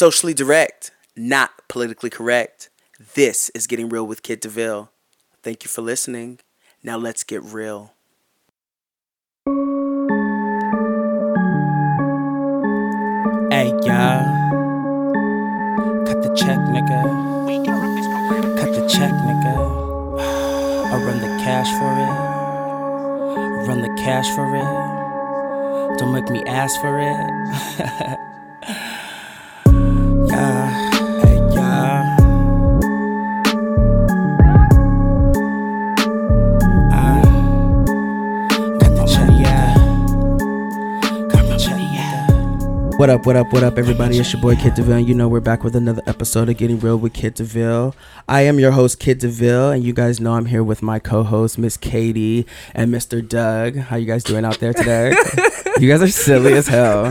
[0.00, 2.70] Socially direct, not politically correct.
[3.16, 4.92] This is Getting Real with Kid DeVille.
[5.42, 6.38] Thank you for listening.
[6.84, 7.94] Now let's get real.
[13.50, 14.22] Hey, y'all.
[16.06, 17.02] Cut the check, nigga.
[18.56, 20.20] Cut the check, nigga.
[20.20, 23.66] I run the cash for it.
[23.66, 25.98] Run the cash for it.
[25.98, 28.18] Don't make me ask for it.
[42.98, 44.18] What up, what up, what up, everybody?
[44.18, 44.96] It's your boy Kid DeVille.
[44.98, 47.94] and You know we're back with another episode of Getting Real with Kid DeVille.
[48.28, 51.58] I am your host, Kid DeVille, and you guys know I'm here with my co-host,
[51.58, 53.26] Miss Katie and Mr.
[53.26, 53.76] Doug.
[53.76, 55.14] How you guys doing out there today?
[55.80, 57.06] you guys are silly as hell.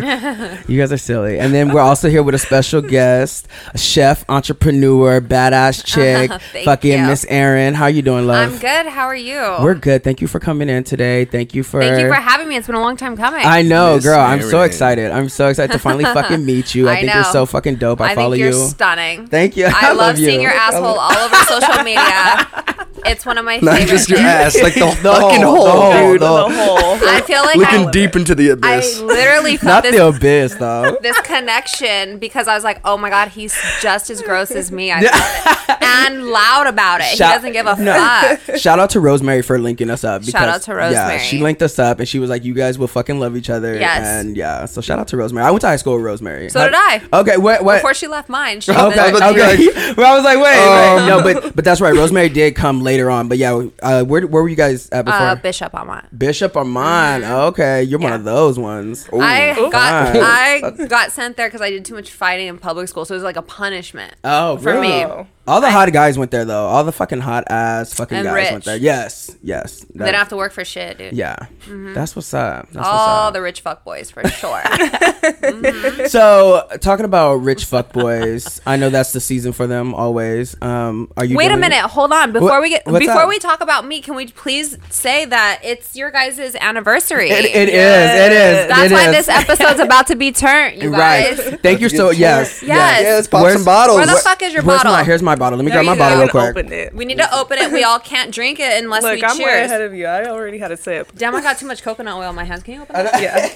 [0.67, 1.39] You guys are silly.
[1.39, 6.65] And then we're also here with a special guest, a chef, entrepreneur, badass chick, Thank
[6.65, 7.05] fucking you.
[7.07, 7.73] Miss Erin.
[7.73, 8.53] How are you doing, love?
[8.53, 8.91] I'm good.
[8.91, 9.37] How are you?
[9.61, 10.03] We're good.
[10.03, 11.25] Thank you for coming in today.
[11.25, 12.55] Thank you for Thank you for having me.
[12.57, 13.41] It's been a long time coming.
[13.45, 14.19] I know, Miss girl.
[14.19, 14.69] I'm so Erin.
[14.69, 15.11] excited.
[15.11, 16.87] I'm so excited to finally fucking meet you.
[16.87, 17.31] I, I think you're know.
[17.31, 18.01] so fucking dope.
[18.01, 18.67] I, I follow think you're you.
[18.67, 19.27] stunning.
[19.27, 19.65] Thank you.
[19.73, 20.25] I, love, love you.
[20.25, 22.86] seeing your asshole all over social media.
[23.05, 23.89] It's one of my Not favorite.
[23.91, 24.27] just your things.
[24.29, 26.21] ass, like the, The fucking whole- hole, the whole- dude.
[26.21, 28.65] the whole- I feel like Looking I, deep into the abyss.
[28.65, 28.99] I abyss.
[29.01, 30.97] literally felt Not this, the abyss, though.
[31.01, 34.91] this connection because I was like, oh my god, he's just as gross as me.
[34.91, 35.77] I felt it.
[35.83, 37.15] and loud about it.
[37.17, 37.93] Shout- he doesn't give a No.
[37.93, 38.57] fuck.
[38.57, 40.23] Shout out to Rosemary for linking us up.
[40.23, 42.77] Shout out because- to Yeah, she linked us up and she was like, "You guys
[42.77, 44.05] will fucking love each other." Yes.
[44.05, 45.45] And yeah, so shout out to Rosemary.
[45.47, 46.49] I went to high school with Rosemary.
[46.49, 47.01] So How- did I.
[47.21, 47.37] Okay.
[47.37, 47.63] What?
[47.63, 47.75] What?
[47.77, 49.93] Before she left mine, she Okay, was I okay.
[49.97, 50.97] well, I was like, wait, wait.
[50.97, 51.93] Um, no, but but that's right.
[51.95, 55.19] Rosemary did come later on, but yeah, uh, where where were you guys at before?
[55.19, 56.07] uh, Bishop Amat.
[56.17, 57.23] Bishop or mine?
[57.23, 59.07] Okay, you're one of those ones.
[59.13, 63.05] I got I got sent there because I did too much fighting in public school,
[63.05, 64.15] so it was like a punishment.
[64.23, 65.05] Oh, for really?
[65.05, 65.27] me.
[65.47, 66.65] All the hot guys went there though.
[66.67, 68.51] All the fucking hot ass fucking guys rich.
[68.51, 68.77] went there.
[68.77, 69.85] Yes, yes.
[69.95, 71.13] They don't have to work for shit, dude.
[71.13, 71.37] Yeah,
[71.67, 72.69] that's what's up.
[72.71, 74.61] That's All what's the rich fuck boys for sure.
[74.63, 76.07] up.
[76.07, 80.59] So talking about rich fuck boys, I know that's the season for them always.
[80.61, 81.35] Um, are you?
[81.37, 82.31] Wait a minute, hold on.
[82.31, 83.29] Before What- we get before up?
[83.29, 87.29] we talk about me, can we please say that it's your guys' anniversary?
[87.29, 87.75] It, it is.
[87.75, 88.67] It is.
[88.67, 89.25] That's it why is.
[89.25, 91.37] this episode's about to be turned, you guys.
[91.39, 91.61] Right.
[91.61, 92.11] Thank you so.
[92.11, 92.61] Yes.
[92.63, 93.01] Yes.
[93.03, 93.97] Yeah, let's pop Where's- some bottles.
[93.97, 94.93] Where the fuck is your Where's bottle?
[94.93, 95.03] my?
[95.03, 95.57] Here's my bottle.
[95.57, 96.49] Let me There grab my you bottle real quick.
[96.49, 96.93] opened it.
[96.93, 97.71] we need to open it.
[97.71, 100.05] We all can't drink it unless Look, we I'm way ahead of you.
[100.05, 101.11] I already had a sip.
[101.15, 102.63] Damn, I got too much coconut oil in my hands.
[102.63, 103.09] Can you open it?
[103.21, 103.47] Yeah.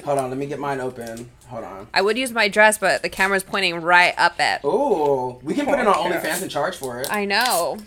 [0.04, 0.28] Hold on.
[0.30, 1.30] Let me get mine open.
[1.48, 1.88] Hold on.
[1.94, 4.64] I would use my dress, but the camera's pointing right up at.
[4.64, 7.08] Ooh, we can put it on OnlyFans and charge for it.
[7.10, 7.78] I know.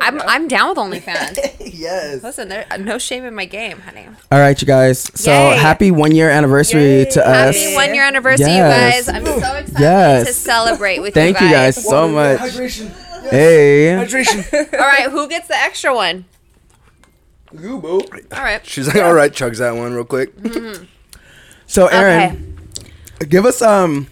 [0.00, 1.56] I'm I'm down with OnlyFans.
[1.74, 2.22] yes.
[2.22, 4.06] Listen, there no shame in my game, honey.
[4.30, 5.10] All right, you guys.
[5.18, 5.56] So Yay.
[5.56, 7.56] happy one year anniversary to us.
[7.56, 9.06] Happy one year anniversary, Yes.
[9.06, 9.16] you guys.
[9.18, 10.26] I'm so excited Yes.
[10.28, 11.74] to celebrate with Thank you guys.
[11.76, 11.84] Thank you guys.
[11.84, 12.38] guys so much.
[12.90, 13.30] Hydration.
[13.30, 13.86] Hey.
[13.98, 14.72] Hydration.
[14.74, 16.24] All right, who gets the extra one?
[17.52, 18.00] You boo.
[18.32, 18.64] All right.
[18.64, 20.32] She's like, all right, chugs that one real quick.
[21.66, 22.56] So Erin,
[23.28, 24.06] give us um,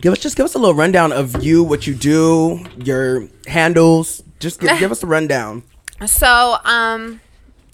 [0.00, 4.22] give us just give us a little rundown of you, what you do, your handles.
[4.40, 5.62] Just give, give us a rundown.
[6.06, 7.20] So, um,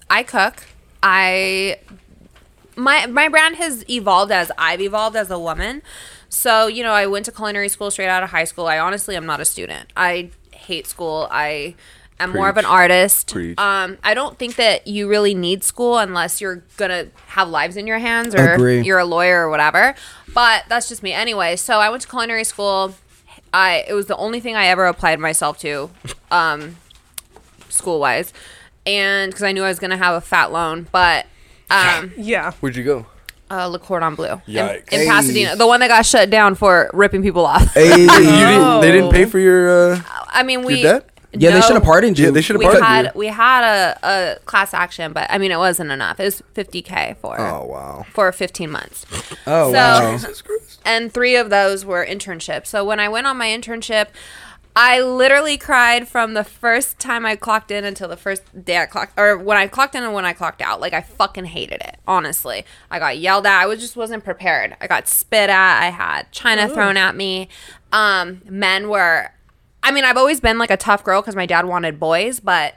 [0.09, 0.65] I cook.
[1.01, 1.79] I
[2.75, 5.81] my my brand has evolved as I've evolved as a woman.
[6.27, 8.67] So, you know, I went to culinary school straight out of high school.
[8.67, 9.91] I honestly am not a student.
[9.95, 11.29] I hate school.
[11.31, 11.75] I
[12.19, 13.31] am more of an artist.
[13.31, 13.57] Preach.
[13.57, 17.87] Um, I don't think that you really need school unless you're gonna have lives in
[17.87, 18.81] your hands or Agree.
[18.81, 19.95] you're a lawyer or whatever.
[20.33, 21.55] But that's just me anyway.
[21.55, 22.93] So I went to culinary school.
[23.53, 25.89] I it was the only thing I ever applied myself to.
[26.31, 26.77] Um,
[27.69, 28.33] school wise,
[28.85, 31.25] and because I knew I was gonna have a fat loan, but
[31.69, 32.51] um, Yeah.
[32.59, 33.05] Where'd you go?
[33.49, 34.89] uh, Le Cordon Bleu in, Yikes.
[34.91, 35.07] in Hey.
[35.07, 37.73] Pasadena, the one that got shut down for ripping people off.
[37.73, 37.89] Hey.
[38.01, 39.93] You didn't, they didn't pay for your.
[39.93, 41.09] Uh, I mean, we Your debt?
[41.33, 42.25] Yeah, they no, should have pardoned you.
[42.25, 43.11] yeah, they should have We pardoned had you.
[43.15, 46.19] we had a, a class action, but I mean, it wasn't enough.
[46.19, 48.05] It was fifty k for Oh wow.
[48.11, 49.05] for fifteen months.
[49.45, 50.11] Oh So- wow.
[50.13, 50.66] Jesus Christ.
[50.87, 52.67] And three of those were internships.
[52.67, 54.07] So when I went on my internship,
[54.73, 58.85] I literally cried from the first time I clocked in until the first day I
[58.85, 60.79] clocked, or when I clocked in and when I clocked out.
[60.79, 61.97] Like I fucking hated it.
[62.07, 63.61] Honestly, I got yelled at.
[63.61, 64.77] I was just wasn't prepared.
[64.79, 65.81] I got spit at.
[65.81, 67.49] I had china thrown at me.
[67.91, 69.31] Um, men were.
[69.83, 72.75] I mean, I've always been like a tough girl because my dad wanted boys, but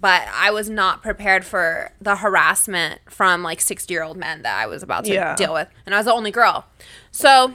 [0.00, 4.56] but I was not prepared for the harassment from like 60 year old men that
[4.58, 5.34] I was about to Yeah.
[5.34, 5.68] deal with.
[5.86, 6.66] And I was the only girl.
[7.10, 7.54] So,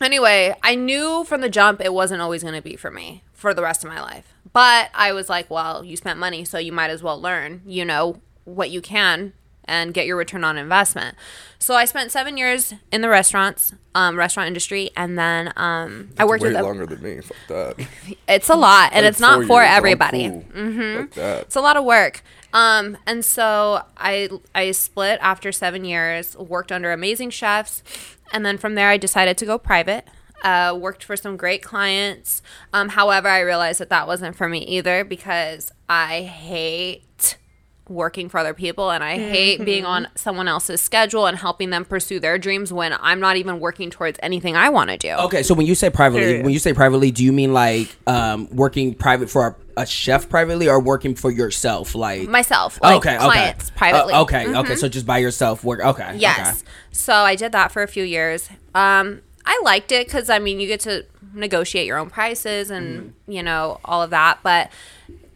[0.00, 3.54] anyway, I knew from the jump it wasn't always going to be for me for
[3.54, 4.34] the rest of my life.
[4.52, 7.84] But I was like, well, you spent money, so you might as well learn, you
[7.84, 9.32] know, what you can
[9.70, 11.16] and get your return on investment.
[11.58, 16.24] So I spent seven years in the restaurants, um, restaurant industry, and then um, I
[16.24, 16.58] worked Way with.
[16.58, 17.20] A, longer than me.
[17.20, 17.86] Fuck that.
[18.28, 20.28] it's a lot, and Like it's not for years, everybody.
[20.28, 20.42] cool.
[20.96, 21.42] Fuck that.
[21.42, 22.22] It's a lot of work.
[22.52, 27.82] Um, and so I I split after seven years, worked under amazing chefs,
[28.32, 30.08] and then from there I decided to go private.
[30.42, 32.40] Uh, worked for some great clients.
[32.72, 37.02] Um, however, I realized that that wasn't for me either because I hate
[37.90, 41.84] working for other people and I hate being on someone else's schedule and helping them
[41.84, 45.10] pursue their dreams when I'm not even working towards anything I want to do.
[45.10, 46.44] Okay, so when you say privately, Period.
[46.44, 50.28] when you say privately, do you mean like um, working private for a, a chef
[50.28, 51.94] privately, or working for yourself?
[51.94, 54.14] Like Myself, like okay, clients okay, privately.
[54.14, 54.76] Uh, okay, okay.
[54.76, 55.80] So just by yourself, work.
[55.80, 56.64] Okay, Yes.
[56.92, 58.48] So I did that for a few years.
[58.74, 61.04] Um, I liked it because I mean you get to
[61.34, 64.70] negotiate your own prices and you know all of that, but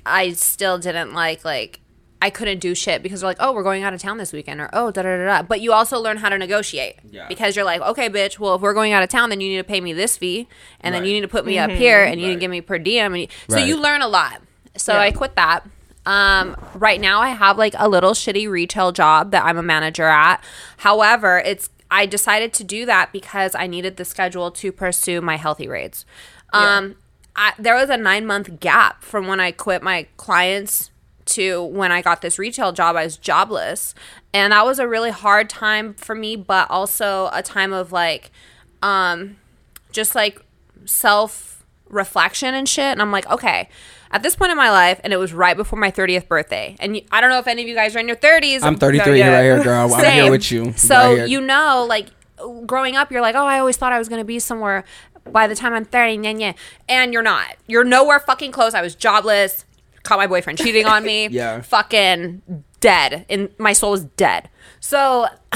[0.06, 1.80] I still didn't like like
[2.24, 4.58] I couldn't do shit because they're like, oh, we're going out of town this weekend,
[4.58, 5.42] or oh, da da da da.
[5.42, 7.28] But you also learn how to negotiate Yeah.
[7.28, 9.58] because you're like, okay, bitch, well, if we're going out of town, then you need
[9.58, 10.48] to pay me this fee,
[10.80, 12.62] and then you need to put me up here, and you need to give me
[12.62, 14.40] per diem, and you, so you learn a lot.
[14.76, 15.00] So Yeah.
[15.00, 15.66] I quit that.
[16.06, 20.04] Um, right now I have like a little shitty retail job that I'm a manager
[20.06, 20.42] at.
[20.78, 25.36] However, it's I decided to do that because I needed the schedule to pursue my
[25.36, 26.04] healthy raids.
[26.54, 26.96] Um,
[27.36, 30.90] I, there was a nine month gap from when I quit my clients
[31.26, 32.96] to when I got this retail job.
[32.96, 33.94] I was jobless,
[34.32, 38.30] and that was a really hard time for me, but also a time of like,
[38.82, 39.36] um,
[39.92, 40.40] just like
[40.84, 42.84] self reflection and shit.
[42.84, 43.68] And I'm like, okay,
[44.10, 46.76] at this point in my life, and it was right before my 30th birthday.
[46.78, 48.62] And you, I don't know if any of you guys are in your 30s.
[48.62, 49.32] I'm 33 No, yeah.
[49.32, 49.92] right here, girl.
[49.92, 50.72] I'm here with you.
[50.74, 52.08] So right you know, like
[52.66, 54.84] growing up, you're like, oh, I always thought I was gonna be somewhere
[55.30, 56.52] by the time I'm 30, yeah, yeah.
[56.88, 57.56] and you're not.
[57.66, 58.74] You're nowhere fucking close.
[58.74, 59.64] I was jobless.
[60.04, 61.28] Caught my boyfriend cheating on me.
[61.34, 61.62] Yeah.
[61.62, 63.26] Fucking dead.
[63.28, 64.48] And my soul is dead.
[64.78, 65.26] So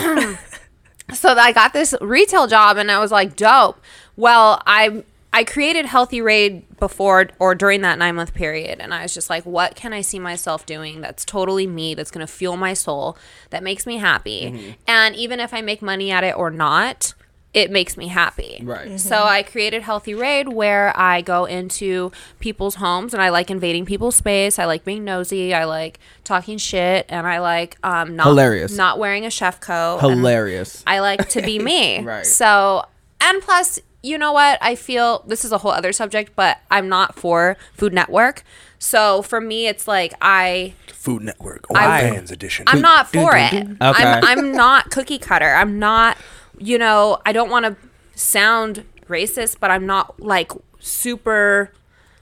[1.14, 3.80] so I got this retail job and I was like, dope.
[4.16, 9.02] Well, I I created Healthy Raid before or during that nine month period, and I
[9.02, 12.56] was just like, what can I see myself doing that's totally me, that's gonna fuel
[12.56, 13.16] my soul,
[13.50, 14.70] that makes me happy, mm-hmm.
[14.86, 17.14] and even if I make money at it or not.
[17.54, 18.60] It makes me happy.
[18.62, 19.00] Right.
[19.00, 23.86] So I created Healthy Raid where I go into people's homes and I like invading
[23.86, 24.58] people's space.
[24.58, 25.54] I like being nosy.
[25.54, 28.76] I like talking shit and I like um not Hilarious.
[28.76, 29.98] not wearing a chef coat.
[30.00, 30.82] hilarious.
[30.86, 32.00] I like to be me.
[32.02, 32.26] Right.
[32.26, 32.84] So,
[33.20, 34.58] and plus, you know what?
[34.60, 38.44] I feel this is a whole other subject, but I'm not for Food Network.
[38.78, 42.64] So for me, it's like I Food Network, I- OnlyFans edition.
[42.68, 43.52] I'm not for it.
[43.54, 43.76] Okay.
[43.80, 45.52] I'm I'm not cookie cutter.
[45.54, 46.18] I'm not.
[46.58, 47.76] You know, I don't want to
[48.18, 51.72] sound racist, but I'm not like super.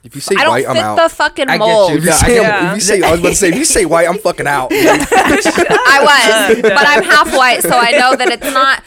[0.06, 0.96] If you say I don't white, I'm out.
[1.02, 1.96] the fucking I get you.
[1.96, 3.48] if you Yeah, I say, get I'm- if you say, I was about to say,
[3.48, 4.68] if you say white, I'm fucking out.
[4.72, 8.82] I was, but I'm half white, so I know that it's not.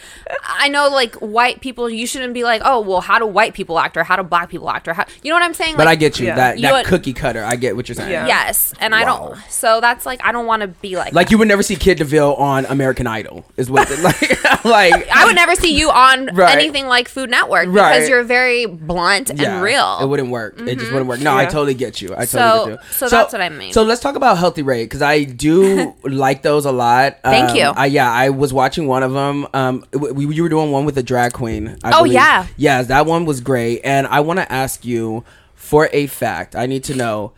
[0.47, 3.79] I know, like white people, you shouldn't be like, oh, well, how do white people
[3.79, 5.75] act, or how do black people act, or how you know what I'm saying?
[5.75, 6.27] But Like, I get you.
[6.27, 6.35] Yeah.
[6.35, 7.43] That You that would- cookie cutter.
[7.43, 8.11] I get what you're saying.
[8.11, 8.27] Yeah.
[8.27, 9.29] yes, and I Wow.
[9.29, 9.39] don't.
[9.49, 11.13] So that's like I don't want to be like.
[11.13, 11.31] Like that.
[11.31, 13.43] you would never see Kid DeVille on American Idol.
[13.57, 16.53] Is what like like I would never see you on Right.
[16.55, 18.07] anything like Food Network because Right.
[18.09, 19.97] you're very blunt and Yeah, real.
[19.99, 20.59] It wouldn't work.
[20.59, 20.93] It just mm-hmm.
[20.93, 21.19] wouldn't work.
[21.19, 22.15] No, I totally get you.
[22.15, 22.91] I So- totally get you.
[22.93, 23.73] so that's what I mean.
[23.73, 27.17] So let's talk about Healthy Raid because I do like those a lot.
[27.23, 27.63] Thank Um, you.
[27.75, 29.47] I, yeah, I was watching one of them.
[29.53, 31.77] Um, we, you were doing one with a drag queen.
[31.83, 32.13] I Oh, believe.
[32.13, 32.45] yeah.
[32.55, 33.81] yes, that one was great.
[33.83, 35.23] And I want to ask you
[35.55, 36.55] for a fact.
[36.55, 37.33] I need to know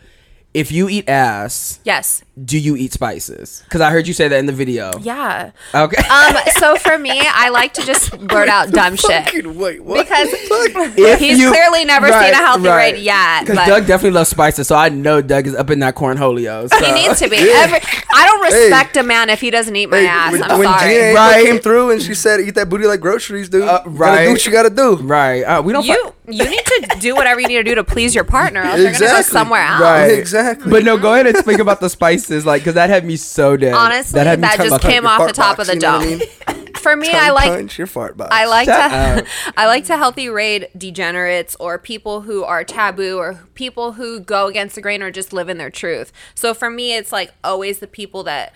[0.53, 1.79] if you eat ass.
[1.83, 2.23] yes.
[2.43, 3.61] Do you eat spices?
[3.65, 4.89] Because I heard you say that in the video.
[5.01, 5.51] Yeah.
[5.75, 6.01] Okay.
[6.09, 6.35] Um.
[6.57, 10.03] So for me, I like to just blurt out dumb shit wait, what?
[10.07, 12.93] because If he's you- clearly never seen a healthy right.
[12.95, 13.41] rate yet.
[13.41, 16.67] Because Doug definitely loves spices, so I know Doug is up in that cornholio.
[16.69, 16.83] So.
[16.83, 17.37] He needs to be.
[17.51, 17.79] Every,
[18.13, 20.31] I don't respect a man if he doesn't eat my Hey, ass.
[20.31, 20.89] when, I'm when sorry.
[20.89, 21.45] Gina April Right.
[21.45, 24.25] came through and she said, "Eat that booty like groceries, dude." Uh, You gotta right.
[24.25, 24.95] do what you gotta do.
[24.95, 25.43] Right.
[25.43, 25.85] Uh, we don't.
[25.85, 28.61] You fi- you need to do whatever you need to do to please your partner.
[28.61, 29.31] Else you're gonna go Exactly.
[29.31, 29.81] somewhere else.
[29.81, 30.11] Right.
[30.17, 30.71] Exactly.
[30.71, 33.57] But no, go ahead and speak about the spices, like, because that had me so
[33.57, 33.73] dead.
[33.73, 35.79] Honestly, that, had me talking just about- came off the top box, of the you
[35.91, 36.19] know I dome.
[36.19, 36.67] mean?
[36.81, 38.29] For me, Tongue I like punch your fart box.
[38.33, 39.25] I like Shut to up.
[39.57, 44.47] I like to healthy raid degenerates or people who are taboo or people who go
[44.47, 46.11] against the grain or just live in their truth.
[46.33, 48.55] So for me it's like always the people that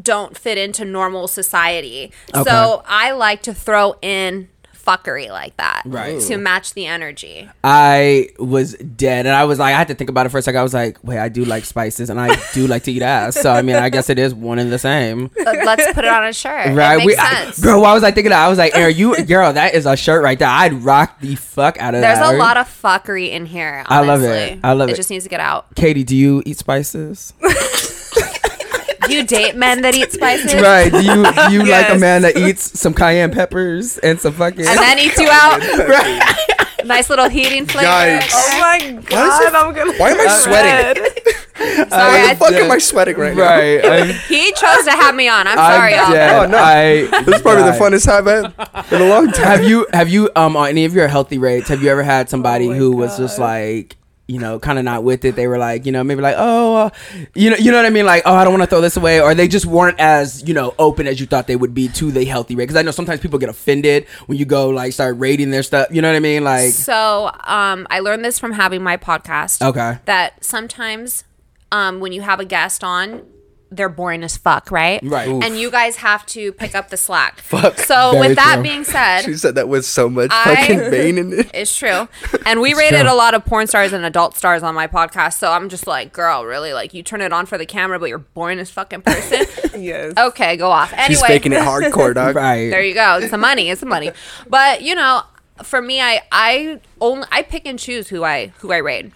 [0.00, 2.10] don't fit into normal society.
[2.34, 2.42] Okay.
[2.50, 4.48] So I like to throw in
[4.86, 6.20] fuckery like that Right.
[6.22, 7.48] to match the energy.
[7.64, 10.42] I was dead, and I was like, I had to think about it for a
[10.42, 10.58] second.
[10.60, 13.34] I was like, wait, I do like spices, and I do like to eat ass.
[13.40, 15.30] So I mean, I guess it is one and the same.
[15.44, 16.74] Let's put it on a shirt.
[16.76, 17.04] Right?
[17.04, 18.44] we, I- girl, why was I thinking that?
[18.44, 20.48] I was like, Erin, you, girl, that is a shirt right there.
[20.48, 22.14] I'd rock the fuck out of there.
[22.14, 22.34] There's that.
[22.34, 23.84] a lot of fuckery in here.
[23.86, 24.60] I love it.
[24.62, 24.96] I love It it.
[24.96, 25.74] just needs to get out.
[25.74, 27.32] Katie, do you eat spices?
[29.10, 30.54] Do you date men that eat spices?
[30.54, 30.90] Right?
[30.90, 34.66] Do you do you like a man that eats some cayenne peppers and some fucking?
[34.66, 35.60] And then eats you out.
[35.60, 36.56] right.
[36.84, 37.86] nice little heating flavor.
[37.88, 38.30] Yikes.
[38.32, 39.92] Oh my god, I'm gonna.
[39.98, 41.12] Why am I sweating?
[41.60, 43.42] Sorry, Why I- the fuck am I sweating right now?
[43.42, 44.14] right.
[44.28, 45.46] He chose to have me on.
[45.46, 46.12] I'm sorry, I'm y'all.
[46.12, 46.44] dead.
[46.44, 46.56] Oh, no.
[46.58, 47.80] I, This is probably the died.
[47.80, 49.44] funnest I've had in a long time.
[49.44, 51.68] Have you have you um on any of your healthy raids?
[51.68, 53.96] Have you ever had somebody Oh my who was just like
[54.30, 55.34] you know kind of not with it?
[55.34, 56.90] They were like you know maybe like oh uh,
[57.34, 58.96] you know you know what I mean like oh I don't want to throw this
[58.96, 61.88] away or they just weren't as you know open as you thought they would be
[61.88, 64.92] to the healthy raid because I know sometimes people get offended when you go like
[64.92, 65.88] start rating their stuff.
[65.90, 69.66] You know what I mean like So, um, I learned this from having my podcast.
[69.66, 69.98] Okay.
[70.04, 71.24] That sometimes,
[71.72, 73.26] um, when you have a guest on,
[73.72, 75.00] they're boring as fuck, right?
[75.02, 75.28] Right.
[75.28, 75.44] Oof.
[75.44, 77.38] And you guys have to pick up the slack.
[77.40, 77.78] Fuck.
[77.78, 78.62] So, Very with that true.
[78.64, 81.50] being said, She said that with so much I- fucking vein in it.
[81.54, 82.08] It's true.
[82.46, 83.12] And we rated true.
[83.12, 85.34] a lot of porn stars and adult stars on my podcast.
[85.38, 86.72] So I'm just like, girl, really?
[86.72, 89.46] Like, you turn it on for the camera, but you're boring as fucking person?
[89.80, 90.14] Yes.
[90.18, 90.92] okay, go off.
[90.92, 92.34] Anyway, She's faking it hardcore, dog.
[92.34, 93.18] right there you go.
[93.22, 93.70] It's the money.
[93.70, 94.10] It's the money.
[94.48, 95.22] But you know,
[95.62, 99.12] for me, I I only I pick and choose who I who I raid.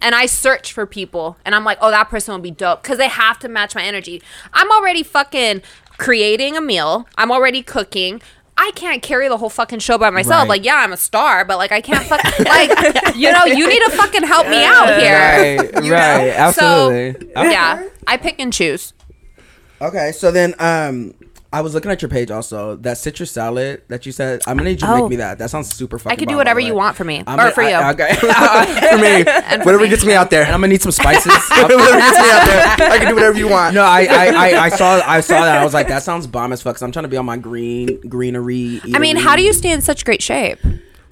[0.00, 2.98] And I search for people, and I'm like, oh, that person will be dope because
[2.98, 4.22] they have to match my energy.
[4.52, 5.62] I'm already fucking
[5.96, 7.08] creating a meal.
[7.16, 8.20] I'm already cooking.
[8.56, 10.42] I can't carry the whole fucking show by myself.
[10.42, 10.48] Right.
[10.48, 13.82] Like, yeah, I'm a star, but like, I can't fucking like, you know, you need
[13.84, 15.58] to fucking help me out here.
[15.58, 15.96] right You know?
[15.96, 18.92] right absolutely So, yeah, I pick and choose.
[19.80, 21.14] Okay, so then um
[21.54, 22.76] I was looking at your page also.
[22.76, 25.00] That citrus salad that you said, I'm gonna need you to Oh.
[25.02, 25.38] make me that.
[25.38, 27.42] That sounds super fucking I can do whatever by you want for me I'm or
[27.42, 27.68] gonna- for you.
[27.74, 28.14] I, okay.
[28.94, 29.88] For me, for whatever me.
[29.88, 30.42] gets me out there.
[30.44, 31.32] and I'm gonna need some spices.
[31.50, 32.46] whatever gets me out
[32.78, 32.90] there.
[32.90, 33.74] I can do whatever you want.
[33.74, 35.58] no, I, I, I, I saw I saw that.
[35.58, 36.74] I was like, that sounds bomb as fuck.
[36.74, 38.80] 'cause I'm trying to be on my green greenery.
[38.92, 40.58] I mean, how do you stay in such great shape?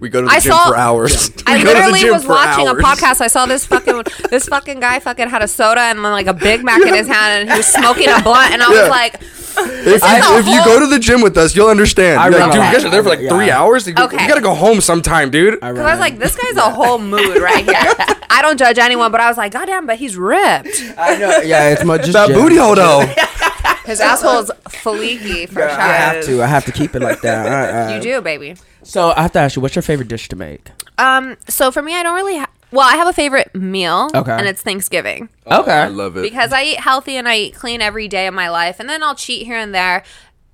[0.00, 1.30] We go to the I gym saw- for hours.
[1.46, 2.80] I We go to the literally was watching hours.
[2.80, 3.20] a podcast.
[3.20, 6.64] I saw this fucking this fucking guy fucking had a soda and like a Big
[6.64, 8.80] Mac in his hand, and he was smoking a blunt, and I Yeah.
[8.80, 9.22] was like,
[9.56, 12.20] If, is a you, if you go to the gym with us, you'll understand.
[12.20, 13.28] I You're like, really dude, you like guys are there for like it.
[13.30, 13.86] three hours.
[13.86, 14.22] You, Okay.
[14.22, 15.54] you gotta go home sometime, dude.
[15.62, 17.74] I, because I was like, this guy's a whole mood right here.
[18.30, 20.82] I don't judge anyone, but I was like, goddamn, but he's ripped.
[20.96, 21.38] I know.
[21.40, 22.40] Yeah, it's much just that gym.
[22.40, 23.00] booty hole though.
[23.84, 26.40] His asshole's fleeky for I have to.
[26.42, 27.32] I have to keep it like that.
[27.42, 27.94] Uh, uh.
[27.96, 28.54] You do, baby.
[28.84, 30.70] So I have to ask you, what's your favorite dish to make?
[30.98, 32.38] Um, so for me, I don't really.
[32.38, 34.32] Ha- well, I have a favorite meal, Okay.
[34.32, 35.28] and it's Thanksgiving.
[35.46, 35.70] Okay.
[35.72, 36.22] I love it.
[36.22, 39.02] because I eat healthy and I eat clean every day of my life, and then
[39.02, 40.02] I'll cheat here and there.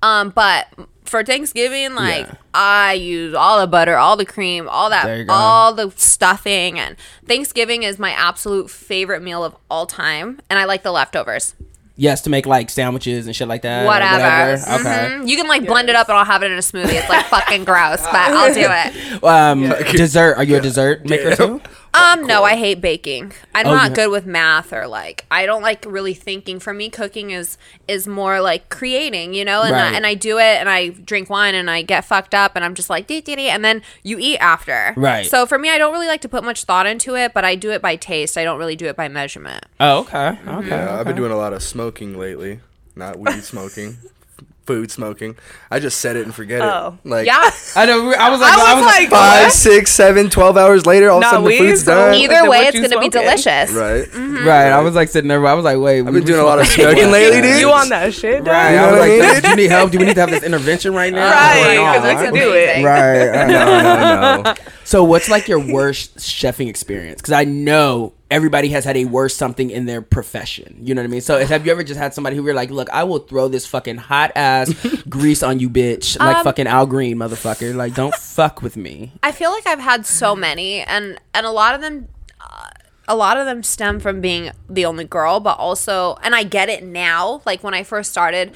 [0.01, 0.67] Um, but
[1.03, 2.33] for Thanksgiving, like Yeah.
[2.53, 6.95] I use all the butter, all the cream, all that, all the stuffing, and
[7.25, 11.55] Thanksgiving is my absolute favorite meal of all time, and I like the leftovers.
[11.99, 13.83] Yes, to make like sandwiches and shit like that.
[13.83, 14.53] or Whatever.
[14.53, 14.83] Okay.
[15.11, 15.27] Mhm.
[15.27, 16.93] You can like blend it up and I'll have it in a smoothie.
[16.93, 19.23] It's like fucking gross, but I'll do it.
[19.23, 20.35] Um, dessert.
[20.37, 21.61] Are you a dessert maker too?
[21.91, 23.33] Um, no, I hate baking.
[23.55, 26.59] I'm Oh, not you- good with math or like I don't like really thinking.
[26.59, 29.63] For me, cooking is is more like creating, you know.
[29.63, 29.93] And Right.
[29.93, 32.63] I, and I do it, and I drink wine, and I get fucked up, and
[32.63, 34.93] I'm just like dee dee dee, and then you eat after.
[34.97, 35.25] Right.
[35.25, 37.55] So for me, I don't really like to put much thought into it, but I
[37.55, 38.37] do it by taste.
[38.37, 39.65] I don't really do it by measurement.
[39.79, 40.37] Oh, okay.
[40.47, 40.67] Okay.
[40.69, 42.59] Yeah, I've been doing a lot of smoking lately.
[42.95, 43.97] Not weed smoking,
[44.65, 45.35] food smoking.
[45.71, 46.97] I just said it and forget Oh.
[47.03, 47.09] it.
[47.09, 47.49] Like Yeah.
[47.75, 48.13] I know.
[48.13, 49.51] I was like, I was like, five, what?
[49.53, 52.13] six, seven, twelve hours later, all of a Not sudden the food's done.
[52.13, 53.71] Either then way, it's gonna be delicious.
[53.71, 54.03] Right.
[54.05, 54.45] Mm-hmm.
[54.45, 54.69] right.
[54.71, 55.45] I was like sitting there.
[55.47, 55.99] I was like, wait.
[56.05, 57.59] I've been doing a lot of smoking smoking lately, dude.
[57.61, 58.47] You on that shit, dog?
[58.53, 58.71] Right.
[58.71, 59.41] You know I was what I like, mean?
[59.41, 59.91] do you need help?
[59.91, 61.31] Do we need to have this intervention right now?
[61.31, 62.23] Right, Or because we not?
[62.25, 62.83] can do it.
[62.83, 63.29] Right.
[63.29, 63.81] I know.
[63.81, 64.55] no, no, no.
[64.83, 67.21] So, what's like your worst chefing experience?
[67.21, 70.77] Because I know everybody has had a worst something in their profession.
[70.81, 71.21] You know what I mean?
[71.21, 73.65] So, have you ever just had somebody who you're like, look, I will throw this
[73.65, 74.73] fucking hot ass
[75.09, 77.75] grease on you, bitch, like Um, fucking Al Green, motherfucker.
[77.75, 79.13] Like, don't fuck with me.
[79.23, 82.07] I feel like I've had so many, and and a lot of them,
[82.39, 82.67] uh,
[83.07, 86.69] a lot of them stem from being the only girl, but also, and I get
[86.69, 87.41] it now.
[87.45, 88.51] Like when I first started,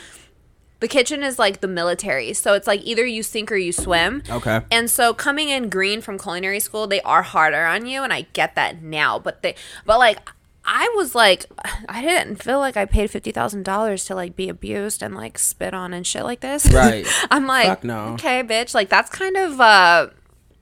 [0.83, 4.21] the kitchen is like the military, so it's like either you sink or you swim.
[4.29, 4.59] Okay.
[4.69, 8.23] And so coming in green from culinary school, they are harder on you, and I
[8.33, 9.17] get that now.
[9.17, 10.19] But they, but like.
[10.65, 11.45] I was like,
[11.89, 15.37] I didn't feel like I paid fifty thousand dollars to like be abused and like
[15.37, 16.71] spit on and shit like this.
[16.71, 17.05] Right.
[17.31, 18.13] I'm like, Fuck no.
[18.13, 18.73] okay, bitch.
[18.73, 20.07] Like that's kind of uh,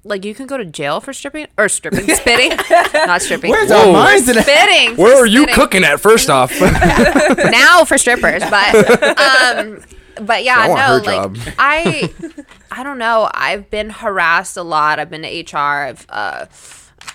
[0.03, 2.57] like you can go to jail for stripping or stripping, spitting,
[2.93, 3.51] not stripping.
[3.51, 3.87] Where's Whoa.
[3.87, 4.41] our minds today?
[4.41, 4.97] spitting?
[4.97, 5.55] Where are you spitting.
[5.55, 5.99] cooking at?
[5.99, 6.51] First off,
[7.51, 8.41] now for strippers?
[8.49, 9.81] But um,
[10.25, 11.37] but yeah, I no, like job.
[11.59, 12.13] I,
[12.71, 13.29] I don't know.
[13.33, 14.99] I've been harassed a lot.
[14.99, 15.57] I've been to HR.
[15.57, 16.45] I've uh,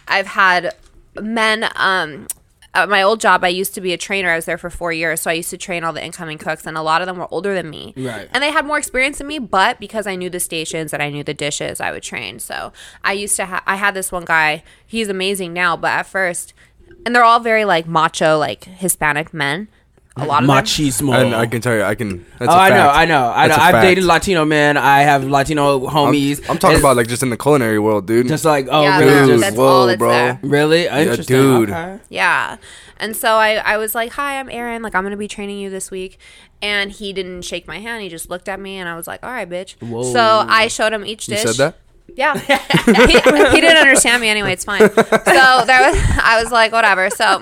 [0.08, 0.74] I've had
[1.20, 2.26] men um
[2.74, 4.92] at my old job i used to be a trainer i was there for four
[4.92, 7.16] years so i used to train all the incoming cooks and a lot of them
[7.16, 8.28] were older than me Right.
[8.32, 11.08] and they had more experience than me but because i knew the stations and i
[11.08, 14.26] knew the dishes i would train so i used to ha- i had this one
[14.26, 16.52] guy he's amazing now but at first
[17.06, 19.68] and they're all very like macho like hispanic men
[20.16, 20.48] a lot of.
[20.48, 21.14] Machismo.
[21.14, 22.24] And I can tell you, I can.
[22.38, 22.96] That's oh, a I know, fact.
[22.96, 23.48] I know, I know.
[23.48, 23.82] That's a I've fact.
[23.84, 24.76] dated Latino men.
[24.76, 26.38] I have Latino I'm, homies.
[26.48, 28.28] I'm talking It's about like just in the culinary world, dude.
[28.28, 29.10] just like oh Yeah, really?
[29.10, 30.08] that's- Dude, Just, that's all whoa, that's bro.
[30.10, 30.40] there.
[30.42, 31.36] really interesting.
[31.36, 31.70] dude.
[31.70, 31.98] Okay.
[32.08, 32.56] Yeah.
[32.98, 34.80] And so I, I was like, Hi, I'm Erin.
[34.82, 36.18] Like, I'm going to be training you this week.
[36.62, 38.02] And he didn't shake my hand.
[38.02, 39.74] He just looked at me and I was like, All right, bitch.
[39.82, 40.02] Whoa.
[40.14, 41.44] So I showed him each you dish.
[41.44, 41.76] said that?
[42.14, 42.38] Yeah.
[42.38, 44.52] he, he didn't understand me anyway.
[44.52, 44.80] It's fine.
[44.80, 47.10] So there was, I was like, whatever.
[47.10, 47.40] So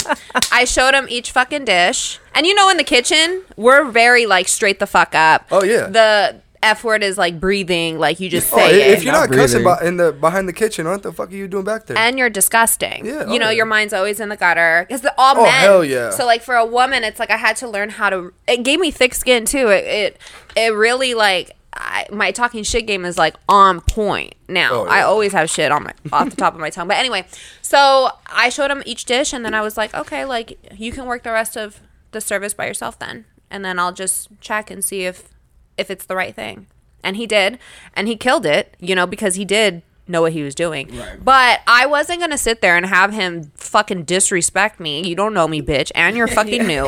[0.51, 2.19] I showed him each fucking dish.
[2.35, 5.47] And you know, in the kitchen, we're very like straight the fuck up.
[5.51, 5.87] Oh, yeah.
[5.87, 7.99] The F word is like breathing.
[7.99, 8.97] Like you just Oh, say it.
[8.99, 11.35] if you're Not not, cussing by, in the behind the kitchen, what the fuck are
[11.37, 11.97] you doing back there?
[11.99, 13.05] and you're disgusting.
[13.05, 15.53] Yeah, oh, you know, oh, your mind's always in the gutter because all Oh, men.
[15.53, 16.09] hell yeah.
[16.11, 18.33] So like for a woman, it's like I had to learn how to.
[18.49, 19.69] It gave me thick skin too.
[19.69, 20.19] It it,
[20.57, 21.55] it really like.
[21.75, 24.71] I, my talking shit game is like on point now.
[24.73, 26.89] Oh, I always have shit on my off the top of my tongue.
[26.89, 27.27] But anyway,
[27.63, 31.07] so I showed him each dish, and then I was like, okay, like you can
[31.07, 31.81] work the rest of
[32.13, 35.31] the service by yourself then, and then I'll just check and see if
[35.77, 36.67] if it's the right thing.
[37.03, 37.59] And he did,
[37.95, 40.91] and he killed it, you know, because he did know what he was doing.
[41.23, 45.07] But I wasn't gonna sit there and have him fucking disrespect me.
[45.07, 46.85] You don't know me, bitch, and you're fucking new.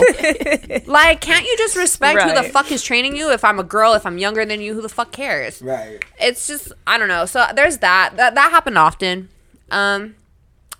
[0.87, 3.31] like, can't you just respect who the fuck is training you?
[3.33, 5.63] If I'm a girl, if I'm younger than you, who the fuck cares?
[5.63, 6.05] Right.
[6.21, 7.25] It's just I don't know.
[7.27, 8.17] So there's that.
[8.17, 9.29] That that happened often.
[9.71, 10.15] Um,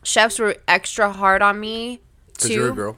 [0.05, 2.55] chefs were extra hard on me Because too.
[2.55, 2.97] you're a girl.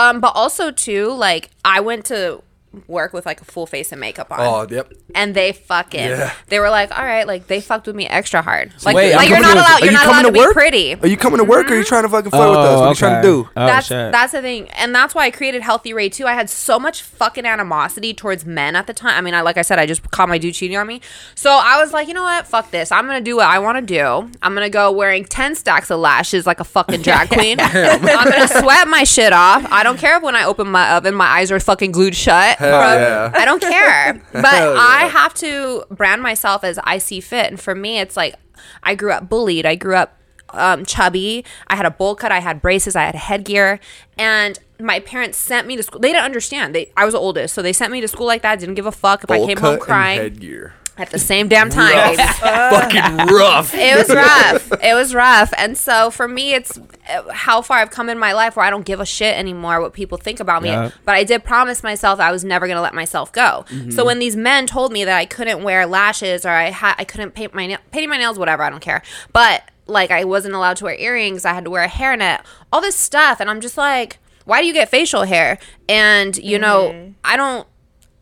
[0.00, 2.42] Um, but also too, like I went to
[2.86, 4.40] work with like a full face of makeup on.
[4.40, 4.92] Oh, yep.
[5.14, 6.32] And they fucking Yeah.
[6.48, 8.72] they were like, all right, like they fucked with me extra hard.
[8.84, 10.52] Like, wait, like you're not to- allowed Are you're you not allowed to, to be
[10.52, 10.94] pretty.
[10.94, 11.88] Are you coming to work or are you mm-hmm.
[11.88, 12.78] trying to fucking flirt with us?
[12.78, 13.48] What are you trying to do?
[13.56, 14.12] Oh, that's shit.
[14.12, 16.26] that's the thing, and that's why I created Healthy Raid too.
[16.26, 19.16] I had so much fucking animosity towards men at the time.
[19.16, 21.00] I mean, I like I said, I just caught my dude cheating on me,
[21.34, 22.92] so I was like, you know what, fuck this.
[22.92, 24.30] I'm gonna do what I want to do.
[24.42, 27.58] I'm gonna go wearing ten stacks of lashes like a fucking drag queen.
[27.60, 29.66] I'm gonna sweat my shit off.
[29.70, 32.57] I don't care if when I open my oven, my eyes are fucking glued shut.
[32.58, 33.30] From- yeah.
[33.34, 34.76] I don't care, but yeah.
[34.78, 38.34] I have to brand myself as I see fit, and for me, it's like
[38.82, 39.64] I grew up bullied.
[39.64, 40.18] I grew up
[40.50, 41.44] um, chubby.
[41.68, 42.32] I had a bowl cut.
[42.32, 42.96] I had braces.
[42.96, 43.80] I had headgear,
[44.16, 46.00] and my parents sent me to school.
[46.00, 46.74] They didn't understand.
[46.74, 48.58] They I was the oldest, so they sent me to school like that.
[48.58, 50.74] Didn't give a fuck if I came home crying headgear.
[51.00, 52.16] At the same damn time.
[52.16, 52.22] baby.
[52.38, 53.74] Fucking rough.
[53.74, 54.72] It was rough.
[54.82, 55.52] It was rough.
[55.56, 58.70] And so for me, it's uh, how far I've come in my life where I
[58.70, 60.70] don't give a shit anymore what people think about me.
[60.70, 60.90] Yeah.
[61.04, 63.64] But I did promise myself I was never going to let myself go.
[63.90, 67.04] So when these men told me that I couldn't wear lashes or I had I
[67.04, 69.02] couldn't paint my nail painting my nails, whatever, I don't care.
[69.32, 72.40] But like I wasn't allowed to wear earrings, I had to wear a hairnet,
[72.72, 75.58] all this stuff, and I'm just like, why do you get facial hair?
[75.88, 77.66] And you know, I don't.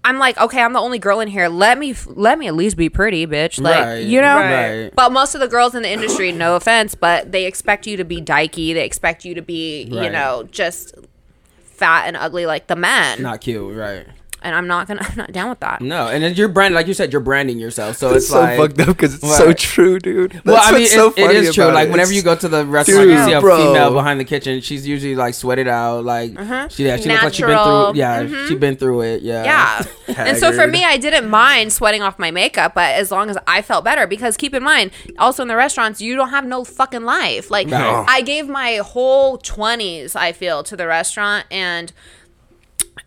[0.07, 1.49] I'm like, okay, I'm the only girl in here.
[1.49, 3.61] Let me, let me at least be pretty, bitch.
[3.61, 4.37] Like, Right, you know.
[4.37, 4.90] right.
[4.95, 8.05] But most of the girls in the industry, no offense, but they expect you to
[8.05, 8.73] be dykey.
[8.73, 10.95] They expect you to be, you know, just
[11.64, 13.21] fat and ugly like the men.
[13.21, 14.07] Not cute, right?
[14.42, 15.01] And I'm not gonna.
[15.09, 15.81] I'm not down with that.
[15.81, 17.96] No, and then you're brand like you said, you're branding yourself.
[17.96, 20.33] So It's it's so like, fucked up because it's so true, dude.
[20.33, 21.64] That's Well, I mean, what's so it, it funny is true.
[21.64, 21.92] about Like it.
[21.92, 23.57] whenever you go to the restaurant, you see a bro.
[23.57, 24.61] female behind the kitchen.
[24.61, 26.05] She's usually like sweated out.
[26.05, 26.68] Like mm-hmm.
[26.68, 27.92] she, yeah, she looks like she's been Natural.
[27.92, 27.99] through.
[27.99, 28.59] Yeah, she's mm-hmm.
[28.59, 29.22] been through it.
[29.22, 29.85] Yeah, Yeah.
[30.16, 33.38] and so for me, I didn't mind sweating off my makeup, but as long as
[33.46, 36.64] I felt better, because keep in mind, also in the restaurants, you don't have no
[36.64, 37.51] fucking life.
[37.51, 38.05] Like, No.
[38.07, 41.92] I gave my whole 20s, I feel, to the restaurant, and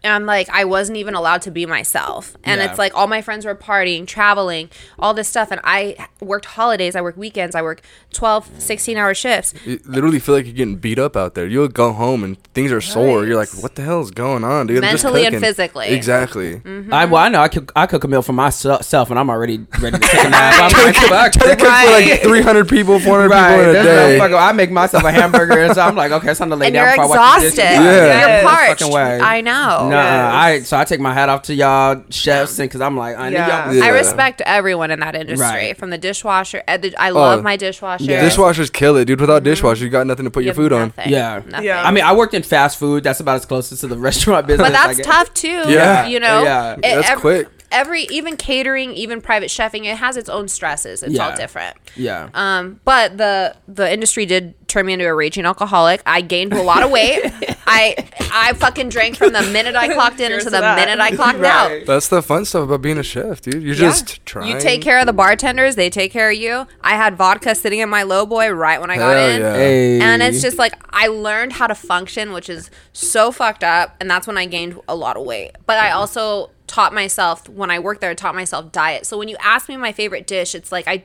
[0.04, 2.36] I'm like, I wasn't even allowed to be myself.
[2.44, 2.70] And Yeah.
[2.70, 5.52] it's like all my friends were partying, traveling, all this stuff.
[5.52, 9.54] And I worked holidays, I worked weekends, I worked 12, 16 hour shifts.
[9.66, 11.48] You literally feel like you're getting beat up out there.
[11.48, 13.26] You'll go home and things are sore.
[13.26, 14.84] You're like, what the hell is going on, dude?
[14.84, 15.88] I'm just Mentally and physically.
[15.90, 16.58] Exactly.
[16.58, 16.94] Mm-hmm.
[16.94, 19.66] I well, I know I cook I cook a meal for myself, and I'm already
[19.82, 20.72] ready to take a nap.
[20.74, 23.74] I'm like, fuck, Try to cook for like 300 people, 400 Right, people in a
[23.74, 23.86] that's
[24.22, 24.28] day.
[24.30, 26.68] no I make myself a hamburger, and so I'm like, okay, it's time to lay
[26.68, 27.64] And down you're before I watch the exhausted.
[27.64, 28.40] Yeah.
[28.42, 28.82] You're parched.
[29.24, 29.79] I know.
[29.88, 33.18] No, I so I take my hat off to y'all chefs, and because I'm like,
[33.18, 33.74] I need y'all.
[33.74, 33.86] Yeah.
[33.86, 35.78] I respect everyone in that industry, Right.
[35.78, 36.64] from the dishwasher.
[36.68, 38.04] uh, the- I love Oh, my dishwasher.
[38.04, 38.28] yeah.
[38.28, 39.22] Dishwashers kill it, dude.
[39.22, 40.94] Without dishwashers, you got nothing to put You your have food on.
[41.06, 41.42] Yeah.
[41.48, 41.66] Nothing.
[41.66, 41.84] Yeah.
[41.88, 43.04] I mean, I worked in fast food.
[43.04, 44.68] That's about as close as to the restaurant business.
[44.68, 45.06] but that's get.
[45.06, 45.48] tough too.
[45.68, 46.08] Yeah.
[46.08, 46.44] you know.
[46.44, 46.74] Yeah.
[46.74, 47.48] It- That's ev- quick.
[47.72, 51.04] Every even catering, even private chefing, it has its own stresses.
[51.04, 51.78] It's all different.
[51.96, 52.30] Yeah.
[52.34, 56.02] Um, but the the industry did turn me into a raging alcoholic.
[56.06, 57.22] I gained a lot of weight.
[57.68, 57.96] I
[58.32, 60.76] I fucking drank from the minute I clocked in Cheers into to the that.
[60.80, 61.82] minute I clocked Right.
[61.82, 61.86] out.
[61.86, 63.62] That's the fun stuff about being a chef, dude.
[63.62, 63.90] You're Yeah.
[63.92, 64.48] just trying.
[64.50, 66.66] You take care of the bartenders, they take care of you.
[66.82, 69.42] I had vodka sitting in my low boy right when I got in.
[69.42, 69.54] yeah.
[69.56, 70.02] Hey.
[70.02, 73.96] And it's just like I learned how to function, which is so fucked up.
[74.00, 75.52] And that's when I gained a lot of weight.
[75.68, 79.06] But I also taught myself when I worked there, I taught myself diet.
[79.06, 81.04] So when you ask me my favorite dish, it's like I,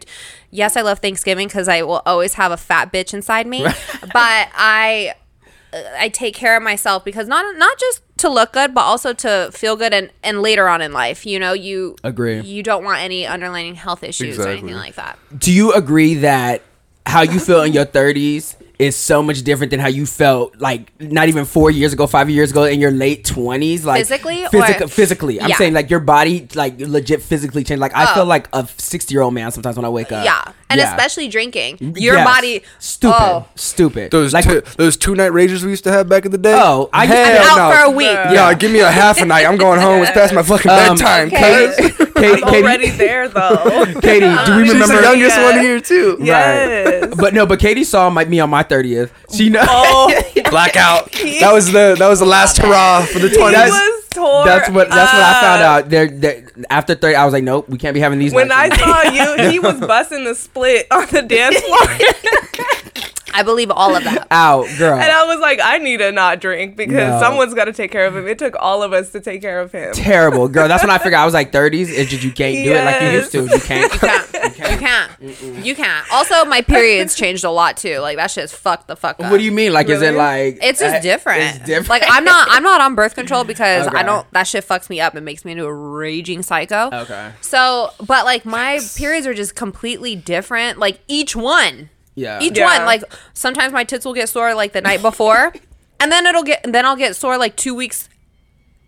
[0.50, 3.62] yes, I love Thanksgiving because I will always have a fat bitch inside me.
[4.00, 5.14] but I,
[5.72, 9.12] uh, I take care of myself because not not just to look good, but also
[9.14, 11.26] to feel good and, and later on in life.
[11.26, 12.40] You know, you Agree.
[12.40, 15.18] You don't want any underlying health issues or anything like that.
[15.36, 16.62] Do you agree that
[17.06, 20.90] how you feel in your 30s is so much different than how you felt like
[21.00, 23.84] not even four years ago, five years ago in your late 20s?
[23.84, 25.40] Like Physically physic- or- physically.
[25.40, 25.56] I'm Yeah.
[25.56, 27.80] saying like your body like legit physically changed.
[27.80, 28.14] Like I Oh.
[28.14, 30.24] feel like a 60 year old man sometimes when I wake up.
[30.24, 30.90] yeah, and Yeah.
[30.90, 32.26] especially drinking, your Yes.
[32.26, 32.62] body.
[32.80, 34.10] stupid, Oh, stupid.
[34.10, 36.54] Those like two, those two night rages we used to have back in the day.
[36.54, 37.76] Oh, I used to- I'm out no.
[37.76, 38.06] for a week.
[38.08, 39.46] Yeah, give me a half a night.
[39.46, 40.02] I'm going home.
[40.02, 41.26] It's past my fucking Um, bedtime.
[41.28, 41.92] Okay.
[42.24, 42.30] Cuz.
[42.32, 43.84] Katie, I'm Katie, already there though.
[44.00, 44.64] Katie, do we uh, remember?
[44.64, 44.96] She's remember?
[44.96, 45.44] the youngest Yeah.
[45.50, 46.16] one here too.
[46.20, 47.14] yes.
[47.16, 49.10] But no, but Katie saw my, me on my 30th.
[49.34, 49.64] She know.
[49.66, 50.12] Oh,
[50.50, 51.10] Blackout.
[51.12, 53.70] That was the that was the last hurrah for the he twenties.
[53.70, 54.00] was.
[54.44, 55.88] That's what that's what I found out.
[55.90, 58.32] There, there after 30, I was like, nope, we can't be having these.
[58.32, 61.78] When I saw you, he was busting the split on the dance floor.
[63.34, 64.26] I believe all of that.
[64.30, 64.94] out, girl.
[64.94, 67.20] And I was like, I need to not drink because No.
[67.20, 68.26] someone's got to take care of him.
[68.26, 69.92] It took all of us to take care of him.
[69.92, 70.68] terrible, girl.
[70.68, 71.88] That's when I figured I was like 30s.
[71.88, 73.44] It's just you can't do it like you used to.
[73.44, 73.92] You can't.
[74.44, 75.20] You can't.
[75.20, 75.64] You can't.
[75.66, 76.12] You can't.
[76.12, 77.98] Also, my periods changed a lot too.
[77.98, 79.30] Like that shit's fucked the fuck up.
[79.30, 79.72] What do you mean?
[79.72, 80.58] Like, is it like?
[80.62, 81.42] It's just uh, different.
[81.42, 81.88] It's different.
[81.88, 82.48] Like I'm not.
[82.50, 83.96] I'm not on birth control because Okay.
[83.96, 84.30] I don't.
[84.32, 85.14] That shit fucks me up.
[85.16, 86.90] It makes me into a raging psycho.
[86.92, 87.32] Okay.
[87.40, 90.78] So, but like my periods are just completely different.
[90.78, 91.90] Like each one.
[92.14, 92.40] Yeah.
[92.40, 92.64] Each Yeah.
[92.78, 92.86] one.
[92.86, 95.52] Like sometimes my tits will get sore like the night before,
[96.00, 96.64] and then it'll get.
[96.70, 98.08] Then I'll get sore like two weeks.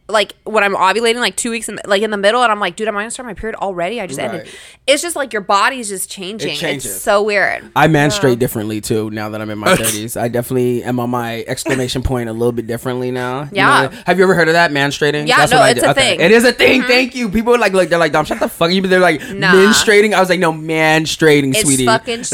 [0.08, 2.76] Like when I'm ovulating, like two weeks in like in the middle, and I'm like,
[2.76, 4.00] dude, am I gonna start my period already?
[4.00, 4.48] I just ended.
[4.86, 6.54] It's just like your body's just changing.
[6.54, 6.92] changes.
[6.92, 7.68] It's so weird.
[7.74, 10.16] I menstruate differently too now that I'm in my 30s.
[10.20, 13.42] I definitely am on my exclamation point a little bit differently now.
[13.44, 13.88] You Yeah.
[13.90, 15.26] know, have you ever heard of that menstruating?
[15.26, 15.86] Yeah, no, what I it's do.
[15.86, 16.00] a Okay.
[16.00, 16.18] thing.
[16.20, 16.24] Mm-hmm.
[16.26, 16.82] It is a thing.
[16.84, 17.28] Thank you.
[17.28, 18.70] People are like, like they're like, Dom, shut the fuck.
[18.70, 19.52] You, they're like Nah.
[19.54, 20.12] menstruating.
[20.12, 21.86] I was like, no, manstrating, It's sweetie.
[21.86, 22.20] fucking.
[22.30, 22.32] it's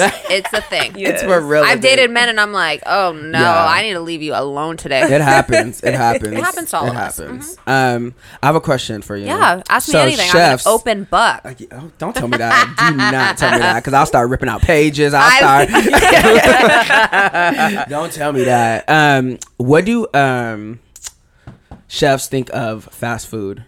[0.53, 0.93] a thing.
[0.97, 1.63] it's for real.
[1.63, 3.65] I've dated men and I'm like, oh no, Yeah.
[3.67, 5.01] I need to leave you alone today.
[5.03, 5.83] It happens.
[5.83, 6.35] It happens.
[6.35, 7.19] It happens to all it of us.
[7.19, 7.62] Mm-hmm.
[7.67, 9.27] Um, I have a question for you.
[9.27, 10.29] yeah, ask me So, anything.
[10.29, 11.41] Chefs, I'm an open book.
[11.73, 12.75] Oh, don't tell me that.
[12.91, 15.15] Do not tell me that because I'll start ripping out pages.
[15.15, 15.69] I'll start.
[17.89, 18.85] don't tell me that.
[18.89, 20.81] Um, what do um
[21.89, 23.65] chefs think of fast food?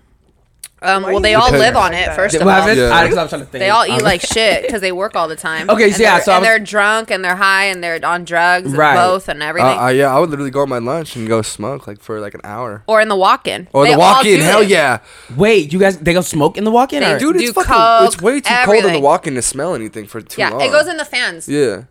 [0.85, 2.13] Um, well, they all depend- live on it.
[2.15, 2.89] First of Well, all, I- Yeah.
[2.91, 3.53] I- I'm trying to think.
[3.53, 5.71] they all eat Um, like shit because they work all the time.
[5.71, 7.83] Okay, And so yeah, they're- so I and was- they're drunk and they're high and
[7.83, 8.95] they're on drugs, and Right.
[8.95, 9.79] both and Uh, everything.
[9.79, 12.35] uh, yeah, I would literally go on my lunch and go smoke like for like
[12.35, 12.83] an hour.
[12.87, 13.69] or in the walk-in.
[13.73, 14.69] Or They the all walk-in, do hell it.
[14.69, 14.99] yeah,
[15.37, 17.01] Wait, you guys they go smoke in the walk-in?
[17.03, 17.19] They or?
[17.19, 17.33] do.
[17.33, 18.93] dude, it's fucking, coke, it's way too cold in everything.
[18.93, 20.51] the walk-in to smell anything for too long.
[20.53, 20.67] Yeah, long.
[20.67, 21.49] it goes in the fans.
[21.49, 21.83] Yeah,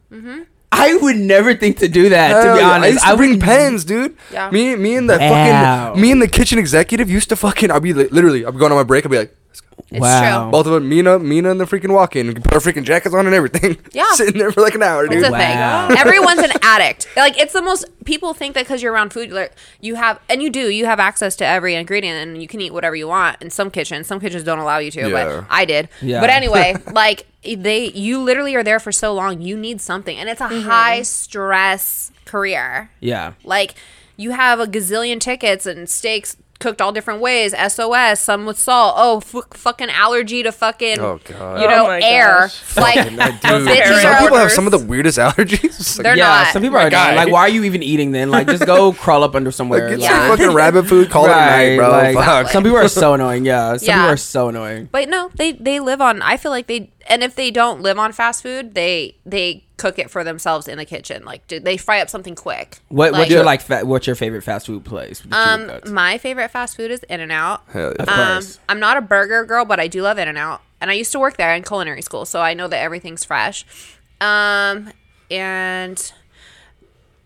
[0.75, 2.31] I would never think to do that.
[2.31, 2.69] Hell to be yeah.
[2.71, 4.15] honest, I used to bring would- pens, dude.
[4.31, 4.49] Yeah.
[4.49, 5.29] Me, me and the Wow.
[5.91, 7.69] fucking, me and the kitchen executive used to fucking.
[7.71, 9.05] I'd be li- literally, I'm going on my break.
[9.05, 9.35] I'd be like,
[9.91, 10.43] It's Wow.
[10.43, 10.51] true.
[10.51, 12.33] both of them, Mina, Mina, and the freaking walk-in.
[12.41, 13.77] Put our freaking jackets on and everything.
[13.93, 14.11] Yeah.
[14.13, 15.19] sitting there for like an hour, dude.
[15.19, 15.87] It's a Wow.
[15.87, 15.97] thing.
[15.99, 17.07] Everyone's an addict.
[17.15, 17.85] Like it's the most.
[18.05, 20.69] People think that because you're around food, like you have, and you do.
[20.69, 23.41] You have access to every ingredient, and you can eat whatever you want.
[23.41, 25.09] In some kitchens, some kitchens don't allow you to, Yeah.
[25.09, 25.89] but I did.
[26.01, 26.19] Yeah.
[26.19, 29.41] But anyway, like they, you literally are there for so long.
[29.41, 30.67] You need something, and it's a mm-hmm.
[30.67, 32.89] high stress career.
[32.99, 33.33] Yeah.
[33.43, 33.75] Like
[34.17, 37.53] you have a gazillion tickets and steaks cooked all different ways.
[37.53, 38.95] SOS, some with salt.
[38.97, 40.99] Oh, f- fucking allergy to fucking.
[40.99, 41.59] Oh, God.
[41.61, 42.39] You Oh know, my air.
[42.47, 42.77] gosh.
[42.83, 45.97] Like some are people have some of the weirdest allergies.
[45.97, 46.47] Like, They're yeah, not.
[46.53, 47.15] some people are God.
[47.15, 48.31] like, why are you even eating then?
[48.31, 49.81] Like, just go crawl up under somewhere.
[49.89, 50.27] like, get Yeah.
[50.27, 51.09] some fucking rabbit food.
[51.09, 51.89] Call it a night, bro.
[51.89, 52.47] like, Fuck.
[52.49, 53.45] Some people are so annoying.
[53.45, 53.97] Yeah, some Yeah.
[53.97, 54.89] people are so annoying.
[54.91, 56.21] But no, they they live on.
[56.21, 59.99] I feel like they, and if they don't live on fast food, they they cook
[59.99, 61.25] it for themselves in the kitchen.
[61.25, 62.79] Like do they fry up something quick.
[62.89, 63.61] What Like, what's your like?
[63.61, 65.19] Fa- what's your favorite fast food place?
[65.21, 67.63] that you would go Um, my favorite fast food is In and Out.
[67.71, 68.03] Hell yeah.
[68.03, 68.59] Of Um, course.
[68.69, 71.11] I'm not a burger girl, but I do love In and Out, and I used
[71.11, 73.65] to work there in culinary school, so I know that everything's fresh.
[74.21, 74.91] Um,
[75.29, 76.13] and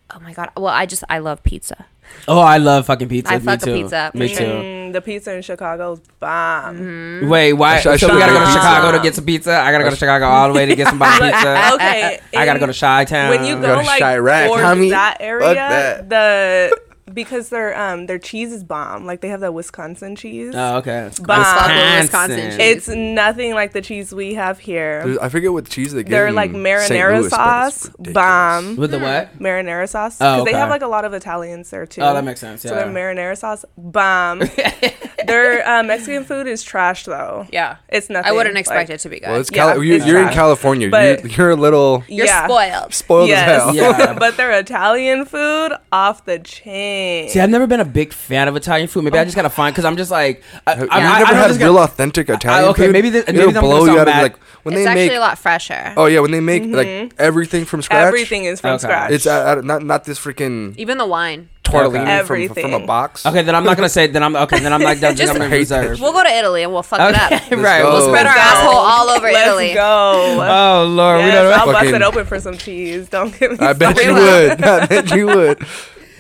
[0.10, 1.86] oh my god, well, I just I love pizza.
[2.28, 3.34] Oh, I love fucking pizza.
[3.34, 3.74] I Me fuck a too.
[3.84, 4.44] pizza Me for too.
[4.46, 6.76] Mm, the pizza in Chicago's bomb.
[6.78, 7.30] Mm-hmm.
[7.30, 7.76] Wait, why?
[7.76, 8.60] I should- I so we gotta go to get pizza.
[8.60, 9.58] Chicago to get some pizza.
[9.60, 11.72] I gotta go to Chicago all the way to get some bomb pizza.
[11.76, 13.30] Okay, I gotta go to Chi Town.
[13.30, 14.90] when you Go go to like Chiraq, towards homie.
[14.90, 16.10] that Fuck area, that.
[16.10, 16.80] the
[17.18, 19.06] because their um their cheese is bomb.
[19.06, 20.54] Like they have that Wisconsin cheese.
[20.56, 21.10] Oh, okay.
[21.22, 21.44] Bomb.
[21.44, 22.58] Fuck with Wisconsin cheese.
[22.60, 25.02] It's nothing like the cheese we have here.
[25.04, 26.12] There's- I forget what cheese they get.
[26.12, 28.76] They're like marinara Louis, sauce, bomb.
[28.78, 29.38] With the what?
[29.40, 32.02] Marinara sauce Oh, because they have like a lot of Italians there too.
[32.02, 32.70] Oh, that makes sense, Yeah.
[32.72, 32.84] So yeah.
[32.86, 34.40] their marinara sauce, bomb.
[35.26, 37.48] their uh, Mexican food is trash though.
[37.52, 38.30] Yeah, It's nothing.
[38.30, 39.30] I wouldn't expect like- it to be good.
[39.30, 40.30] Well, it's Yeah, Cali- you, it's you're in.
[40.30, 40.90] California.
[40.90, 42.46] But- you're, you're a little You're yeah.
[42.48, 42.94] spoiled.
[42.94, 43.50] spoiled Yes.
[43.50, 43.76] as hell.
[43.76, 44.14] Yeah.
[44.20, 47.07] but their Italian food off the chain.
[47.30, 49.04] See, I've never been a big fan of Italian food.
[49.04, 51.26] Maybe I just gotta find because I'm just like, I, Have I, you I, never
[51.26, 52.94] I know had this real guy- authentic Italian okay, food?
[52.94, 54.22] maybe this- maybe It'll I'm gonna blow you sound out of mad.
[54.24, 55.18] like when It's they actually make.
[55.18, 55.94] a lot fresher.
[55.98, 58.06] Oh yeah, when they make like everything from scratch.
[58.08, 58.80] Everything is from Okay.
[58.84, 59.12] scratch.
[59.12, 61.50] It's uh, uh, not not this freaking Even the wine.
[61.64, 63.26] tortellini from, from a box.
[63.26, 64.08] Okay, then I'm not gonna say.
[64.08, 64.60] Then I'm okay.
[64.60, 66.00] Then I'm like, then Just- I'm gonna hate reserve.
[66.02, 67.52] We'll go to Italy and we'll fuck it Okay, up.
[67.64, 67.82] right.
[67.82, 67.92] go.
[67.94, 68.58] We'll Spread our Let's go.
[68.60, 69.34] asshole all over Italy.
[69.34, 69.74] Let's Italy.
[69.74, 70.48] go.
[70.48, 71.60] Oh Lord, we Yes, don't.
[71.60, 73.08] I'll bust Fucking- it open for some cheese.
[73.10, 74.06] Don't get me I bet started.
[74.06, 74.62] you would.
[74.64, 75.66] I bet you would.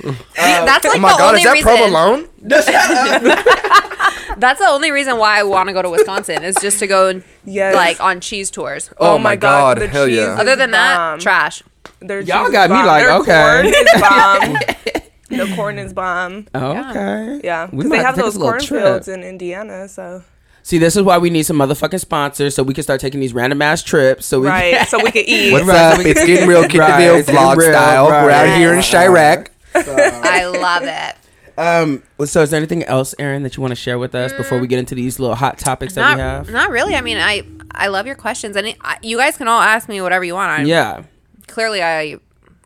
[0.05, 1.67] Uh, that's like Oh my the god, only is that reason.
[1.67, 2.29] provolone?
[4.37, 7.21] That's the only reason why I want to go to Wisconsin is just to go
[7.45, 7.73] Yes.
[7.75, 8.89] like on cheese tours.
[8.99, 10.33] Oh, oh my God, the hell cheese yeah.
[10.35, 11.63] is Other than that, trash.
[11.99, 12.85] Their Y'all cheese got is me bomb.
[12.85, 13.43] like, Their okay.
[13.43, 14.01] corn is
[15.31, 15.47] bomb.
[15.49, 16.47] the corn is bomb.
[16.53, 17.41] Oh, okay.
[17.43, 18.81] Yeah, We because might they have take us those a little trip.
[18.81, 19.87] cornfields in Indiana.
[19.87, 20.23] So
[20.61, 23.33] See, this is why we need some motherfucking sponsors so we can start taking these
[23.33, 24.25] random ass trips.
[24.27, 25.53] So we right, so we can eat.
[25.53, 25.99] What's up?
[26.05, 28.05] It's getting real Right, Kid DeVille it's getting vlog real, style.
[28.07, 28.57] We're out right.
[28.57, 29.47] here in Chiraq.
[29.87, 31.15] I love it.
[31.59, 32.03] Um.
[32.25, 34.67] So, is there anything else, Erin, that you want to share with us before we
[34.67, 36.51] get into these little hot topics that we have?
[36.51, 36.95] not really.
[36.95, 39.89] I mean, I I love your questions, and it, I, you guys can all ask
[39.89, 40.51] me whatever you want.
[40.51, 41.03] I, Yeah.
[41.47, 42.17] Clearly, I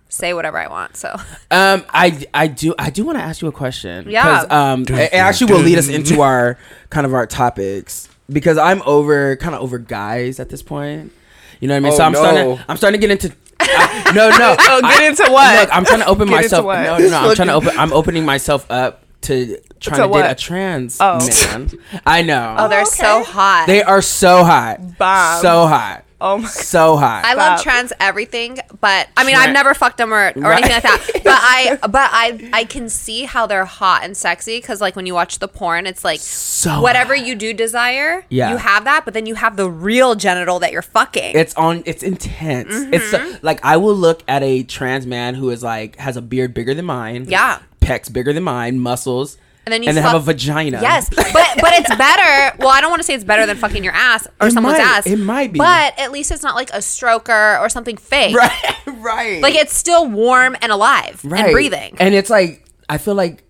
[0.10, 0.97] say whatever I want.
[0.97, 1.10] So
[1.52, 1.86] Um.
[1.89, 4.10] I I do I do want to ask you a question.
[4.10, 4.24] Yeah.
[4.24, 4.82] 'Cause, Um.
[4.82, 6.58] It, it actually will lead us into our
[6.89, 11.13] kind of our topics because I'm over kind of over guys at this point.
[11.62, 11.93] You know what I mean?
[11.93, 12.58] Oh, so I'm starting.
[12.58, 13.36] To, I'm starting to get into.
[13.69, 14.56] I, no, no.
[14.60, 15.60] Oh, get into what?
[15.60, 16.65] Look, I'm trying to open Get into myself.
[16.65, 16.84] what?
[16.84, 17.17] No, no, no.
[17.30, 17.78] I'm trying to open.
[17.78, 20.24] I'm opening myself up to trying To to, what?
[20.24, 21.19] date a trans Oh.
[21.52, 21.69] man.
[22.06, 22.56] I know.
[22.58, 23.32] oh, they're oh, so okay.
[23.32, 23.63] hot.
[23.67, 24.97] they are so hot.
[24.97, 25.41] Bomb.
[25.41, 26.04] So hot.
[26.21, 26.47] Oh my.
[26.47, 27.25] So hot.
[27.25, 30.63] I love trans everything, but I mean, Tran- I've never fucked them or, or Right.
[30.63, 31.21] anything like that.
[31.31, 35.05] But I, but I, I can see how they're hot and sexy because, like, when
[35.05, 38.51] you watch the porn, it's like So whatever you do desire, Yeah.
[38.51, 41.36] you have that, but then you have the real genital that you're fucking.
[41.36, 41.84] It's on.
[41.86, 42.69] It's intense.
[42.93, 43.31] It's Mm-hmm.
[43.34, 46.53] so, like I will look at a trans man who is like has a beard
[46.53, 47.25] bigger than mine.
[47.29, 47.60] Yeah.
[47.81, 48.79] Pecs bigger than mine.
[48.79, 49.38] Muscles.
[49.65, 50.80] And then you and then have a vagina.
[50.82, 52.58] Yes, but but it's better.
[52.58, 54.80] Well, I don't want to say it's better than fucking your ass or It someone's
[54.80, 55.06] might- ass.
[55.08, 55.60] it might be.
[55.60, 58.36] but at least it's not like a stroker or something fake.
[58.36, 58.52] Right.
[59.02, 59.41] Right.
[59.41, 61.45] Like it's still warm and alive right.
[61.45, 61.95] and breathing.
[62.00, 63.43] And it's like I feel like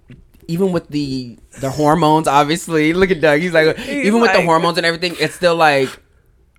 [0.48, 3.42] even with the the hormones, obviously, look at Doug.
[3.42, 5.90] He's like even with the hormones and everything, it's still like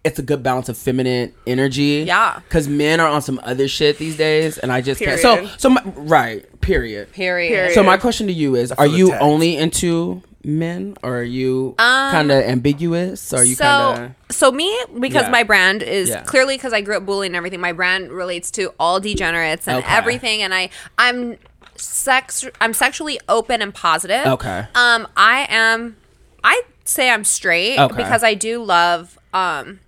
[0.05, 2.05] it's a good balance of feminine energy.
[2.07, 2.41] Yeah.
[2.49, 5.21] Because men are on some other shit these days, and I just can't.
[5.21, 6.61] So so my, right.
[6.61, 7.13] Period.
[7.13, 7.51] Period.
[7.53, 7.75] Period.
[7.75, 9.23] So my question to you is: Are you attacked.
[9.23, 13.33] only into men, or are you kind of ambiguous?
[13.33, 15.31] Or are you Um, so kind of so me because Yeah.
[15.31, 16.23] my brand is Yeah.
[16.23, 17.61] clearly because I grew up bullying and everything.
[17.61, 19.93] My brand relates to all degenerates and Okay.
[19.95, 21.37] everything, and I I'm
[21.77, 24.27] sex I'm sexually open and positive.
[24.27, 24.67] Okay.
[24.75, 25.97] Um, I am.
[26.45, 27.97] I say I'm straight Okay.
[27.97, 29.79] because I do love um.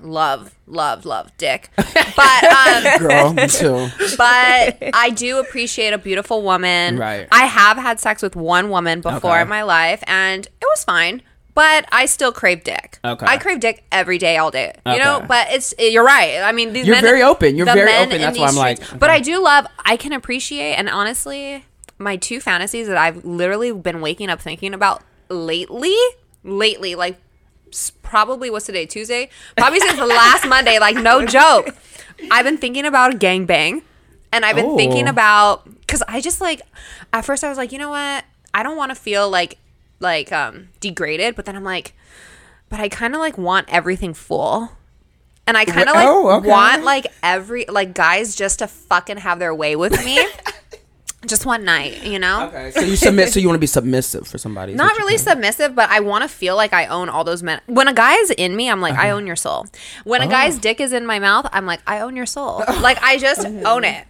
[0.00, 3.32] Love, love, love, dick, but um, girl?
[3.32, 3.88] Me too.
[4.18, 6.98] but I do appreciate a beautiful woman.
[6.98, 7.26] Right.
[7.32, 9.42] I have had sex with one woman before Okay.
[9.42, 11.22] in my life, and it was fine.
[11.54, 12.98] But I still crave dick.
[13.02, 13.24] Okay.
[13.26, 14.74] I crave dick every day, all day.
[14.84, 16.42] You know, but it's you're right.
[16.42, 17.56] I mean, these You're men, very open.
[17.56, 18.20] You're very open.
[18.20, 19.08] That's these why I'm like, streets- But.
[19.08, 19.66] I do love.
[19.82, 21.64] I can appreciate, and honestly,
[21.98, 25.96] my two fantasies that I've literally been waking up thinking about lately,
[26.44, 27.20] lately, like s-
[28.02, 30.78] probably what's today Tuesday, probably since the last Monday.
[30.78, 31.74] Like no joke,
[32.30, 33.82] I've been thinking about a gangbang,
[34.32, 35.10] and I've been thinking Oh.
[35.10, 36.62] about because I just like
[37.12, 38.24] at first I was like, you know what,
[38.54, 39.58] I don't want to feel like
[40.00, 41.94] like um degraded, but then I'm like,
[42.68, 44.70] but I kind of like want everything full.
[45.48, 46.48] And I kind of like oh, okay.
[46.48, 50.18] want like every like guys just to fucking have their way with me.
[51.26, 52.46] just one night, you know?
[52.46, 52.70] Okay.
[52.72, 53.32] So you submit.
[53.32, 54.74] So you want to be submissive for somebody?
[54.74, 55.36] Not really saying.
[55.36, 57.60] submissive, but I want to feel like I own all those men.
[57.66, 59.02] When a guy is in me, I'm like, Uh-huh.
[59.02, 59.66] I own your soul.
[60.04, 60.28] When a Oh.
[60.28, 62.64] guy's dick is in my mouth, I'm like, I own your soul.
[62.80, 64.04] like I just own it.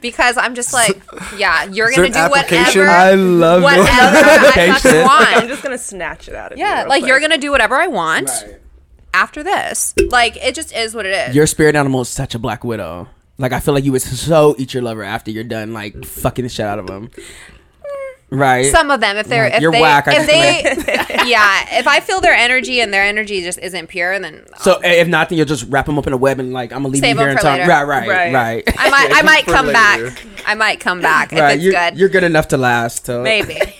[0.00, 1.02] Because I'm just like,
[1.36, 5.28] yeah, you're gonna do an whatever, I love whatever I fucking want.
[5.36, 6.64] I'm just gonna snatch it out of you.
[6.64, 7.08] Yeah, like quick.
[7.08, 8.60] you're gonna do whatever I want Right.
[9.12, 9.94] after this.
[10.08, 11.34] Like it just is what it is.
[11.34, 13.08] Your spirit animal is such a black widow.
[13.38, 16.42] Like I feel like you would so eat your lover after you're done, like fucking
[16.42, 17.10] the shit out of them.
[18.30, 18.66] Right.
[18.66, 21.86] Some of them, if they're Like, if you're they whack, if just they yeah, if
[21.86, 25.30] I feel their energy and their energy just isn't pure, then so eh, if not,
[25.30, 27.16] then you'll just wrap them up in a web and like I'm gonna leave Save
[27.16, 27.58] you here them in time.
[27.60, 27.70] later.
[27.70, 28.64] Right, right, right, Right.
[28.76, 29.72] I might I might come later.
[30.10, 30.26] back.
[30.46, 31.96] I might come back if it's You're, good.
[31.98, 33.06] you're good enough to last.
[33.06, 33.22] So.
[33.22, 33.58] Maybe.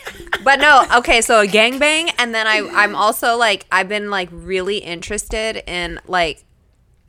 [0.45, 4.29] But no, okay, so a gangbang and then I I'm also like I've been like
[4.31, 6.45] really interested in like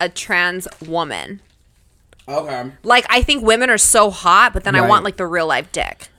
[0.01, 1.39] a trans woman.
[2.29, 2.71] Okay.
[2.83, 4.89] Like I think women are so hot, but then I Right.
[4.89, 6.09] want like the real life dick.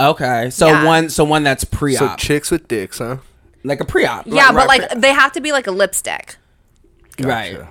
[0.00, 0.50] Okay.
[0.50, 0.84] So Yeah.
[0.84, 3.16] one, so one that's pre-op, chicks with dicks, huh?
[3.64, 4.26] like a pre-op.
[4.26, 6.36] Yeah, but right, like they have to be like a lipstick.
[7.20, 7.52] right.
[7.52, 7.68] Gotcha.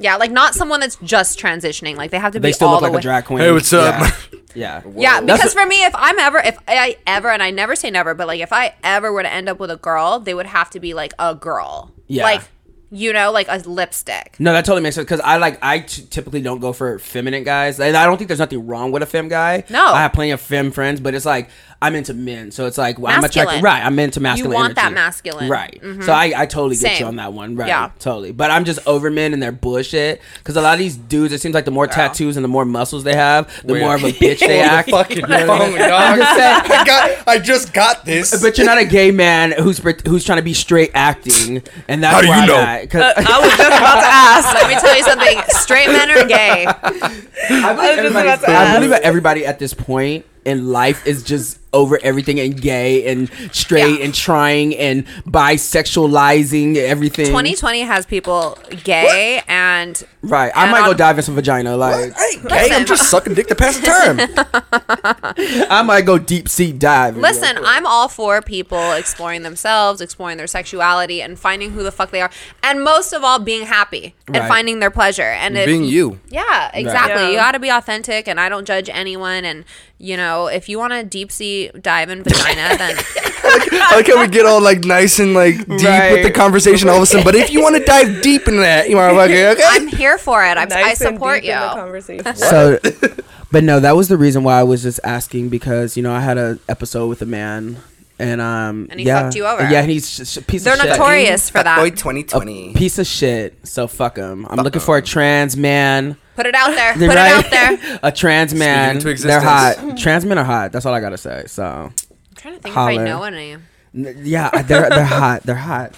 [0.00, 1.96] Yeah, like not someone that's just transitioning.
[1.96, 2.98] Like they have to be They still all look the like way.
[2.98, 3.38] a drag queen.
[3.40, 3.94] Hey, what's up?
[3.98, 4.12] Yeah.
[4.54, 4.82] yeah.
[4.96, 7.74] Yeah, That's because what- for me, if I'm ever, if I ever, and I never
[7.74, 10.34] say never, but like if I ever were to end up with a girl, they
[10.34, 11.90] would have to be like a girl.
[12.06, 12.22] Yeah.
[12.24, 12.42] Like
[12.90, 14.36] You know, like a lipstick.
[14.38, 17.44] No, that totally makes sense because I like I t- typically don't go for feminine
[17.44, 19.64] guys, and I don't think there's nothing wrong with a femme guy.
[19.68, 19.84] No.
[19.84, 22.98] I have plenty of femme friends, but it's like I'm into men, so it's like
[22.98, 23.62] well, I'm attracted.
[23.62, 24.50] Right, I'm into masculine.
[24.50, 25.48] You want that masculine.
[25.48, 25.80] right?
[25.80, 26.02] Mhm.
[26.04, 27.54] So I, I totally get you on that one.
[27.54, 27.90] Right, Yeah.
[28.00, 28.32] totally.
[28.32, 31.40] But I'm just over men and their bullshit because a lot of these dudes, it
[31.40, 33.80] seems like the more tattoos and the more muscles they have, the Wait.
[33.80, 34.90] more of a bitch they Hold the act.
[34.90, 35.90] fucking You know I phone, dog.
[35.92, 36.60] I'm just saying.
[36.80, 37.28] I got.
[37.28, 38.42] I just got this.
[38.42, 42.12] But you're not a gay man who's who's trying to be straight acting, and that's
[42.12, 42.56] How do you I'm know?
[42.56, 44.52] at, 'cause- I was just about to ask.
[44.54, 45.42] Let me tell you something.
[45.60, 46.66] Straight men are gay.
[46.66, 47.16] I was believe,
[47.54, 47.88] just about
[48.26, 52.40] everybody's- to I believe that everybody at this point in life is just over everything
[52.40, 54.04] and gay and straight Yeah.
[54.06, 57.26] and trying and bisexualizing everything.
[57.26, 60.50] 2020 has people gay and Right.
[60.56, 61.76] I And might go dive in some vagina.
[61.76, 62.70] Like I ain't gay.
[62.72, 65.64] I'm just sucking dick to pass the time.
[65.70, 67.16] I might go deep sea dive.
[67.16, 72.10] Listen, I'm all for people exploring themselves, exploring their sexuality, and finding who the fuck
[72.10, 72.30] they are,
[72.62, 74.48] and most of all, being happy and Right.
[74.48, 75.22] finding their pleasure.
[75.22, 76.18] And if, Being you.
[76.28, 77.22] yeah, exactly.
[77.24, 77.28] Yeah.
[77.30, 79.44] You got to be authentic, and I don't judge anyone.
[79.44, 79.64] And
[79.98, 84.20] you know, if you want to deep sea dive in vagina, then I like how
[84.20, 87.24] we get all like nice and like deep with the conversation all of a sudden.
[87.24, 89.62] But if you want to dive deep in that, you motherfucker, okay?
[89.64, 90.56] I'm here for it.
[90.56, 91.54] I'm, I Nice and support deep you.
[91.56, 92.34] in the conversation.
[92.36, 92.78] so
[93.52, 96.20] but no, that was the reason why I was just asking because, you know, I
[96.20, 97.78] had a episode with a man
[98.20, 99.62] and um And he yeah, fucked you over.
[99.68, 100.88] Yeah, and he's sh- sh- piece They're of shit.
[100.88, 101.96] They're notorious for Boy that.
[101.96, 102.74] 2020.
[102.74, 103.66] Piece of shit.
[103.66, 104.46] So fuck him.
[104.48, 106.16] I'm looking for a trans man.
[106.38, 106.92] Put it out there.
[106.94, 107.44] Put Right?
[107.44, 107.98] it out there.
[108.04, 108.94] a trans man.
[108.96, 109.74] into They're hot.
[109.78, 109.96] Mm-hmm.
[109.96, 110.70] Trans men are hot.
[110.70, 111.42] That's all I gotta say.
[111.48, 111.92] So, I'm
[112.36, 113.04] trying to think if I Holler.
[113.04, 113.52] know any.
[113.92, 115.42] N- yeah, they're they're hot.
[115.42, 115.96] They're hot.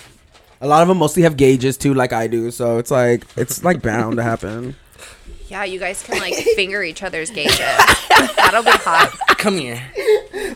[0.62, 2.50] A lot of them mostly have gauges too, like I do.
[2.50, 4.76] So it's like it's like bound to happen.
[5.50, 7.58] Yeah, you guys can like finger each other's gauges.
[7.58, 9.16] That'll be hot.
[9.38, 9.82] Come here.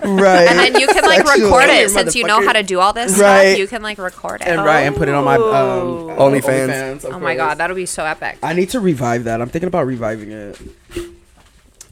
[0.05, 0.47] Right.
[0.49, 1.51] And then you can like Sexual.
[1.51, 3.49] record Here, it since you know how to do all this Right.
[3.49, 3.59] stuff.
[3.59, 4.47] You can like record it.
[4.49, 6.07] and right and put it on my um, Ooh.
[6.17, 7.05] OnlyFans.
[7.05, 8.39] of Oh my god, that'll be so epic.
[8.43, 9.41] I need to revive that.
[9.41, 10.61] I'm thinking about reviving it.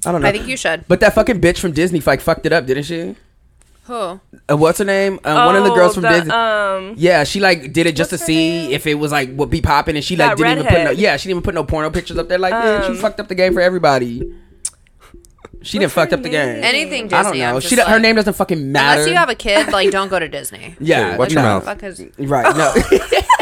[0.04, 0.28] I don't know.
[0.28, 0.84] I think you should.
[0.88, 3.16] But that fucking bitch from Disney like fucked it up, didn't she?
[3.86, 3.94] Who?
[3.94, 4.20] Uh,
[4.56, 5.18] what's her name?
[5.24, 6.30] Uh, one of the Oh, girls from the, Disney.
[6.30, 8.70] Um, Yeah, she like did it just to see name?
[8.72, 10.90] if it was like what be popping, and she like That didn't even put no.
[10.92, 12.38] Yeah, she didn't even put no porno pictures up there.
[12.38, 14.22] Like, yeah, she Um, fucked up the game for everybody.
[15.62, 16.62] She didn't What's fucked up the game.
[16.64, 17.16] Anything Disney.
[17.18, 17.60] I don't know.
[17.60, 19.00] She just don't- her name doesn't fucking matter.
[19.02, 20.74] Unless you have a kid, like don't go to Disney.
[20.80, 21.48] yeah, Hey, watch your no.
[21.48, 21.64] mouth.
[21.64, 22.56] Fuck is Right.
[22.56, 22.74] No.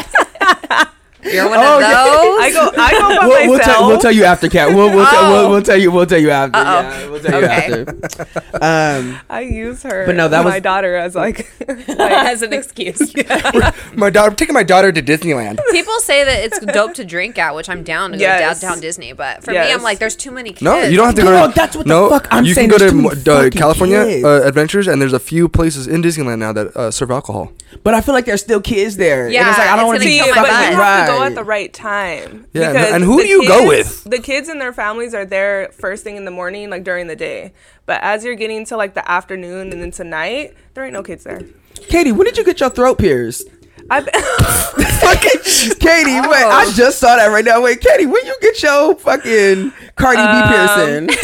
[1.23, 2.03] you're one Oh, of yeah.
[2.05, 2.39] those.
[2.41, 2.71] I go.
[2.77, 3.77] I go by we'll, we'll, myself.
[3.77, 4.69] tell, we'll tell you after, Cat.
[4.75, 5.49] We'll we'll, tell, we'll Oh.
[5.49, 5.91] we'll tell you.
[5.91, 6.57] We'll tell you after.
[6.57, 6.81] Uh-oh.
[6.81, 7.85] Yeah, we'll tell you Okay.
[7.85, 8.41] after.
[8.61, 10.05] Um, I use her.
[10.05, 11.49] But no, that my was- daughter as like.
[11.89, 13.13] as an excuse.
[13.95, 15.59] My daughter, I'm taking my daughter to Disneyland.
[15.71, 18.59] People say that it's dope to drink at, which I'm down to Yes.
[18.61, 19.13] go downtown Disney.
[19.13, 20.61] But for me, I'm like, there's too many kids.
[20.61, 21.31] No, you don't have to go.
[21.31, 23.47] No, to, that's what the fuck I'm you saying, can go to too mo- many
[23.47, 27.09] uh, California uh, Adventures, and there's a few places in Disneyland now that uh, serve
[27.11, 27.51] alcohol.
[27.83, 29.25] But I feel like there's still kids there.
[29.25, 31.11] And Yeah, it's like I don't want to be kill See, but you have to
[31.13, 32.45] go at the right time.
[32.53, 34.03] Yeah, and- because and who do you go with?
[34.03, 37.15] The kids and their families are there first thing in the morning, like during the
[37.15, 37.53] day.
[37.85, 41.23] But as you're getting to like the afternoon and into night, there ain't no kids
[41.23, 41.41] there.
[41.89, 43.47] Katie, when did you get your throat pierced?
[43.89, 45.41] I've fucking
[45.79, 47.61] Katie, wait, I just saw that right now.
[47.61, 51.09] Wait, Katie, when you get your fucking Cardi Um, B piercing?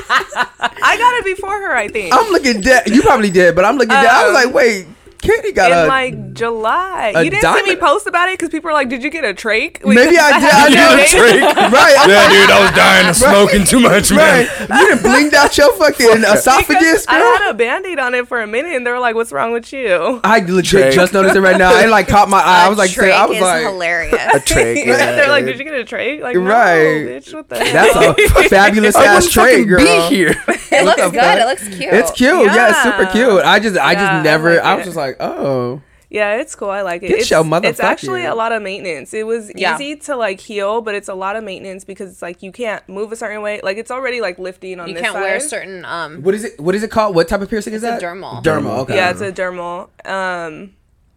[0.00, 2.14] I got it before her, I think.
[2.14, 2.88] I'm looking dead.
[2.88, 4.06] You probably did, but I'm looking dead.
[4.06, 4.86] I was Um, like, wait,
[5.20, 5.86] Katie got in a.
[5.86, 7.12] like July.
[7.14, 9.24] a You didn't see me post about it because people were like, "Did you get
[9.24, 10.50] a trach?" maybe I did.
[10.50, 10.78] I did.
[10.78, 11.54] a trach.
[11.72, 11.96] right.
[11.98, 14.48] I'm Yeah, dude, I was dying of smoking too much, Right.
[14.68, 14.78] man.
[14.80, 17.36] You done blinked out your fucking esophagus, I girl.
[17.38, 19.72] had a band-aid on it for a minute, and they were like, "What's wrong with
[19.72, 20.94] you?" I legit Drake.
[20.94, 21.72] just noticed it right now.
[21.78, 22.66] It like caught my eye.
[22.66, 24.14] I was like, Trach I was is like, hilarious.
[24.14, 24.84] A trach.
[24.86, 25.12] yeah.
[25.16, 27.06] They're like, "Did you get a trach?" Like, no, Right.
[27.06, 28.14] bitch, what the hell?
[28.14, 29.78] that's a fabulous I ass wouldn't trait, fucking girl.
[30.08, 30.30] be here.
[30.70, 31.38] it looks good.
[31.38, 31.92] It looks cute.
[31.92, 32.46] It's cute.
[32.46, 32.70] Yeah.
[32.70, 33.42] it's super cute.
[33.44, 34.60] I just, I just never.
[34.62, 35.82] I was just like, oh.
[36.10, 36.70] Yeah, it's cool.
[36.70, 37.08] I like it.
[37.08, 39.12] Get it's, your it's motherfucking- actually a lot of maintenance.
[39.12, 39.74] It was Yeah.
[39.74, 42.86] easy to like heal, but it's a lot of maintenance because it's like you can't
[42.88, 43.60] move a certain way.
[43.62, 45.20] Like it's already like lifting on You this can't side.
[45.20, 46.58] wear certain um What is it?
[46.58, 47.14] What is it called?
[47.14, 48.00] What type of piercing is a that?
[48.02, 48.42] dermal.
[48.42, 48.78] Dermal.
[48.80, 48.94] Okay.
[48.96, 49.90] Yeah, it's a dermal.
[50.08, 50.72] Um,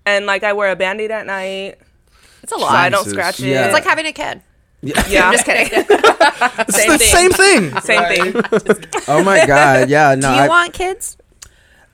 [0.06, 1.78] and like I wear a band-aid at night,
[2.44, 2.72] It's a lot.
[2.72, 3.46] so I don't scratch it.
[3.48, 3.66] Yeah.
[3.68, 4.42] It's like having a kid.
[4.82, 5.08] Yeah.
[5.08, 5.86] yeah, I'm just kidding.
[6.68, 7.32] It's Same the thing.
[7.32, 7.82] same thing.
[7.82, 8.84] same thing.
[9.08, 9.90] Oh my god.
[9.90, 10.16] Yeah.
[10.16, 10.28] No.
[10.32, 11.16] Do you I, want kids?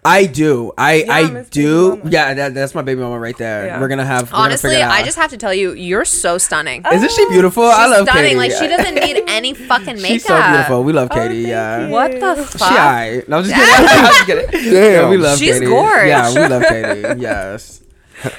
[0.07, 0.71] I do.
[0.77, 2.01] I I do.
[2.05, 2.33] Yeah.
[2.33, 3.65] That, that's my baby mama right there.
[3.65, 3.79] Yeah.
[3.79, 4.27] We're gonna have.
[4.27, 6.83] we're gonna Honestly, figure I just have to tell you, you're so stunning.
[6.91, 7.29] Isn't she oh.
[7.29, 7.63] beautiful?
[7.63, 8.23] I She's love stunning.
[8.23, 8.35] Katie.
[8.37, 10.07] Like she doesn't need any fucking makeup.
[10.07, 10.83] She's so beautiful.
[10.83, 11.43] We love oh, Katie.
[11.43, 11.87] thank yeah.
[11.87, 11.91] you.
[11.91, 12.71] What the She fuck?
[12.71, 13.27] alright.
[13.27, 13.87] No, I'm just kidding.
[13.89, 14.49] I'm just kidding.
[14.51, 14.73] Damn.
[14.73, 15.65] Yeah, we love She's Katie.
[15.65, 16.07] gorgeous.
[16.07, 17.21] Yeah, we love Katie.
[17.21, 17.81] Yes.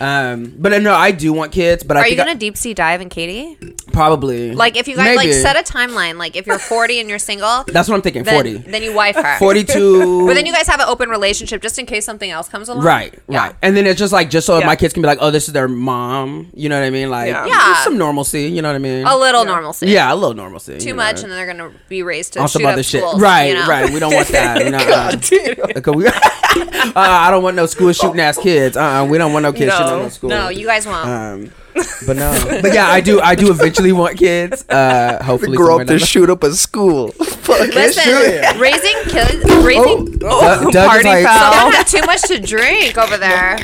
[0.01, 1.85] Um, but uh, no, I do want kids.
[1.85, 3.57] But I Are you think I- gonna deep sea dive in Katie?
[3.93, 7.18] probably Like if you guys like set a timeline, like if you're 40 and you're
[7.18, 8.22] single, That's what I'm thinking.
[8.22, 8.57] then, Forty.
[8.59, 9.39] then you wife her.
[9.39, 12.68] 42 But then you guys have an open relationship just in case something else comes
[12.68, 12.85] along.
[12.85, 13.39] Right, Yeah.
[13.47, 13.57] right.
[13.62, 14.66] And then it's just like, just so Yeah.
[14.66, 16.51] my kids can be like, oh, this is their mom.
[16.55, 17.11] You know what I mean?
[17.11, 17.47] Like, Yeah.
[17.47, 17.83] Yeah.
[17.83, 18.43] some normalcy.
[18.45, 19.05] You know what I mean?
[19.07, 19.89] A little normalcy.
[19.89, 20.79] yeah, a little normalcy.
[20.79, 21.22] Too much, know.
[21.22, 23.01] and then they're gonna be raised to on some shoot other up shit.
[23.01, 23.66] schools, right, you know?
[23.66, 23.91] right.
[23.91, 24.59] We don't want that.
[24.68, 28.76] No, Like, we, uh, I don't want no school shooting ass kids.
[28.76, 29.96] Uh, uh we don't want no kids shooting No.
[29.96, 30.30] on no school.
[30.30, 31.08] No, you guys won't.
[31.08, 31.52] Um,
[32.06, 33.20] but no, but yeah, I do.
[33.20, 34.68] I do eventually want kids.
[34.68, 37.08] Uh, hopefully, grow up to down shoot up a school.
[37.12, 40.18] Fuck Listen, raising kids, raising.
[40.18, 41.52] Doug- Doug is Party like- foul.
[41.52, 43.58] Don't have too much to drink over there.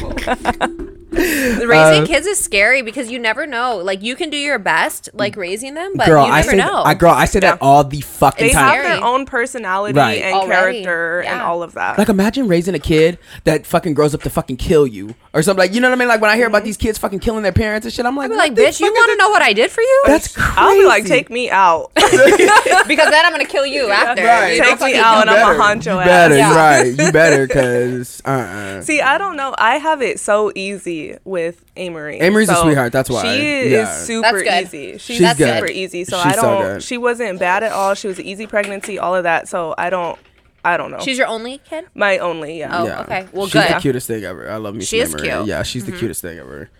[1.69, 3.77] raising Uh, kids is scary because you never know.
[3.79, 6.83] Like you can do your best, like raising them, but girl, you I say, know.
[6.85, 8.75] I girl, I say that all the fucking They time.
[8.75, 10.23] have their own personality Right.
[10.23, 10.83] and Already.
[10.85, 11.99] character and all of that.
[11.99, 15.59] Like imagine raising a kid that fucking grows up to fucking kill you or something
[15.61, 16.09] like you know what I mean.
[16.09, 18.31] Like when I hear about these kids fucking killing their parents and shit, I'm like,
[18.31, 20.03] I'd like, the bitch, you want to know what I did for you?
[20.07, 20.53] That's crazy.
[20.57, 21.91] I'll be like, take me out.
[21.95, 24.23] because then I'm gonna kill you after.
[24.25, 24.57] Right.
[24.57, 26.07] You Take me out and I'm a honcho You ass.
[26.07, 26.55] better, Yeah.
[26.57, 26.87] right?
[26.87, 29.55] You better, cause uh, uh See, I don't know.
[29.59, 32.18] I have it so easy with Amory.
[32.20, 33.22] Amory's a sweetheart, that's why.
[33.22, 33.90] She Yeah.
[34.00, 34.92] is super easy.
[34.98, 35.55] She's, She's good.
[35.55, 36.05] super easy.
[36.05, 36.62] So She's I don't.
[36.62, 36.82] good.
[36.82, 37.94] she wasn't bad at all.
[37.94, 39.48] She was an easy pregnancy, all of that.
[39.48, 40.18] So I don't.
[40.66, 40.98] I don't know.
[41.00, 41.86] She's your only kid.
[41.94, 42.59] my only.
[42.61, 42.78] Yeah.
[42.82, 43.28] Oh, okay.
[43.32, 43.74] Well, she's good.
[43.76, 44.50] the cutest thing ever.
[44.50, 44.82] I love me.
[44.84, 45.28] She some is Amory.
[45.28, 45.38] cute.
[45.40, 45.48] Mm-hmm.
[45.48, 46.70] Yeah, she's the cutest thing ever.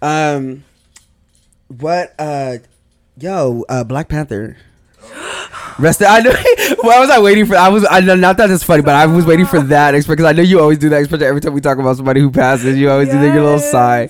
[0.00, 0.62] Um,
[1.66, 2.14] what?
[2.18, 2.58] Uh,
[3.18, 4.56] yo, uh, Black Panther.
[5.78, 6.02] Rest.
[6.02, 6.30] I know.
[6.82, 7.56] Why was I waiting for?
[7.56, 7.86] I was.
[7.88, 8.14] I know.
[8.14, 10.78] Not that it's funny, but I was waiting for that because I know you always
[10.78, 11.02] do that.
[11.02, 13.58] Especially every time we talk about somebody who passes, you always do the, your little
[13.58, 14.08] sigh.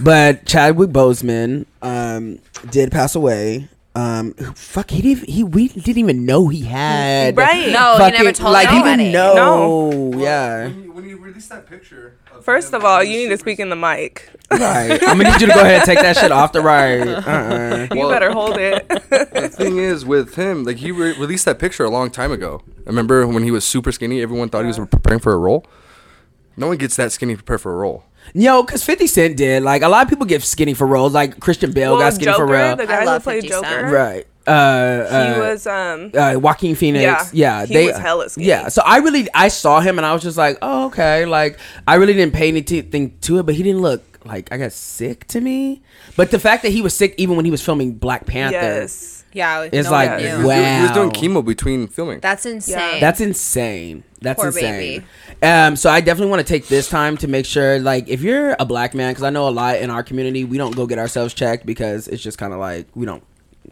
[0.00, 2.38] But Chadwick Boseman um,
[2.70, 3.68] did pass away.
[3.96, 5.28] Um, fuck, he didn't.
[5.28, 7.36] He we didn't even know he had.
[7.36, 7.70] Right.
[7.72, 9.04] No, he never told like he anybody.
[9.12, 10.12] didn't know.
[10.16, 10.68] Yeah.
[10.68, 12.16] when you released that picture.
[12.42, 14.28] First of all, you need to speak in the mic.
[14.50, 14.92] Right.
[15.06, 17.00] I'm gonna need you to go ahead and take that shit off the right.
[17.08, 17.86] Uh-uh.
[17.94, 18.86] You Well- better hold it.
[18.88, 22.62] the thing is with him, like he re- released that picture a long time ago.
[22.78, 25.64] I remember when he was super skinny, everyone thought he was preparing for a role.
[26.56, 28.04] No one gets that skinny prepared for a role.
[28.32, 29.62] Yo, because 50 Cent did.
[29.62, 31.12] Like, a lot of people get skinny for roles.
[31.12, 32.76] Like, Christian Bale well, got skinny Joker, for real.
[32.76, 33.64] the I guy who played 50 Cent.
[33.64, 34.26] Joker, right.
[34.46, 36.10] Uh, uh, he was um.
[36.14, 37.32] uh, Joaquin Phoenix.
[37.32, 38.46] Yeah, Yeah, he they was hella skinny.
[38.46, 41.58] Yeah, so I really I saw him and I was just like, oh okay, like
[41.88, 45.26] I really didn't pay anything to it, but he didn't look like I guess sick
[45.28, 45.82] to me.
[46.16, 49.24] But the fact that he was sick even when he was filming Black Panther, Yes.
[49.32, 50.36] Yeah, It's no like, one He knew.
[50.36, 52.20] was wow, He was doing chemo between filming.
[52.20, 53.00] That's insane.
[53.00, 54.04] That's insane.
[54.24, 55.04] That's Poor insane.
[55.42, 58.56] Um, so I definitely want to take this time to make sure, like, if you're
[58.58, 60.98] a black man, because I know a lot in our community, we don't go get
[60.98, 63.22] ourselves checked because it's just kind of like we don't,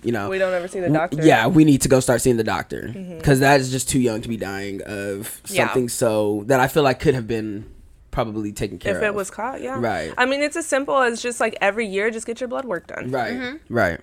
[0.02, 1.22] you know, We don't ever see the doctor.
[1.24, 4.28] Yeah, we need to go start seeing the doctor because is just too young to
[4.28, 5.66] be dying of Yeah.
[5.66, 7.66] something so that I feel like could have been
[8.10, 9.02] probably taken care If of.
[9.02, 9.76] If it was caught, yeah.
[9.80, 10.12] Right.
[10.18, 12.86] I mean, it's as simple as just like every year, just get your blood work
[12.88, 13.10] done.
[13.10, 13.74] right, Mm-hmm.
[13.74, 14.00] right.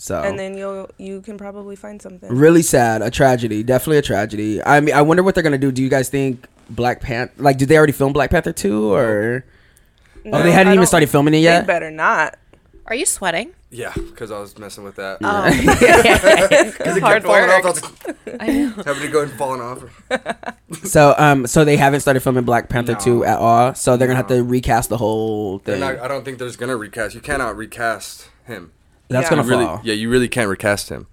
[0.00, 2.28] So And then you'll you can probably find something.
[2.30, 4.62] really sad, a tragedy, definitely a tragedy.
[4.62, 5.72] I mean, I wonder what they're gonna do.
[5.72, 7.32] Do you guys think Black Panther?
[7.42, 9.44] Like, did they already film Black Panther two or?
[10.24, 11.66] No, oh, they hadn't I even started filming it yet.
[11.66, 12.38] better not.
[12.86, 13.50] Are you sweating?
[13.70, 15.18] Yeah, because I was messing with that.
[15.22, 15.44] Oh,
[16.78, 17.64] Because it Hard kept falling work.
[17.64, 17.64] off.
[17.64, 18.68] I was like, I know.
[18.86, 19.84] having to go and falling off.
[20.84, 22.98] So, um, so they haven't started filming Black Panther No.
[22.98, 23.74] two at all.
[23.74, 25.80] So they're gonna have to recast the whole thing.
[25.80, 27.14] not, I don't think there's gonna recast.
[27.14, 28.72] You cannot recast him.
[29.08, 29.30] That's Yeah.
[29.30, 29.80] gonna You really, fall.
[29.84, 31.06] yeah, you really can't recast him.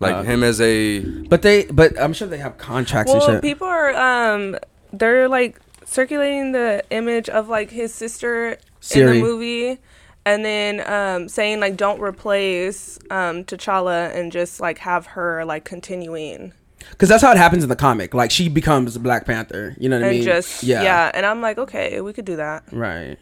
[0.00, 3.36] Like Uh, him as a But they, but I'm sure they have contracts Well, and
[3.36, 3.42] shit.
[3.42, 4.56] people are um
[4.92, 9.18] they're like circulating the image of like his sister in Shuri.
[9.18, 9.78] the movie
[10.26, 15.64] and then um saying like don't replace um T'Challa and just like have her like
[15.64, 16.52] continuing
[16.90, 18.14] Because that's how it happens in the comic.
[18.14, 19.76] Like she becomes Black Panther.
[19.78, 20.24] You know what I and mean?
[20.24, 21.10] just yeah.
[21.14, 23.16] and I'm like okay we could do that Right.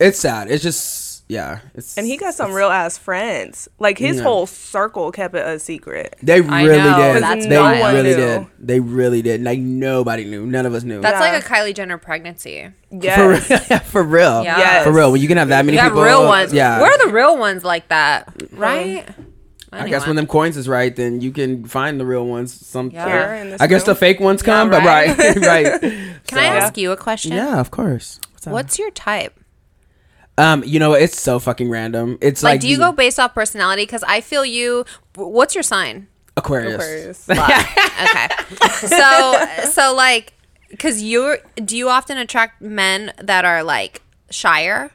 [0.00, 0.50] It's sad.
[0.50, 1.58] It's just yeah.
[1.74, 4.22] It's and he got some real ass friends like his Yeah.
[4.22, 7.22] whole circle kept it a secret They I really know, did.
[7.22, 7.94] that's they wild.
[7.94, 8.16] really knew.
[8.16, 8.46] did.
[8.58, 9.42] They really did.
[9.42, 10.46] Like nobody knew.
[10.46, 11.00] None of us knew.
[11.00, 11.32] That's Yeah.
[11.32, 12.68] like a Kylie Jenner pregnancy.
[12.90, 14.42] yes for, for real.
[14.44, 14.58] Yeah.
[14.58, 14.84] Yes.
[14.84, 15.10] For real.
[15.12, 16.04] When you can have that many You have people.
[16.04, 16.52] real ones.
[16.52, 16.80] Yeah.
[16.80, 18.32] Where are the real ones like that?
[18.52, 19.04] Right?
[19.72, 22.54] I guess when them coins is right, then you can find the real ones.
[22.54, 22.90] Some.
[22.90, 23.06] Yeah.
[23.08, 25.16] Here in this I guess the fake ones come, but right.
[25.18, 25.36] right,
[25.72, 25.80] right.
[26.26, 27.32] Can I ask you a question?
[27.32, 28.18] Yeah, of course.
[28.32, 28.46] What's.
[28.46, 29.38] What's your type?
[30.38, 32.18] Um, you know, it's so fucking random.
[32.20, 33.82] It's Like, like, do you go based off personality?
[33.82, 34.84] Because I feel you.
[35.14, 36.08] What's your sign?
[36.36, 37.26] Aquarius?
[37.28, 37.30] Aquarius.
[37.30, 38.28] okay.
[38.86, 40.34] So, so like,
[40.70, 44.90] because you're, do you often attract men that are like shyer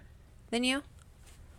[0.52, 0.84] than you?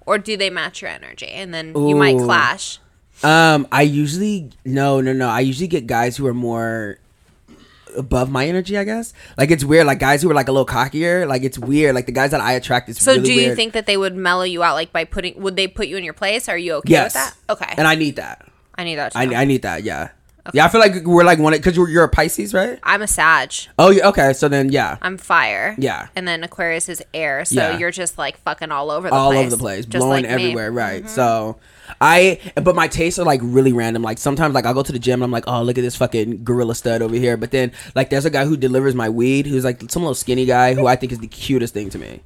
[0.07, 2.79] Or do they match your energy and then you might clash?
[3.23, 5.29] Um, I usually no, no, no.
[5.29, 6.99] I usually get guys who are more
[7.97, 9.13] above my energy, I guess.
[9.37, 9.87] Like it's weird.
[9.87, 11.95] Like guys who are like a little cockier, like it's weird.
[11.95, 13.57] Like the guys that I attract is So really do you weird.
[13.57, 16.05] think that they would mellow you out like by putting would they put you in
[16.05, 16.49] your place?
[16.49, 17.05] Are you okay Yes.
[17.07, 17.35] with that?
[17.53, 17.75] Okay.
[17.77, 18.47] And I need that.
[18.77, 19.15] I need that.
[19.17, 19.83] I, I need that.
[19.83, 20.09] Yeah.
[20.53, 22.77] Yeah, I feel like we're like one because you're, you're a Pisces, right?
[22.83, 23.53] I'm a Sag.
[23.79, 24.09] Oh, yeah.
[24.09, 25.77] Okay, so then yeah, I'm fire.
[25.79, 26.09] Yeah.
[26.17, 27.45] And then Aquarius is air.
[27.45, 27.79] So Yeah.
[27.79, 29.41] you're just like fucking all over the all place.
[29.41, 30.29] over the place, just blowing like me.
[30.31, 30.41] Mm-hmm.
[30.41, 30.73] everywhere.
[30.73, 31.09] Right.
[31.09, 31.59] So
[32.01, 34.03] I, but my tastes are like really random.
[34.03, 35.97] Like sometimes, like I'll go to the gym and I'm like, oh, look at this
[35.97, 37.37] fucking gorilla stud over here.
[37.37, 40.45] But then, like, there's a guy who delivers my weed who's like some little skinny
[40.47, 42.21] guy who I think is the cutest thing to me.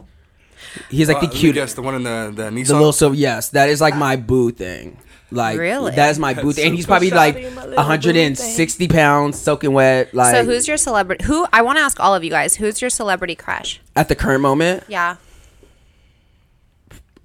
[0.90, 1.54] He's like Uh, the cutest.
[1.54, 2.66] guess, the one in the the Nissan.
[2.68, 4.98] The little so yes, that is like my boo thing.
[5.30, 5.92] Like Really?
[5.96, 9.38] that is my boo thing, and he's probably like Shawty, my little boo 160 pounds,
[9.40, 10.14] soaking wet.
[10.14, 11.24] Like So who's your celebrity?
[11.24, 12.54] Who I want to ask all of you guys.
[12.56, 13.80] Who's your celebrity crush?
[13.96, 14.84] at the current moment?
[14.86, 15.16] Yeah.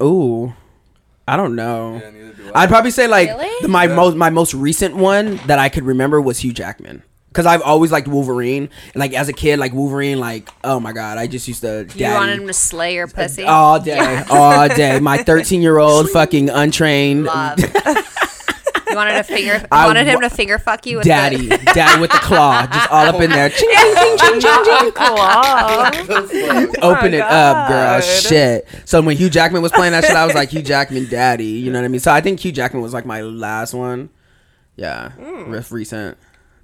[0.02, 0.52] Ooh,
[1.28, 2.00] I don't know.
[2.02, 2.62] Yeah, neither do I.
[2.64, 3.48] I'd probably say like Really?
[3.62, 3.94] the, my Yeah.
[3.94, 7.02] most my most recent one that I could remember was Hugh Jackman.
[7.32, 10.92] Cause I've always liked Wolverine, and like as a kid, like Wolverine, like oh my
[10.92, 11.78] god, I just used to.
[11.94, 13.44] You daddy wanted him to slay your uh, pussy.
[13.44, 15.00] all day, all day.
[15.00, 17.58] My 13 year old fucking untrained Love.
[18.92, 19.66] you wanted to finger.
[19.72, 22.66] I wanted him wa- to finger fuck you with daddy, The, daddy with the claw,
[22.66, 23.48] just all up in there.
[23.50, 24.92] Ching, ching, ching, ching, ching, ching.
[24.92, 25.90] Claw.
[26.82, 28.00] Open it up, oh girl.
[28.00, 28.68] Shit.
[28.84, 31.44] So when Hugh Jackman was playing that shit, I was like Hugh Jackman, daddy.
[31.44, 32.00] You know what I mean?
[32.00, 34.10] So I think Hugh Jackman was like my last one.
[34.76, 35.50] Yeah, hmm.
[35.50, 36.16] ref recent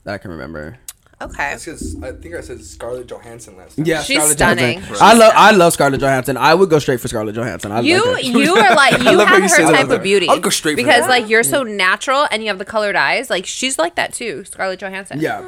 [0.04, 0.78] that I can remember.
[1.20, 1.50] Okay.
[1.52, 3.84] That's 'cause I think I said Scarlett Johansson last time.
[3.86, 4.64] Yeah, She's Scarlett stunning.
[4.78, 4.94] Johansson.
[4.94, 6.36] She's I love I love Scarlett Johansson.
[6.36, 7.72] I would go straight for Scarlett Johansson.
[7.72, 8.30] I You like her.
[8.30, 9.96] you are like you love have you her type out there.
[9.98, 10.28] of beauty.
[10.28, 11.10] I'll go straight for because that.
[11.10, 13.30] like you're so natural and you have the colored eyes.
[13.30, 15.20] Like she's like that too, Scarlett Johansson.
[15.20, 15.44] Yeah.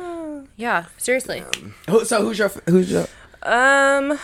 [0.56, 0.84] yeah.
[0.98, 1.42] Seriously.
[1.88, 3.06] Who, so who's your who's your
[3.42, 4.18] Um,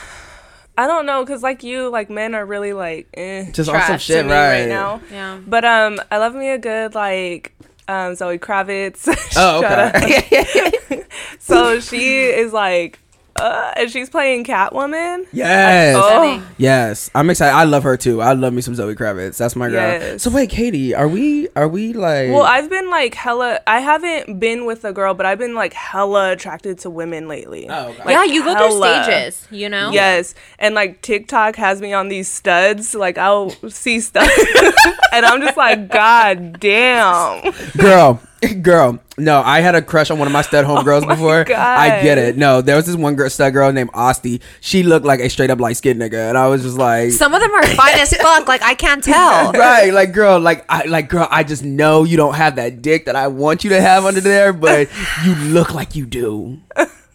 [0.78, 3.94] I don't know, cause like you, like men are really like eh, just Trash awesome
[3.94, 4.61] to shit, me right?
[4.61, 5.01] right now.
[5.11, 5.38] Yeah.
[5.47, 7.53] But um, I love me a good like
[7.89, 9.07] um Zoe Kravitz.
[9.37, 11.05] Oh, okay.
[11.39, 12.99] So she is like,
[13.41, 15.26] uh, and she's playing Catwoman.
[15.32, 15.97] yes.
[15.99, 16.47] Oh.
[16.59, 17.55] Yes, I'm excited.
[17.55, 18.20] I love her too.
[18.20, 19.37] I love me some Zoe Kravitz.
[19.37, 19.76] That's my girl.
[19.76, 20.22] Yes.
[20.22, 22.30] So wait, Katie, are we are we like?
[22.30, 23.61] Well, I've been like hella.
[23.66, 27.68] I haven't been with a girl, but I've been like hella attracted to women lately.
[27.68, 28.05] Oh, okay.
[28.05, 29.91] Like, yeah, you go through stages, you know?
[29.91, 32.95] Yes, and like TikTok has me on these studs.
[32.95, 34.32] Like I'll see studs,
[35.12, 37.53] and I'm just like, God damn.
[37.76, 38.20] girl,
[38.62, 38.99] girl.
[39.18, 41.45] No, I had a crush on one of my stud homegirls Oh before.
[41.45, 41.57] God.
[41.59, 42.37] I get it.
[42.37, 44.43] No, there was this one girl, stud girl named Osty.
[44.61, 47.12] She looked like a straight up light skinned nigga, and I was just like.
[47.12, 48.47] Some of them are fine as fuck.
[48.47, 49.53] Like I can't tell.
[49.53, 53.07] right like girl like i like girl i just know you don't have that dick
[53.07, 54.89] that i want you to have under there but
[55.24, 56.59] you look like you do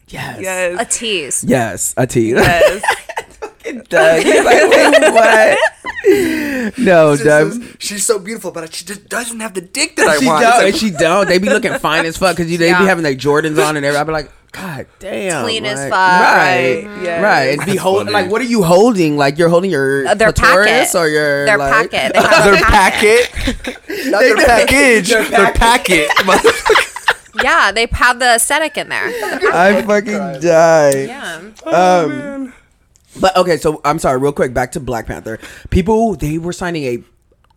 [0.08, 0.82] yes yes.
[0.82, 1.44] A tease.
[1.44, 2.30] yes a T.
[2.32, 2.84] Yes.
[3.90, 4.24] Doug.
[4.24, 5.58] He's like, wait, what?
[6.78, 7.52] No, She Doug.
[7.54, 10.42] says, She's so beautiful, but she just doesn't have the dick that I She want.
[10.42, 11.28] don't, It's and like, she don't.
[11.28, 12.80] They be looking fine as fuck because they Yeah.
[12.80, 14.02] be having like Jordans on and everything.
[14.02, 16.22] I be like, God damn, Clean as like, fuck.
[16.22, 16.82] right?
[17.04, 17.24] Yes.
[17.24, 19.16] Right, and be holding like, what are you holding?
[19.16, 20.96] Like you're holding your Uh, their clitoris packet.
[20.96, 22.14] or your Their like, packet.
[22.14, 23.32] They have their a packet.
[23.32, 26.10] packet, not their package, their packet.
[27.44, 29.08] Yeah, they have the aesthetic in there.
[29.54, 31.06] I fucking die.
[31.06, 31.42] Yeah.
[31.66, 32.54] Um,
[33.20, 35.40] but okay, so I'm sorry, real quick, back to Black Panther.
[35.70, 37.04] People they were signing a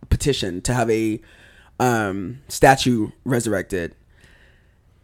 [0.09, 1.19] petition to have a
[1.79, 3.95] um statue resurrected.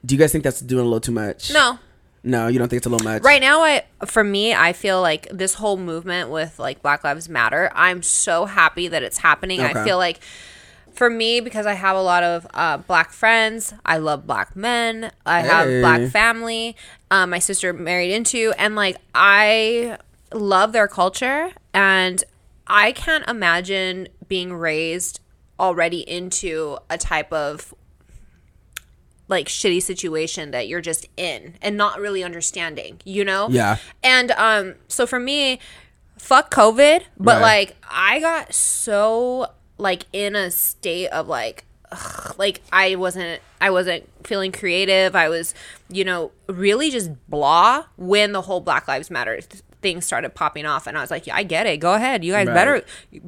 [0.06, 1.52] Do you guys think that's doing a little too much?
[1.54, 1.80] No.
[2.24, 3.24] No, you don't think it's a little much?
[3.24, 7.28] Right now, I for me, I feel like this whole movement with like Black Lives
[7.28, 7.72] Matter.
[7.74, 9.62] I'm so happy that it's happening.
[9.62, 10.20] I feel like
[10.93, 13.74] for me because I have a lot of uh, black friends.
[13.86, 15.12] I love black men.
[15.26, 16.76] I have black family.
[17.10, 19.97] Um, my sister married into, and like I
[20.34, 22.23] love their culture, and
[22.67, 25.19] I can't imagine being raised
[25.59, 27.73] already into a type of
[29.27, 33.47] like shitty situation that you're just in and not really understanding, you know?
[33.49, 33.77] Yeah.
[34.03, 35.59] And um so for me,
[36.17, 37.41] fuck COVID, but Right.
[37.41, 43.69] like I got so like in a state of like ugh, like I wasn't I
[43.69, 45.15] wasn't feeling creative.
[45.15, 45.53] I was,
[45.89, 49.39] you know, really just blah when the whole Black Lives Matter
[49.82, 51.77] th- thing started popping off and I was like, yeah, I get it.
[51.79, 52.23] Go ahead.
[52.23, 52.53] You guys Right.
[52.53, 52.84] better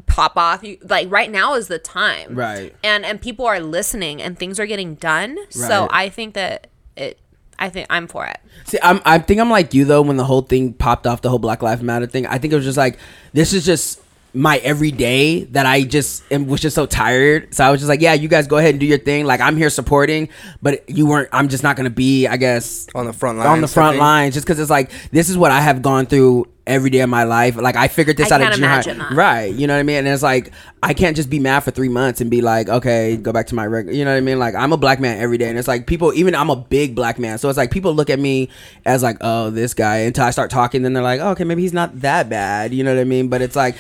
[0.06, 0.64] pop off.
[0.64, 2.36] You, like right now is the time.
[2.36, 2.76] Right.
[2.84, 5.38] And and people are listening and things are getting done.
[5.50, 7.20] So I think that it
[7.60, 8.40] I think I'm for it.
[8.66, 10.02] See, I'm, I think I'm like you though.
[10.02, 12.56] When the whole thing popped off, the whole Black Lives Matter thing, I think it
[12.56, 12.98] was just like
[13.34, 14.02] this is just
[14.34, 17.54] my everyday that I just am, was just so tired.
[17.54, 19.26] So I was just like, yeah, you guys go ahead and do your thing.
[19.26, 20.30] Like I'm here supporting,
[20.62, 21.30] but you weren't.
[21.32, 23.48] I'm just not gonna be, I guess, on the front line.
[23.48, 26.48] on the front line, just because it's like this is what I have gone through
[26.66, 27.58] every day of my life.
[27.58, 29.10] Like I figured this I out at can't junior high.
[29.10, 29.16] that.
[29.16, 29.54] Right.
[29.54, 29.98] You know what I mean?
[29.98, 33.18] And it's like I can't just be mad for three months and be like, okay,
[33.18, 33.96] go back to my regular.
[33.96, 34.40] You know what I mean?
[34.40, 36.12] Like I'm a black man every day, and it's like people.
[36.14, 38.50] Even I'm a big black man, so it's like people look at me
[38.86, 39.98] as like, oh, this guy.
[39.98, 42.74] Until I start talking, then they're like, oh, okay, maybe he's not that bad.
[42.74, 43.28] You know what I mean?
[43.28, 43.76] But it's like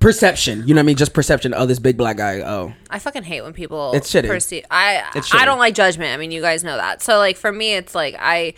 [0.00, 0.66] perception.
[0.66, 0.96] You know what I mean?
[0.96, 1.54] Just perception.
[1.56, 2.40] Oh, this big black guy.
[2.40, 4.26] Oh, I fucking hate when people It's shitty.
[4.28, 4.64] perceive.
[4.70, 6.12] I It's I don't like judgment.
[6.12, 7.02] I mean, you guys know that.
[7.02, 8.54] So like for me, it's like I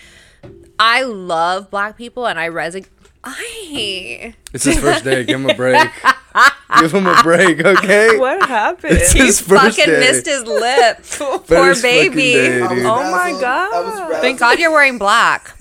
[0.78, 2.86] I love black people and I resonate.
[3.24, 5.22] I It's his first day.
[5.24, 5.76] Give him a break.
[6.80, 8.18] Give him a break, okay?
[8.18, 8.95] What happened?
[8.95, 10.01] It's his first fucking day.
[10.01, 11.05] missed his lip.
[11.18, 12.16] Poor First baby.
[12.32, 12.62] day, dude.
[12.86, 14.20] oh my god.
[14.22, 15.55] Thank God you're wearing black.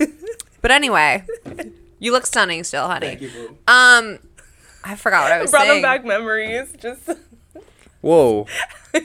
[0.62, 1.24] But anyway,
[1.98, 3.30] you look stunning still, honey.
[3.68, 4.18] Um,
[4.84, 5.82] I forgot what I was Brought saying.
[5.82, 6.72] them back memories.
[6.78, 7.08] Just
[8.00, 8.46] Whoa.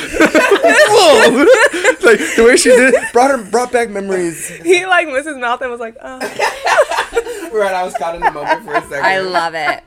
[0.00, 1.44] Whoa!
[2.06, 4.48] like the way she did it brought her brought back memories.
[4.48, 6.18] he like missed his mouth and was like, oh.
[7.52, 7.74] right.
[7.74, 9.04] I was caught in the moment for a second.
[9.04, 9.82] I love it.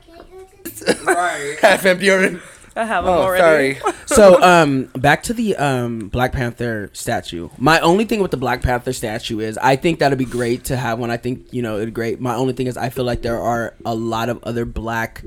[1.06, 1.56] right.
[1.62, 2.38] Half empty already.
[2.74, 3.78] I have him Oh, already.
[3.80, 3.94] sorry.
[4.06, 7.48] so um back to the um black panther statue.
[7.58, 10.76] My only thing with the black panther statue is i think that'd be great to
[10.76, 11.10] have one.
[11.10, 12.20] I think you know it'd great.
[12.20, 15.22] My only thing is i feel like there are a lot of other black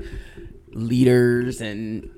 [0.72, 2.10] leaders and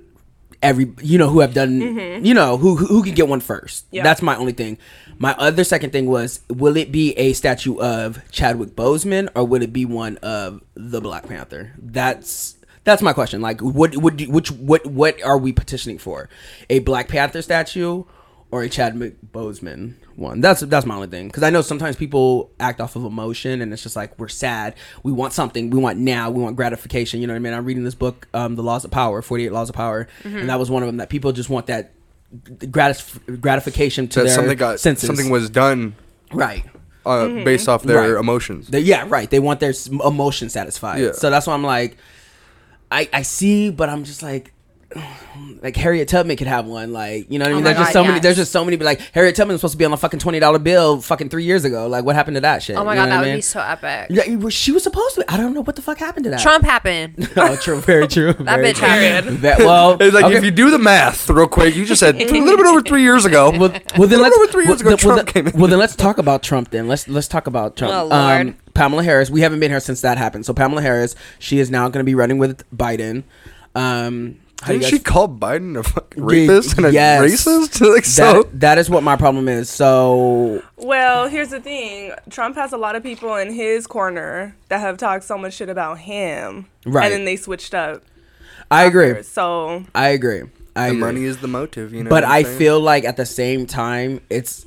[0.61, 1.81] every you know who have done
[2.25, 3.87] you know who who who can get one first.
[3.91, 4.03] Yeah.
[4.03, 4.79] that's my only thing.
[5.19, 9.63] My other second thing was will it be a statue of chadwick boseman or would
[9.63, 11.73] it be one of the black panther?
[11.79, 12.57] That's
[12.89, 13.41] that's my question.
[13.41, 16.29] Like what would you, which what what are we petitioning for?
[16.71, 18.05] A black panther statue
[18.51, 18.95] or a Chad
[19.33, 20.41] boseman one?
[20.41, 21.27] That's that's my only thing.
[21.29, 24.75] Because i know sometimes people act off of emotion and it's just like we're sad.
[25.03, 25.71] We want something.
[25.71, 26.31] We want now.
[26.31, 27.21] We want gratification.
[27.21, 27.53] You know what i mean?
[27.53, 30.09] I'm reading this book um the laws of power 48 laws of power.
[30.25, 31.93] And that was one of them that people just want that
[32.71, 35.07] gratis- gratification to That their something got senses.
[35.07, 35.95] something was done
[36.33, 36.65] right.
[37.07, 38.21] uh, based off their Right.
[38.21, 38.69] emotions.
[38.69, 39.29] they, yeah, right.
[39.31, 41.01] They want their s- emotion satisfied.
[41.01, 41.13] Yeah.
[41.13, 41.97] So that's why I'm like,
[42.91, 44.53] I I see, but I'm just like,
[45.63, 46.93] like Harriet Tubman could have one.
[46.93, 47.65] Like, you know what I Oh mean?
[47.65, 48.21] my there's just God, so many.
[48.21, 48.77] There's just so many.
[48.79, 51.29] But like Harriet Tubman was supposed to be on a fucking twenty dollar bill, fucking
[51.29, 51.87] three years ago.
[51.89, 52.77] Like, what happened to that shit?
[52.77, 54.07] Oh my You know god, that I would be so epic.
[54.11, 55.25] Yeah, she was supposed to.
[55.31, 56.41] I don't know what the fuck happened to that.
[56.41, 57.31] Trump happened.
[57.37, 57.81] oh, true.
[57.83, 58.33] Very true.
[58.33, 58.89] That very bitch true.
[58.89, 59.39] happened.
[59.39, 60.37] That- well, It's like okay.
[60.39, 63.03] if you do the math real quick, you just said a little bit over three
[63.03, 63.51] years ago.
[63.51, 65.61] well, well then let's over three years well, ago, then- well, Trump then- came in.
[65.61, 66.71] well, then let's talk about Trump.
[66.71, 67.93] Then let's let's talk about Trump.
[67.93, 68.13] Oh, Lord.
[68.49, 69.29] Um, Pamela Harris.
[69.31, 70.47] We haven't been here since that happened.
[70.47, 73.25] So Pamela Harris, she is now going to be running with Biden.
[73.75, 77.23] Um, how Didn't guys- she call Biden a fucking Yeah, rapist and a yes.
[77.23, 77.81] racist?
[77.95, 78.43] like so.
[78.45, 79.69] that, that is what my problem is.
[79.71, 82.13] So Well, here's the thing.
[82.31, 85.69] Trump has a lot of people in his corner that have talked so much shit
[85.69, 86.67] about him.
[86.87, 87.05] Right.
[87.05, 88.03] And then they switched up.
[88.71, 89.23] I agree.
[89.23, 90.43] So I agree.
[90.77, 91.01] I the agree.
[91.01, 92.11] money is the motive, you know.
[92.11, 92.59] but I'm I saying?
[92.59, 94.67] feel like at the same time, it's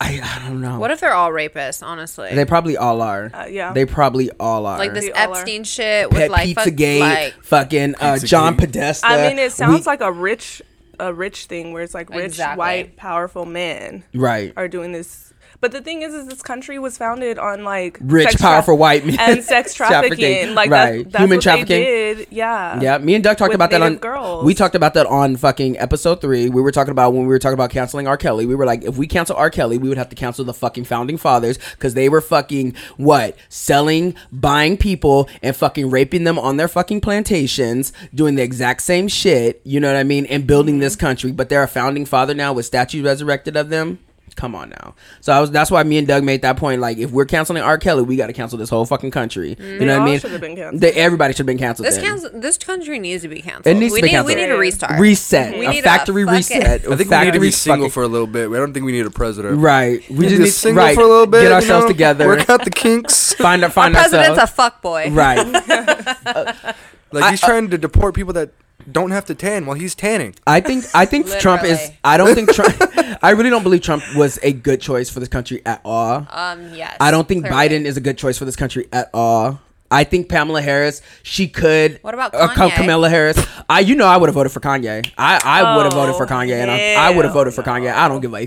[0.00, 0.78] I I don't know.
[0.78, 1.82] What if they're all rapists?
[1.84, 3.30] Honestly, they probably all are.
[3.34, 3.72] Uh, yeah.
[3.72, 4.78] They probably all are.
[4.78, 5.12] like this They.
[5.12, 8.58] Epstein shit with Pet like fuck- Pizzagate, like fucking uh, John Pizzagate.
[8.58, 9.06] Podesta.
[9.06, 10.62] I mean, it sounds We- like a rich,
[11.00, 12.58] a rich thing where it's like rich, Exactly.
[12.58, 14.52] white, powerful men right.
[14.56, 15.27] are doing this.
[15.60, 18.78] But the thing is, is this country was founded on like Rich, sex tra- powerful
[18.78, 20.18] white men and sex trafficking.
[20.18, 21.02] Trafficking, Like right.
[21.04, 21.80] that, that's Human trafficking.
[21.82, 22.26] Did.
[22.30, 22.80] Yeah.
[22.80, 23.96] Yeah, me and Doug talked With about that on.
[23.96, 24.44] Girls.
[24.44, 26.48] We talked about that on fucking episode three.
[26.48, 28.16] We were talking about when we were talking about canceling R.
[28.16, 28.46] Kelly.
[28.46, 29.50] We were like, if we cancel R.
[29.50, 33.36] Kelly, we would have to cancel the fucking founding fathers because they were fucking what
[33.48, 39.08] selling, buying people, and fucking raping them on their fucking plantations, doing the exact same
[39.08, 39.60] shit.
[39.64, 40.26] You know what I mean?
[40.26, 41.06] And building this Mm-hmm.
[41.06, 41.32] country.
[41.32, 43.98] But they're a founding father now with statues resurrected of them.
[44.38, 44.94] Come on now.
[45.20, 45.50] So I was.
[45.50, 46.80] That's why me and Doug made that point.
[46.80, 47.76] Like, if we're canceling R.
[47.76, 49.48] Kelly, we got to cancel this whole fucking country.
[49.50, 50.20] You They know what I mean?
[50.20, 50.80] should have been canceled.
[50.80, 51.88] They, everybody should have been canceled.
[51.88, 52.04] this then.
[52.04, 53.66] cancel, this country needs to be canceled.
[53.66, 55.00] It needs we to be need, We need a restart.
[55.00, 56.86] reset, We a need a factory fucking- reset.
[56.88, 58.48] I think we need to be single for a little bit.
[58.48, 59.58] I don't think we need a president.
[59.60, 60.08] right.
[60.08, 61.42] We We just need need single right, for a little bit.
[61.42, 62.26] Get you ourselves know, together.
[62.28, 63.32] Work out the kinks.
[63.38, 64.52] Find our Our find president's ourselves.
[64.52, 65.10] a fuck boy.
[65.10, 66.74] right.
[67.10, 68.50] Like he's trying to deport people that
[68.90, 70.34] don't have to tan while he's tanning.
[70.46, 71.90] I think I think Trump is.
[72.04, 72.74] I don't think Trump.
[73.22, 76.26] I really don't believe Trump was a good choice for this country at all.
[76.30, 76.74] Um.
[76.74, 76.96] Yes.
[77.00, 77.68] I don't think clearly.
[77.68, 79.60] Biden is a good choice for this country at all.
[79.90, 81.98] I think Pamela Harris, she could.
[82.02, 83.38] What about uh, Kamala Harris?
[83.70, 85.10] I, you know, I would have voted for Kanye.
[85.16, 87.54] I, I would have voted for Oh, Kanye, and I, I would have hell voted
[87.54, 87.90] for Kanye.
[87.90, 88.44] I don't give a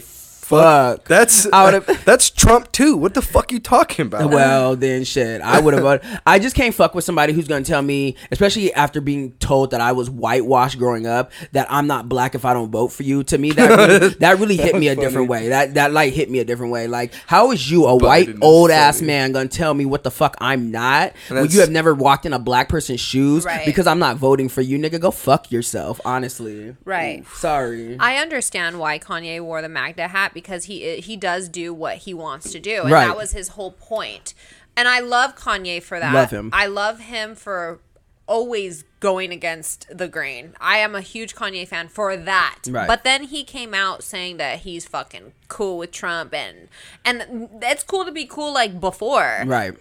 [0.51, 1.05] fuck.
[1.07, 2.95] That's I would've- that's Trump too.
[2.97, 4.29] What the fuck you talking about?
[4.31, 5.41] Well, then shit.
[5.41, 6.21] I would have.
[6.25, 9.71] I just can't fuck with somebody who's going to tell me, especially after being told
[9.71, 13.03] that I was whitewashed growing up, that I'm not black if I don't vote for
[13.03, 13.23] you.
[13.23, 15.49] To me, that really, that really hit me a was different way.
[15.49, 16.87] That that like hit me a different way.
[16.87, 19.07] Like, how is you, a Biden white is old ass funny.
[19.07, 22.25] man, going to tell me what the fuck I'm not when you have never walked
[22.25, 23.65] in a black person's shoes Right.
[23.65, 24.99] because I'm not voting for you, nigga?
[24.99, 25.99] Go fuck yourself.
[26.05, 27.25] Honestly, Right.
[27.35, 27.97] sorry.
[27.99, 32.13] I understand why Kanye wore the MAGA hat because he he does do what he
[32.13, 33.07] wants to do, and Right.
[33.07, 34.33] that was his whole point.
[34.77, 36.13] and I love Kanye for that.
[36.13, 36.49] Love him.
[36.53, 37.79] I love him for
[38.27, 40.53] always going against the grain.
[40.61, 42.59] I am a huge Kanye fan for that.
[42.69, 42.87] Right.
[42.87, 46.69] But then he came out saying that he's fucking cool with Trump and
[47.03, 49.43] and it's cool to be cool like before.
[49.45, 49.73] Right.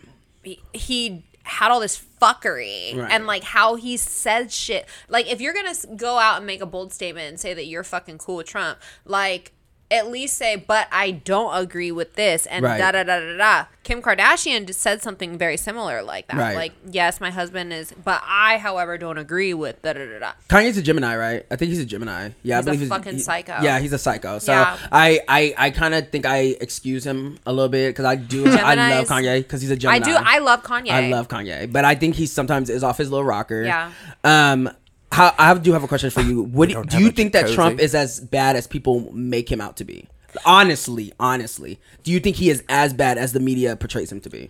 [0.42, 3.10] He, he had all this fuckery Right.
[3.12, 4.86] and like how he said shit.
[5.08, 7.66] Like if you're going to go out and make a bold statement and say that
[7.66, 9.52] you're fucking cool with Trump, like
[9.90, 12.78] at least say, but I don't agree with this and Right.
[12.78, 13.64] da da da da da.
[13.82, 16.36] Kim Kardashian just said something very similar like that.
[16.36, 16.54] Right.
[16.54, 20.32] Like, yes, my husband is, but I, however, don't agree with da da da da.
[20.48, 21.46] Kanye's a Gemini, right?
[21.50, 22.30] I think he's a Gemini.
[22.42, 23.56] Yeah, I He's a believe fucking psycho.
[23.62, 24.38] Yeah, he's a psycho.
[24.38, 24.76] So Yeah.
[24.92, 28.44] I, I, I kind of think I excuse him a little bit because I do.
[28.46, 30.04] I love Kanye because he's a Gemini.
[30.06, 30.14] I do.
[30.24, 30.90] I love Kanye.
[30.90, 33.62] I love Kanye, but I think he sometimes is off his little rocker.
[33.62, 33.90] Yeah.
[34.24, 34.70] Um.
[35.12, 36.42] How, I do have a question for you.
[36.42, 37.54] What do, don't do have you think that jacuzzi.
[37.54, 40.06] Trump is as bad as people make him out to be?
[40.46, 44.30] Honestly, honestly, do you think he is as bad as the media portrays him to
[44.30, 44.48] be?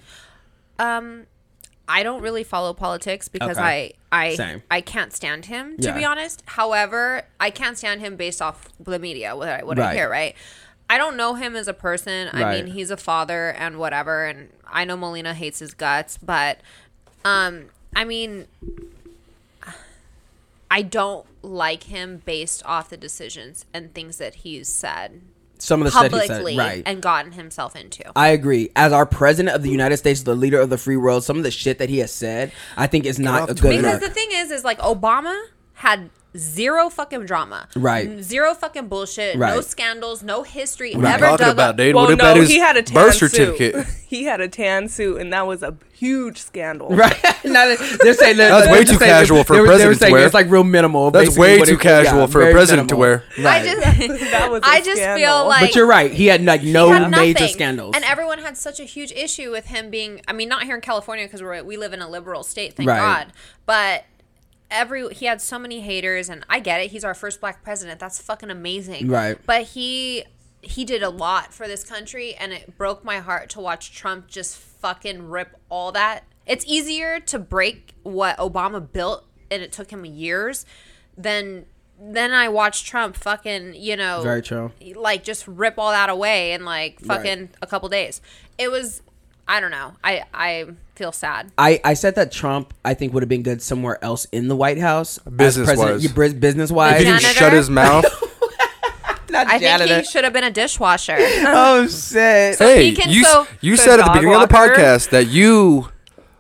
[0.79, 1.25] Um,
[1.89, 3.95] I don't really follow politics because Okay.
[4.13, 4.63] I I Same.
[4.71, 5.97] I can't stand him to Yeah.
[5.97, 6.43] be honest.
[6.47, 10.11] However, I can't stand him based off the media what I what I hear.
[10.11, 10.35] Right.
[10.91, 12.29] I don't know him as a person.
[12.33, 16.59] I mean, he's a father and whatever, and I know Molina hates his guts, but
[17.25, 18.47] um, I mean,
[20.71, 25.21] I don't like him based off the decisions and things that he's said
[25.59, 26.83] Some of the stuff he publicly said, right?
[26.87, 28.05] and gotten himself into.
[28.15, 28.71] I agree.
[28.77, 31.43] As our president of the United States, the leader of the free world, some of
[31.43, 34.01] the shit that he has said, I think is not a good Because enough.
[34.01, 35.39] the thing is, is like Obama
[35.75, 38.21] had zero fucking drama, Right.
[38.23, 39.55] Zero fucking bullshit, right.
[39.55, 41.15] no scandals, no history Right.
[41.15, 41.95] ever Talking dug about, dude.
[41.95, 43.33] Well, what no, his he had a tan birth suit.
[43.33, 43.87] certificate?
[44.07, 46.89] he had a tan suit, and that was a huge scandal.
[47.01, 47.17] Right?
[47.45, 50.01] no, they're saying that, That's way too saying- casual for a were- they were president
[50.09, 50.25] to wear.
[50.25, 51.11] It's like real minimal.
[51.11, 53.25] That's way too it- yeah, casual for a very president to wear.
[53.39, 53.63] Right.
[53.63, 53.81] I just,
[54.31, 55.61] That was a I just feel like.
[55.63, 56.13] but you're right.
[56.13, 57.95] He had like no had major scandals.
[57.95, 60.21] and everyone had such a huge issue with him being.
[60.29, 62.89] I mean, not here in California because we we live in a liberal state, thank
[62.89, 62.99] Right.
[62.99, 63.33] God.
[63.67, 64.05] But
[64.71, 66.91] every he had so many haters, and I get it.
[66.91, 68.01] He's our first black president.
[68.01, 69.09] That's fucking amazing.
[69.09, 69.39] Right.
[69.47, 70.25] But he
[70.63, 74.29] he did a lot for this country, and it broke my heart to watch Trump
[74.29, 76.25] just fucking rip all that.
[76.47, 80.67] It's easier to break what Obama built, and it took him years,
[81.17, 81.67] than
[82.03, 84.73] then I watched Trump fucking, you know, Very true.
[84.95, 88.23] like just rip all that away in like fucking a couple days.
[88.57, 89.03] It was,
[89.51, 89.95] I don't know.
[90.05, 91.51] I I feel sad.
[91.59, 94.55] I, I said that Trump I think would have been good somewhere else in the
[94.55, 96.07] White House, Business-wise.
[96.35, 96.99] business wise.
[96.99, 97.39] he didn't Janitor?
[97.41, 98.05] shut his mouth.
[99.35, 101.17] I think he should have been a dishwasher.
[101.19, 102.59] oh shit!
[102.59, 105.11] hey, he can- you so- you so said at the dog beginning of the podcast
[105.11, 105.89] that you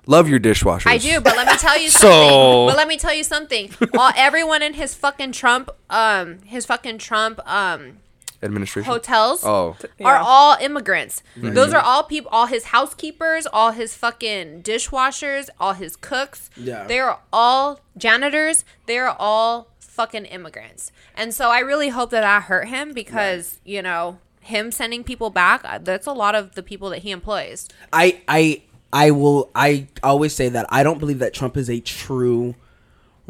[0.06, 0.86] love your dishwashers.
[0.86, 2.66] I do, but let me tell you So- something.
[2.68, 3.72] But let me tell you something.
[3.98, 7.98] All everyone in his fucking Trump, um, his fucking Trump, um,
[8.42, 8.90] Administration.
[8.90, 11.22] hotels Oh, are all immigrants.
[11.36, 16.50] Those are all people, all his housekeepers, all his fucking dishwashers, all his cooks.
[16.56, 16.86] Yeah.
[16.86, 18.64] They are all janitors.
[18.86, 20.92] They are all fucking immigrants.
[21.14, 25.28] And so I really hope that that hurt him because, you know, him sending people
[25.30, 27.68] back, uh, that's a lot of the people that he employs.
[27.92, 28.62] I I
[28.92, 32.54] I will I always say that I don't believe that Trump is a true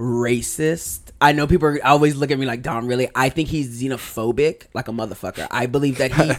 [0.01, 1.01] racist.
[1.21, 2.87] I know people are always look at me like Don.
[2.87, 5.47] Really, I think he's xenophobic, like a motherfucker.
[5.51, 6.33] I believe that he.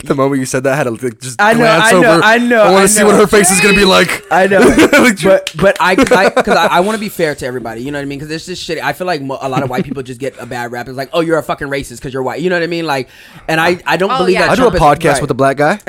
[0.06, 2.12] the moment you said that, I had to like, just I know, glance I know,
[2.14, 2.22] over.
[2.22, 4.24] I know, I want to see what her face is gonna be like.
[4.30, 4.60] I know,
[5.24, 7.82] but but I because I, 'cause I, I want to be fair to everybody.
[7.82, 8.18] You know what I mean?
[8.20, 8.78] Because there's this shit.
[8.82, 10.86] I feel like mo- a lot of white people just get a bad rap.
[10.86, 12.40] It's like, oh, you're a fucking racist because you're white.
[12.40, 12.86] You know what I mean?
[12.86, 13.08] Like,
[13.48, 14.42] and I I don't Oh, believe yeah.
[14.46, 14.50] that.
[14.52, 15.22] I do a Trump is- podcast right.
[15.22, 15.80] with a black guy.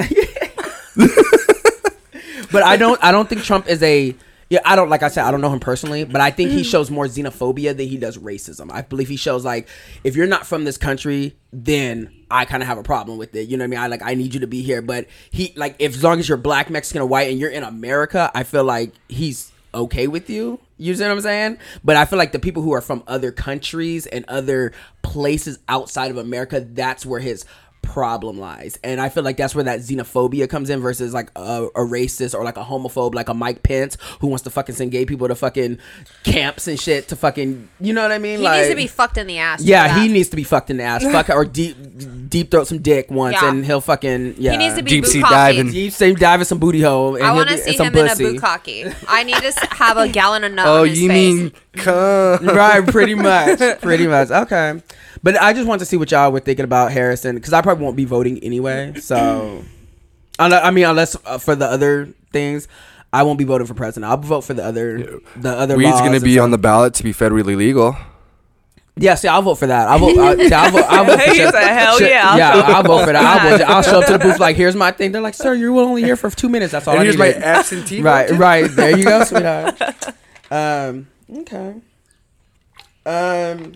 [2.52, 4.16] but I don't I don't think Trump is a
[4.50, 6.62] yeah, I don't like I said, I don't know him personally, but I think he
[6.62, 6.66] mm.
[6.66, 8.72] shows more xenophobia than he does racism.
[8.72, 9.68] I believe he shows like
[10.04, 13.48] if you're not from this country, then I kind of have a problem with it.
[13.48, 13.80] You know what I mean?
[13.80, 16.28] I like I need you to be here, but he like if as long as
[16.28, 20.32] you're black, Mexican, or white, and you're in America, I feel like he's okay with
[20.32, 20.60] you.
[20.78, 21.58] You see what I'm saying?
[21.84, 24.72] But I feel like the people who are from other countries and other
[25.04, 27.46] places outside of America, that's where his
[27.94, 28.78] problem lies.
[28.84, 32.34] And I feel like that's where that xenophobia comes in versus like a, a racist
[32.38, 35.28] or like a homophobe, like a Mike Pence who wants to fucking send gay people
[35.28, 35.80] to fucking
[36.24, 38.38] camps and shit to fucking, you know what I mean?
[38.40, 39.64] He like, needs to be fucked in the ass.
[39.64, 41.76] yeah, he needs to be fucked in the ass, fuck or deep
[42.30, 43.50] deep throat some dick once, Yeah.
[43.50, 44.52] and he'll fucking yeah.
[44.52, 45.30] He needs to be Deep sea bukkake.
[45.30, 45.72] diving.
[45.72, 47.16] deep sea dive in some booty hole.
[47.16, 48.38] And I he'll want to see and some him in a pussy.
[48.38, 48.96] bukkake.
[49.08, 51.34] I need to have a gallon of nut Oh, on his you face.
[51.36, 52.46] mean cum?
[52.48, 54.30] right, pretty much, pretty much.
[54.30, 54.82] Okay,
[55.24, 57.84] but I just want to see what y'all were thinking about Harrison because I probably
[57.84, 58.94] won't be voting anyway.
[59.00, 59.64] So,
[60.40, 62.68] I mean, unless uh, for the other things,
[63.12, 64.10] I won't be voting for president.
[64.10, 65.76] I'll vote for the other, the other.
[65.78, 67.96] Weed's gonna be on the ballot to be federally legal.
[69.02, 69.88] Yeah, see, I'll vote for that.
[69.88, 70.14] I'll vote.
[70.40, 70.84] See, I'll vote.
[70.90, 73.14] I'll vote for He Chef- "Hell Chef- yeah, I'll yeah, show up I'll vote for
[73.14, 73.16] that.
[73.24, 75.14] I'll, vote, I'll show up to the booth like, here's my thing.
[75.14, 76.74] They're like, sir, you were only here for two minutes.
[76.74, 78.02] That's all And I here's my absentee.
[78.04, 78.38] right, vote.
[78.40, 78.70] right.
[78.70, 79.82] There you go, sweetheart.
[80.52, 81.76] Um, okay.
[83.06, 83.74] Um,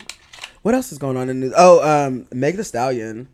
[0.63, 1.53] what else is going on in the news?
[1.55, 3.27] Oh, um, Meg the Stallion.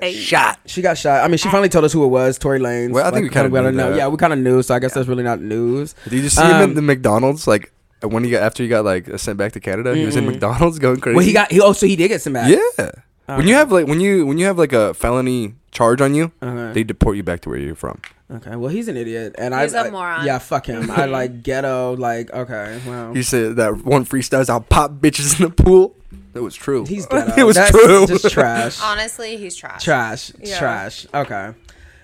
[0.00, 0.14] Hey.
[0.14, 0.58] Shot.
[0.66, 1.22] She got shot.
[1.24, 2.38] I mean, she finally told us who it was.
[2.38, 2.90] Tory Lanez.
[2.90, 3.90] Well, I think we kinda kinda knew know.
[3.90, 3.96] that.
[3.96, 4.60] Yeah, we kind of knew.
[4.62, 5.94] So I guess that's really not news.
[6.08, 7.46] Did you see him Um, in the McDonald's?
[7.46, 7.72] Like
[8.02, 10.78] when he got after he got like sent back to Canada, he was in McDonald's
[10.80, 11.14] going crazy.
[11.16, 11.52] Well, he got.
[11.52, 12.50] He oh, so he did get some back.
[12.50, 12.90] yeah.
[13.26, 16.32] When you have like when you when you have like a felony charge on you,
[16.42, 16.72] Uh-huh.
[16.72, 18.00] they deport you back to where you're from.
[18.28, 18.56] Okay.
[18.56, 19.84] Well, he's an idiot, and He's I.
[19.84, 20.26] a I- moron.
[20.26, 20.90] Yeah, fuck him.
[20.90, 21.94] I like ghetto.
[21.96, 23.14] Like okay, well.
[23.14, 25.94] He said that one freestyle is I'll pop bitches in the pool.
[26.36, 26.84] That was true.
[26.84, 27.32] He's ghetto.
[27.36, 28.06] it was That's true.
[28.06, 28.80] Just trash.
[28.80, 29.82] Honestly, he's trash.
[29.82, 30.32] Trash.
[30.40, 30.58] Yeah.
[30.58, 31.06] Trash.
[31.12, 31.52] Okay.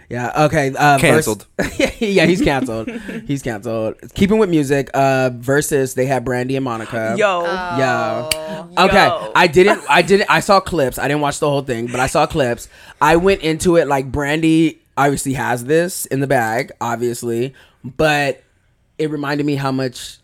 [0.09, 0.45] Yeah.
[0.47, 0.75] Okay.
[0.77, 1.47] Uh, Canceled.
[1.59, 2.91] Vers- yeah, he's canceled.
[3.27, 3.95] he's canceled.
[4.15, 4.91] Keeping with music.
[4.93, 7.15] Uh, versus they had Brandy and Monica.
[7.17, 7.43] Yo.
[7.45, 8.29] Yeah.
[8.35, 8.69] Oh.
[8.87, 9.33] Okay, Yo.
[9.35, 9.81] I didn't.
[9.89, 10.29] I didn't.
[10.29, 10.99] I saw clips.
[10.99, 12.69] I didn't watch the whole thing, but I saw clips.
[13.01, 18.43] I went into it like Brandy obviously has this in the bag, obviously, but
[18.99, 20.19] it reminded me how much s-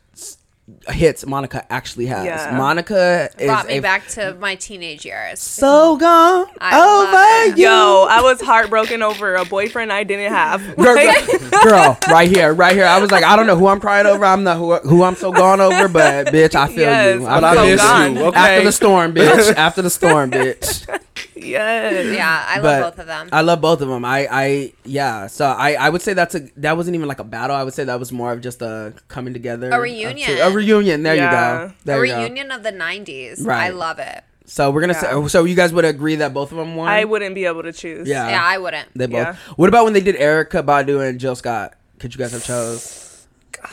[0.89, 2.25] hits Monica actually has.
[2.27, 2.55] Yeah.
[2.57, 5.41] Monica is Brought me a back to my teenage years.
[5.41, 7.09] so gone I love
[7.51, 7.65] over you.
[7.67, 10.61] Yo, I was heartbroken over a boyfriend I didn't have.
[10.77, 12.85] Girl, Like, girl, right here, right here.
[12.85, 14.25] I was like, I don't know who I'm crying over.
[14.25, 17.27] I'm not who, who I'm so gone over, but bitch, I feel Yes, you.
[17.27, 17.83] but I I feel miss
[18.21, 18.39] you, okay?
[18.39, 19.55] After the storm, bitch.
[19.55, 21.01] After the storm, bitch.
[21.43, 22.15] yes.
[22.17, 23.29] Yeah, I But love both of them.
[23.33, 24.05] I love both of them.
[24.05, 25.27] I, I, yeah.
[25.27, 27.57] So I, I would say that's a that wasn't even like a battle.
[27.57, 30.29] I would say that was more of just a coming together, A reunion.
[30.29, 31.03] two- a reunion.
[31.03, 31.25] There Yeah.
[31.25, 31.31] you
[31.69, 31.73] go.
[31.73, 32.19] a There you go.
[32.23, 33.45] reunion of the '90s.
[33.45, 33.67] Right.
[33.67, 34.25] I love it.
[34.47, 35.23] So we're gonna Yeah.
[35.23, 35.29] say.
[35.29, 36.89] So you guys would agree that both of them won?
[36.89, 38.09] I wouldn't be able to choose.
[38.09, 38.29] Yeah.
[38.31, 38.89] Yeah, I wouldn't.
[38.95, 39.15] They both.
[39.15, 39.37] Yeah.
[39.57, 41.75] What about when they did Erykah Badu and Jill Scott?
[41.99, 43.27] Could you guys have chose?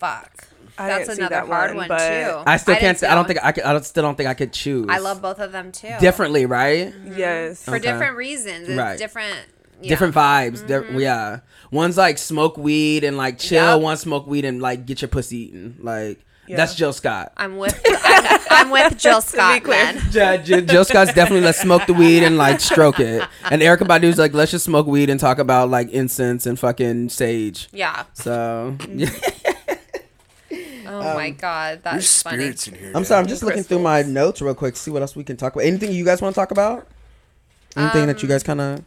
[0.00, 0.33] Fuck.
[0.76, 2.42] I That's another that hard one, one, but- too.
[2.46, 2.98] I still didn't can't.
[2.98, 3.64] see I don't think I could.
[3.64, 4.86] I don't, still don't think I could choose.
[4.88, 5.94] I love both of them too.
[6.00, 6.88] differently, right?
[6.92, 7.16] Mm-hmm.
[7.18, 7.64] Yes.
[7.64, 7.82] for Okay.
[7.92, 8.68] different reasons.
[8.68, 8.98] It's Right.
[8.98, 9.38] different.
[9.80, 9.88] yeah.
[9.88, 10.66] Different vibes.
[10.66, 10.98] Di- mm-hmm.
[10.98, 11.40] yeah.
[11.70, 13.74] One's like smoke weed and like chill.
[13.76, 13.82] Yup.
[13.82, 15.76] One smoke weed and like get your pussy eaten.
[15.80, 16.56] Like Yeah.
[16.56, 17.32] that's Jill Scott.
[17.36, 17.80] I'm with.
[17.86, 19.76] I'm, I'm with Jill Scott, clear.
[19.76, 20.02] man.
[20.10, 23.22] Jill, Jill, Jill Scott's definitely let's smoke the weed and like stroke it.
[23.50, 27.08] And Erykah Badu's like let's just smoke weed and talk about like incense and fucking
[27.10, 27.68] sage.
[27.72, 28.04] Yeah.
[28.14, 29.43] So mm-hmm.
[30.86, 32.36] Oh Um, my god, There's that's funny.
[32.38, 32.92] spirits in here.
[32.94, 35.36] I'm sorry, I'm just looking through my notes real quick, see what else we can
[35.36, 35.64] talk about.
[35.64, 36.86] Anything you guys want to talk about?
[37.76, 38.84] Anything that you guys kind of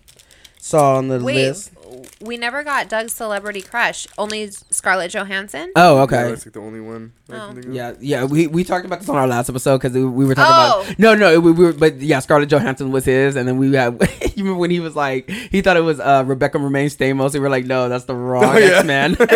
[0.59, 1.71] saw on the Wait, list?
[2.19, 4.07] We never got Doug's celebrity crush.
[4.17, 5.71] Only Scarlett Johansson.
[5.75, 6.23] Oh, Yeah, okay.
[6.29, 7.13] that's like the only one.
[7.29, 7.33] Oh.
[7.33, 7.73] can think of.
[7.73, 10.33] Yeah, yeah, we, we talked about this on our last episode because we, we were
[10.33, 10.81] talking Oh.
[10.83, 13.71] about no, no, we, we were, but yeah, Scarlett Johansson was his, and then we
[13.73, 13.93] had
[14.35, 17.33] you remember when he was like he thought it was uh, Rebecca Romijn Stamos, and
[17.35, 18.77] we were like, no, that's the wrong Oh, yeah.
[18.77, 19.15] X Man.
[19.19, 19.29] Wait,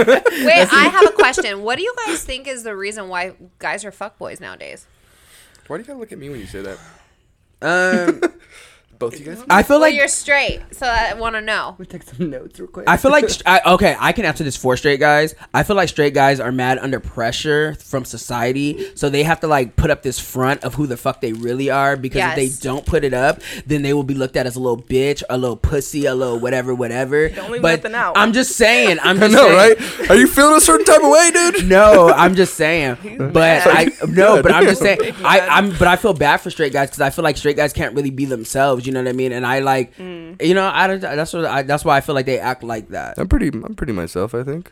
[0.74, 1.62] I have a question.
[1.62, 4.88] What do you guys think is the reason why guys are fuckboys nowadays?
[5.68, 6.80] Why do you gotta look at me when you say that?
[7.64, 8.22] um,
[9.02, 9.44] Both you guys?
[9.50, 11.76] I feel Well, like you're straight, so I want to know.
[11.80, 12.88] We take some notes real quick.
[12.88, 15.34] I feel like I, okay, I can answer this for straight guys.
[15.56, 19.48] I feel like straight guys are mad under pressure from society, so they have to
[19.48, 21.98] like put up this front of who the fuck they really are.
[21.98, 24.60] Because if they don't put it up, then they will be looked at as a
[24.60, 27.30] little bitch, a little pussy, a little whatever, whatever.
[27.30, 28.16] Don't leave but nothing out.
[28.16, 29.00] I'm just saying.
[29.02, 30.10] I'm I know, saying, right?
[30.12, 31.66] Are you feeling a certain type of way, dude?
[31.72, 32.98] No, I'm just saying.
[33.34, 33.64] But.
[33.66, 35.00] I no, but I'm just saying.
[35.24, 35.40] I.
[35.40, 37.96] I'm but I feel bad for straight guys because I feel like straight guys can't
[37.96, 38.86] really be themselves.
[38.86, 39.32] You know what I mean?
[39.32, 40.42] And I like, Mm.
[40.42, 41.00] you know, I don't.
[41.02, 43.18] That's what I, that's why I feel like they act like that.
[43.18, 43.48] I'm pretty.
[43.48, 44.34] I'm pretty myself.
[44.36, 44.72] I think.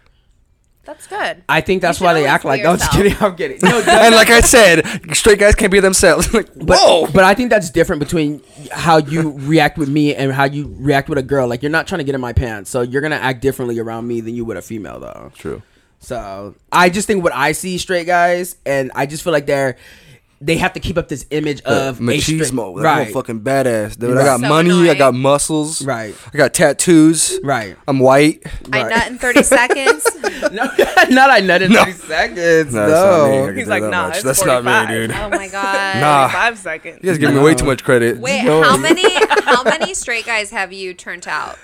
[0.86, 1.43] That's good.
[1.47, 2.63] I think that's why they act be like.
[2.63, 3.15] No, I'm just kidding.
[3.20, 3.59] I'm kidding.
[3.63, 6.34] No, and like I said, straight guys can't be themselves.
[6.34, 7.07] like, but, whoa.
[7.13, 8.41] but I think that's different between
[8.72, 11.47] how you react with me and how you react with a girl.
[11.47, 14.07] Like you're not trying to get in my pants, so you're gonna act differently around
[14.07, 15.32] me than you would a female, though.
[15.36, 15.61] True.
[15.99, 19.76] So I just think what I see straight guys, and I just feel like they're
[20.41, 22.73] they have to keep up this image of a machismo.
[22.75, 22.83] Right.
[22.83, 23.07] right?
[23.07, 24.11] I'm fucking badass, dude.
[24.15, 24.21] Right.
[24.21, 24.89] I got So money.
[24.89, 25.83] I got muscles.
[25.85, 26.15] Right.
[26.33, 27.39] I got tattoos.
[27.43, 27.75] Right.
[27.87, 28.43] I'm white.
[28.71, 28.89] I Right.
[28.89, 30.07] nut in 30 seconds.
[30.51, 30.63] No,
[31.09, 31.83] not I nut in No.
[31.83, 32.73] 30 seconds.
[32.73, 32.89] No, No.
[32.89, 33.59] that's not me.
[33.59, 34.15] He's like, that nah, much.
[34.15, 35.11] it's That's not me, dude.
[35.11, 35.99] Oh my god.
[35.99, 36.29] Nah.
[36.29, 36.99] Five seconds.
[37.03, 38.17] You guys give me way too much credit.
[38.19, 38.63] Wait, No.
[38.63, 39.03] how many
[39.43, 41.57] how many straight guys have you turned out?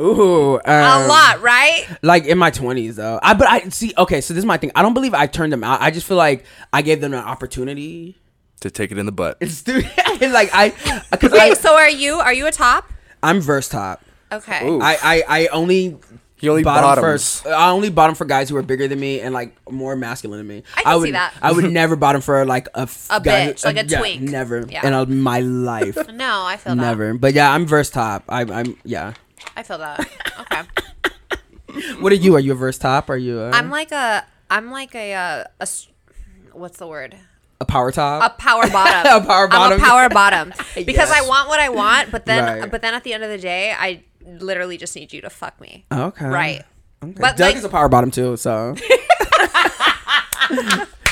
[0.00, 1.84] Ooh, um, A lot, right?
[2.02, 3.18] Like in my twenties, though.
[3.22, 3.92] I but I see.
[3.98, 4.72] Okay, so this is my thing.
[4.74, 5.80] I don't believe I turned them out.
[5.82, 8.16] I just feel like I gave them an opportunity.
[8.60, 9.38] To take it in the butt.
[9.40, 9.90] It's stupid.
[10.20, 10.70] like I,
[11.10, 12.90] because Wait, I, so are you are you a top?
[13.22, 14.02] I'm verse top.
[14.32, 14.66] Okay.
[14.66, 14.80] Ooh.
[14.80, 15.98] I, I, I only.
[16.36, 17.04] He only bottom bottoms.
[17.42, 17.46] first.
[17.46, 20.46] I only bottom for guys who are bigger than me and like more masculine than
[20.48, 20.62] me.
[20.74, 21.34] I can would, see that.
[21.42, 24.22] I would never bottom for like a, f- A guy bitch, like a yeah, twink.
[24.22, 24.86] Never Yeah.
[24.86, 25.98] in uh, my life.
[26.14, 26.80] No, I feel that.
[26.80, 27.12] never.
[27.12, 28.24] But yeah, I'm verse top.
[28.26, 29.12] I, I'm yeah.
[29.56, 30.00] I feel that.
[30.40, 30.62] Okay.
[32.00, 32.34] What are you?
[32.34, 33.08] Are you a verse top?
[33.08, 33.38] Are you?
[33.40, 35.86] A, I'm like a I'm like a uh, a s-
[36.52, 37.14] what's the word?
[37.60, 38.24] a power top.
[38.32, 39.22] a power bottom.
[39.22, 42.60] A power bottom, I'm a power bottom because I want what I want, but then
[42.62, 42.70] Right.
[42.70, 45.60] but then at the end of the day, I literally just need you to fuck
[45.60, 45.84] me.
[45.92, 46.26] okay.
[46.26, 46.64] Right.
[47.04, 47.12] Okay.
[47.16, 48.74] But Doug like, is a power bottom too, so.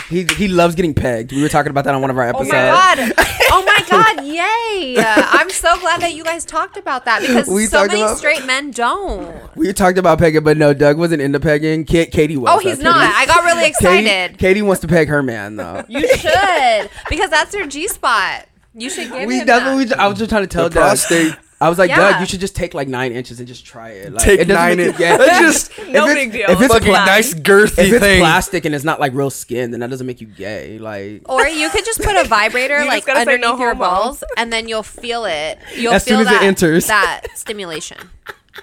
[0.09, 1.33] He he loves getting pegged.
[1.33, 2.51] We were talking about that on one of our episodes.
[2.51, 3.13] oh my god,
[3.51, 4.97] oh my god, yay!
[5.03, 8.45] I'm so glad that you guys talked about that because We so many about- straight
[8.47, 9.57] men don't.
[9.57, 11.85] We talked about pegging, but no, Doug wasn't into pegging.
[11.85, 12.51] Ka- Katie was.
[12.53, 12.97] Oh, he's Katie- not.
[13.15, 14.39] I got really excited.
[14.39, 15.85] Katie wants to peg her man though.
[15.89, 18.47] You should because that's her G spot.
[18.75, 19.77] You should give we him that's that.
[19.77, 19.93] we.
[20.03, 20.83] I was just trying to tell The Doug.
[20.89, 21.35] prostate.
[21.61, 21.97] I was like, Yeah.
[22.13, 24.13] Doug, you should just take like nine inches and just try it.
[24.13, 24.99] Like, Take it nine inches.
[25.01, 25.25] you in- gay.
[25.27, 25.39] That's
[25.69, 26.51] just No If big it's- deal.
[26.57, 28.21] if it's fucking pla- nice girthy if it's thing.
[28.21, 30.79] plastic and it's not like real skin, then that doesn't make you gay.
[30.79, 33.75] Like Or you could just put a vibrator like just gotta say underneath no your
[33.75, 33.81] homo.
[33.85, 35.59] balls, and then you'll feel it.
[35.75, 36.87] You'll As feel soon as it that, enters.
[36.87, 37.99] that stimulation,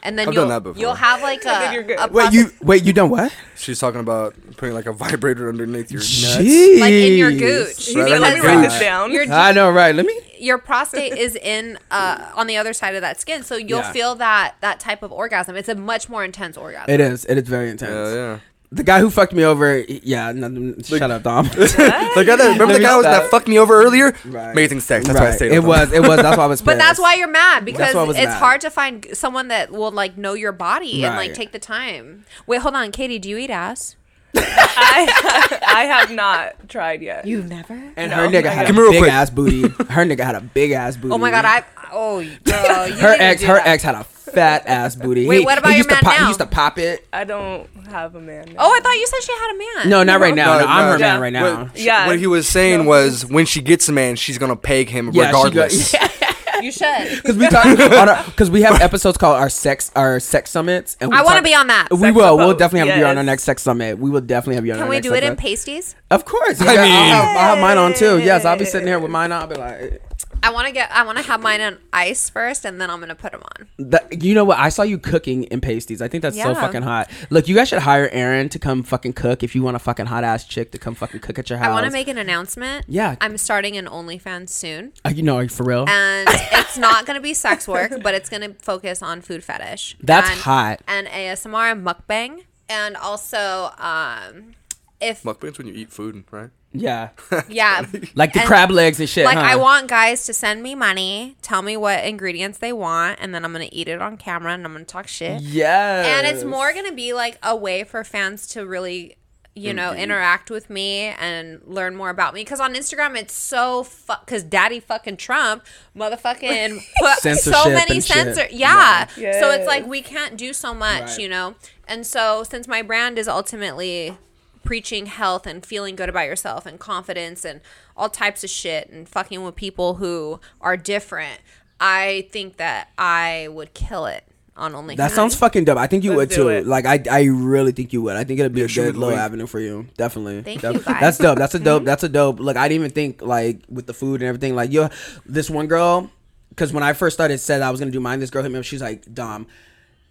[0.04, 0.80] and then I've you'll done that before.
[0.82, 2.00] you'll have like a, you're good.
[2.00, 3.34] a wait, you wait, you done what?
[3.56, 6.38] She's talking about putting like a vibrator underneath your nuts.
[6.38, 6.80] Jeez.
[6.80, 7.88] like in your gooch.
[7.89, 8.72] You Right need on let me your write gooch.
[8.72, 9.12] this down.
[9.12, 9.93] Your I know, right?
[9.96, 10.20] Let me.
[10.39, 13.91] your prostate is in uh, on the other side of that skin, so you'll Yeah.
[13.91, 15.56] feel that that type of orgasm.
[15.56, 16.93] It's a much more intense orgasm.
[16.93, 17.26] It is.
[17.26, 17.91] It is very intense.
[17.91, 18.39] Yeah, yeah.
[18.76, 20.34] The guy who fucked me over, yeah.
[20.34, 21.45] No, shut up, Dom.
[21.55, 24.13] The guy that remember the guy was, that fucked me over earlier?
[24.26, 24.51] Right.
[24.51, 25.07] Amazing sex.
[25.07, 25.36] That's why I right.
[25.36, 25.51] stayed.
[25.53, 25.91] It with was.
[25.93, 26.17] It was.
[26.17, 26.61] That's why I was.
[26.65, 28.38] But that's why you're mad because why I was it's mad.
[28.39, 32.26] hard to find someone that will like know your body and like take the time.
[32.47, 33.17] Wait, hold on, Katie.
[33.19, 33.95] Do you eat ass?
[34.38, 37.26] I, I have not tried yet.
[37.26, 37.73] You've never.
[37.95, 39.11] And No, her nigga had Give a big quick.
[39.11, 39.61] ass booty.
[39.61, 41.13] Her nigga had a big ass booty.
[41.13, 41.63] Oh my god, I.
[41.93, 43.67] Oh, girl, you her ex, her that.
[43.67, 44.03] ex had a
[44.36, 45.25] fat ass booty.
[45.27, 46.21] Wait, He- what about he your used to man pop, now?
[46.21, 47.07] He used to pop it.
[47.11, 48.45] I don't have a man.
[48.49, 48.55] Now.
[48.59, 49.89] Oh, I thought you said she had a man.
[49.89, 50.57] No, not right now.
[50.57, 50.91] No, No, I'm no.
[50.93, 51.63] her man right now.
[51.65, 52.07] What, Yeah.
[52.07, 55.27] what he was saying was when she gets a man, she's gonna peg him Yeah,
[55.27, 55.95] she go- regardless.
[56.61, 56.86] you should.
[57.25, 60.95] Because we talk because we have episodes called our sex our sex summits.
[61.01, 61.88] And we I want to be on that.
[61.91, 62.38] We Sex will.
[62.38, 63.97] We'll definitely have you on our next sex summit.
[63.99, 64.77] We will definitely have you on.
[64.77, 65.95] Can our we next do it sex in pasties?
[66.11, 66.61] Of course.
[66.61, 68.19] I mean- I'll have, I'll have mine on too.
[68.19, 69.41] Yes, I'll be sitting here with mine on.
[69.41, 70.01] I'll be like,
[70.46, 70.91] I want to get.
[70.91, 73.68] I want to have mine on ice first, and then I'm gonna put them on.
[73.80, 74.60] that, you know what?
[74.60, 76.02] I saw you cooking in pasties.
[76.04, 76.54] I think that's so Yeah.
[76.54, 77.10] fucking hot.
[77.32, 79.41] Look, you guys should hire Erin to come fucking cook.
[79.41, 81.70] If you want a fucking hot ass chick to come fucking cook at your house.
[81.70, 82.86] I want to make an announcement.
[82.88, 83.16] Yeah.
[83.22, 85.86] I'm starting an OnlyFans soon, Uh, you know, for real.
[85.89, 89.98] and it's not gonna be sex work, but it's gonna focus on food fetish.
[90.02, 90.82] That's and, hot.
[90.88, 94.54] And ASMR mukbang, and also um,
[95.02, 96.50] if Mukbangs when you eat food, right?
[96.80, 97.09] Yeah,
[97.47, 99.26] yeah, like the And- crab legs and shit.
[99.26, 99.43] like huh?
[99.43, 103.43] I want guys to send me money, tell me what ingredients they want, and then
[103.45, 105.41] I'm gonna eat it on camera and I'm gonna talk shit.
[105.41, 106.17] Yeah.
[106.17, 109.17] And it's more gonna be like a way for fans to really,
[109.57, 112.41] you know, interact with me and learn more about me.
[112.41, 114.26] Because on Instagram, it's so fuck.
[114.26, 115.63] Because Daddy fucking Trump,
[115.95, 118.03] motherfucking put so many and shit.
[118.03, 118.47] censor.
[118.51, 119.07] Yeah.
[119.17, 119.39] Yeah.
[119.39, 121.19] So it's like we can't do so much, Right.
[121.19, 121.55] you know.
[121.88, 124.17] And so since my brand is ultimately
[124.66, 127.61] preaching health and feeling good about yourself and confidence and
[127.95, 131.39] all types of shit and fucking with people who are different,
[131.80, 134.26] I think that I would kill it
[134.57, 134.97] on OnlyFans.
[134.97, 135.78] That sounds fucking dope.
[135.78, 136.49] I think you Let's would too.
[136.49, 136.66] it.
[136.66, 138.16] Like I, I really think you would.
[138.16, 139.88] I think it'd be a shoot good the little avenue for you.
[139.97, 140.41] Definitely.
[140.41, 140.99] Thank Def- you, guys.
[140.99, 141.38] That's dope.
[141.38, 141.84] That's a dope.
[141.86, 142.39] That's a dope.
[142.39, 144.55] Like I didn't even think like with the food and everything.
[144.55, 144.89] Like yo,
[145.26, 146.09] this one girl,
[146.49, 148.59] because when I first started said I was gonna do mine, this girl hit me
[148.59, 148.66] up.
[148.66, 149.47] She's like, Dom.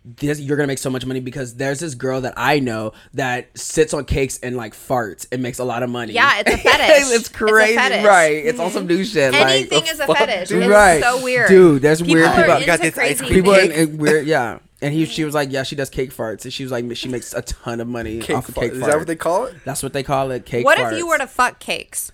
[0.07, 3.57] This, you're gonna make so much money because there's this girl that I know that
[3.59, 6.13] sits on cakes and like farts and makes a lot of money.
[6.13, 6.89] Yeah, it's a fetish.
[6.91, 7.97] it's It's a crazy, fetish.
[7.99, 8.07] Mm-hmm.
[8.07, 8.45] right?
[8.45, 9.33] It's on some new shit.
[9.33, 10.49] Anything like, is a fuck, fetish.
[10.51, 10.63] dude?
[10.65, 11.49] It's right, so weird.
[11.49, 11.81] dude.
[11.81, 12.55] There's People weird are people.
[12.55, 13.73] into got this ice crazy cream People things.
[13.75, 14.59] in, in weird, yeah.
[14.83, 17.09] And he, she was like, yeah, she does cake farts, and she was like, she
[17.09, 18.67] makes a ton of money Cake off of fart.
[18.67, 19.55] cake Is that what they call it?
[19.65, 20.67] That's what they call it, cake.
[20.67, 20.93] What farts.
[20.93, 22.13] if you were to fuck cakes?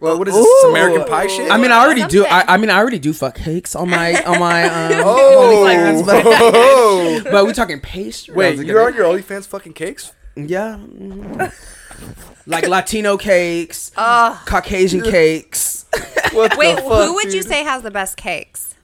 [0.00, 0.42] Well, what is Ooh.
[0.42, 0.64] this?
[0.64, 1.50] American Pie shit?
[1.50, 2.24] I mean, I already do.
[2.24, 4.68] I, I mean, I already do fuck cakes on my on my.
[4.68, 7.20] Um, oh, oh.
[7.24, 8.34] but we talking pastry.
[8.34, 10.12] wait, you're on your OnlyFans fucking cakes?
[10.36, 10.78] Yeah.
[12.46, 15.86] like Latino cakes, Caucasian cakes.
[16.32, 18.74] What Wait, the fuck, who would you say has the best cakes?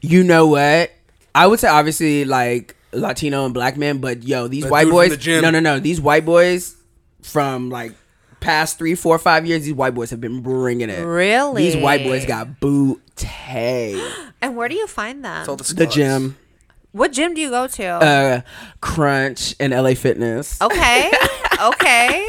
[0.00, 0.90] You know what?
[1.34, 5.16] I would say obviously like Latino and black men, but yo, these The white boys.
[5.16, 5.40] the.
[5.40, 5.78] No, no, no.
[5.78, 6.76] These white boys
[7.22, 7.92] from like
[8.40, 11.02] past three, four, five years, these white boys have been bringing it.
[11.04, 11.62] Really?
[11.70, 14.00] These white boys got booty.
[14.42, 15.40] And where do you find them?
[15.40, 16.36] It's all the, The gym,
[16.92, 17.84] What gym do you go to?
[17.86, 18.40] uh,
[18.80, 20.60] Crunch, and LA Fitness.
[20.60, 21.10] okay,
[21.62, 22.28] okay.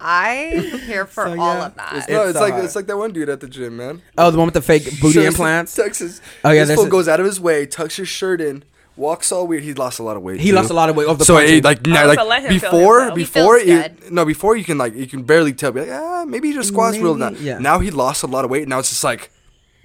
[0.00, 1.66] I'm here for So, all yeah.
[1.66, 1.92] of that.
[2.08, 2.64] No, It's it's, like hard.
[2.64, 4.02] it's like that one dude at the gym, man.
[4.16, 5.74] Oh, the one with the fake booty Shows- implants.
[5.74, 6.20] Texas.
[6.44, 8.64] Oh, yeah, this there's fool a- goes out of his way, tucks his shirt in,
[8.98, 9.62] walks all weird.
[9.62, 10.40] He lost a lot of weight.
[10.40, 10.54] He too.
[10.56, 11.58] lost a lot of weight over the so punching.
[11.58, 13.04] it, like now, Oh, like so let him before.
[13.10, 16.24] He before it, no before you can like you can barely tell be like ah
[16.26, 17.58] maybe he just squats real Maybe, now yeah.
[17.58, 19.30] now he lost a lot of weight now it's just like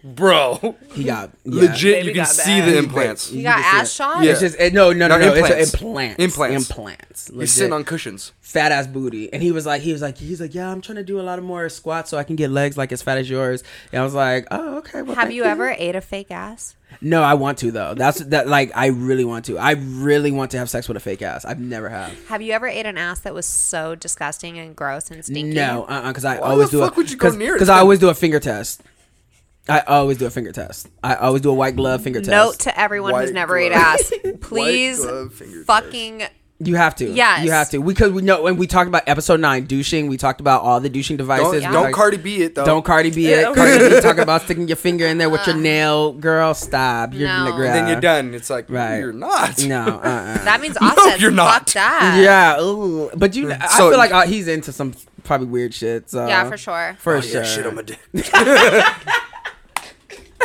[0.03, 0.75] bro.
[0.93, 1.61] He got yeah.
[1.61, 2.69] Legit, Baby you can see bad.
[2.73, 3.31] the implants.
[3.31, 3.93] You got ass it.
[3.93, 4.25] shots?
[4.25, 4.31] Yeah.
[4.31, 5.33] It's just it, no, no, no, No, no.
[5.33, 5.55] implants.
[5.57, 6.19] It's implants.
[6.23, 6.69] Implants.
[6.69, 7.31] Implants.
[7.33, 8.31] He's sitting on cushions.
[8.41, 10.97] fat ass booty, and he was like, he was like, he's like, yeah, I'm trying
[10.97, 13.17] to do a lot of more squats so I can get legs like as fat
[13.17, 13.63] as yours.
[13.91, 15.01] And I was like, oh, okay.
[15.01, 16.75] Well, Have thank you ever ate a fake ass?
[17.01, 17.95] No, I want to though.
[17.95, 18.47] That's that.
[18.47, 19.57] Like, I really want to.
[19.57, 21.43] I really want to have sex with a fake ass.
[21.43, 22.27] I've never have.
[22.27, 25.55] Have you ever ate an ass that was so disgusting and gross and stinky?
[25.55, 26.83] No, uh, because I Why always the do.
[26.83, 28.83] fuck a, would you go near it Because I always do a finger test.
[29.69, 30.89] I always do a finger test.
[31.03, 32.29] I always do a white glove finger test.
[32.31, 33.81] Note to everyone who's White never ate glove.
[33.81, 34.13] ass.
[34.41, 36.23] Please glove finger fucking
[36.59, 37.09] You have to.
[37.09, 37.45] Yes.
[37.45, 37.81] You have to.
[37.81, 40.89] Because we know when we talked about episode nine, douching, we talked about all the
[40.89, 41.45] douching devices.
[41.45, 42.65] Don't, We don't talked- Cardi B it though.
[42.65, 43.55] Don't Cardi B Yeah, it.
[43.55, 46.11] Cardi B talking about sticking your finger in there with your nail.
[46.11, 47.13] Girl, stop.
[47.13, 47.51] You're No.
[47.51, 47.71] nigga.
[47.73, 48.33] then you're done.
[48.33, 48.97] It's like Right.
[48.99, 49.63] you're not.
[49.65, 50.43] No, uh-uh.
[50.43, 51.21] that means No, offset.
[51.21, 51.69] you're not.
[51.69, 52.19] Fuck that.
[52.21, 53.09] yeah, ooh.
[53.15, 54.93] but you, I So- feel like uh, he's into some
[55.23, 56.09] probably weird shit.
[56.09, 56.97] So Yeah, for sure.
[56.99, 57.43] for Oh, sure.
[57.43, 57.99] yeah, shit on my dick.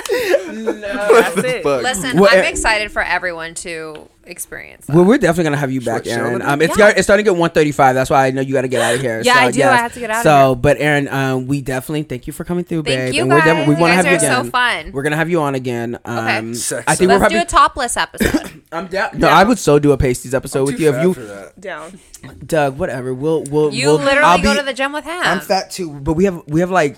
[0.11, 1.65] That's it.
[1.65, 4.95] Listen, Well, I'm excited for everyone to experience that.
[4.97, 6.39] Well, we're definitely gonna have you back, shit on Erin.
[6.41, 6.89] the Um, it's Yeah.
[6.91, 7.95] got, it's starting to get one thirty five.
[7.95, 9.21] That's why I know you got to get out of here.
[9.25, 9.63] Yeah, so, I do.
[9.63, 10.57] I have to get out of So, here.
[10.57, 13.15] but Erin, um, we definitely thank you for coming through, Thank babe.
[13.15, 13.67] you and we're guys.
[13.69, 14.31] we want to have you again.
[14.33, 14.51] so again.
[14.51, 14.93] fun.
[14.93, 15.99] We're gonna have you on again.
[16.05, 17.17] Um, Sex I think up.
[17.17, 17.39] we're Let's do probably.
[17.39, 18.63] a topless episode.
[18.73, 19.11] I'm down.
[19.19, 21.59] No, I would so do a pasties episode with Too you if you, for that.
[21.61, 21.99] Down.
[22.47, 22.79] Doug.
[22.79, 23.15] Whatever.
[23.15, 23.73] We'll we'll.
[23.73, 25.21] You we'll, literally I'll go be- to the gym with him.
[25.23, 26.97] I'm fat too, but we have we have like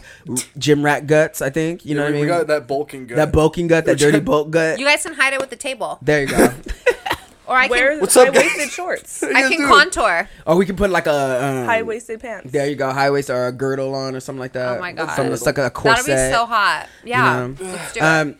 [0.58, 1.42] gym rat guts.
[1.42, 2.20] I think you know what I mean.
[2.22, 3.16] we got that bulking gut.
[3.16, 4.78] that bulking gut, that dirty bulk gut.
[4.78, 6.52] You guys can hide it with the table, there you go.
[7.50, 8.70] or I Wear can What's up, high waisted guys?
[8.72, 9.68] shorts, I can dude?
[9.68, 10.28] contour.
[10.46, 12.50] or we can put like a um, high waisted pants.
[12.52, 14.78] There you go, high waist or a girdle on or something like that.
[14.78, 15.08] Oh my God.
[15.08, 16.06] something that's like a corset.
[16.06, 16.88] That'll be so hot.
[17.04, 17.56] Yeah, know?
[17.60, 18.02] let's do it.
[18.02, 18.36] Um,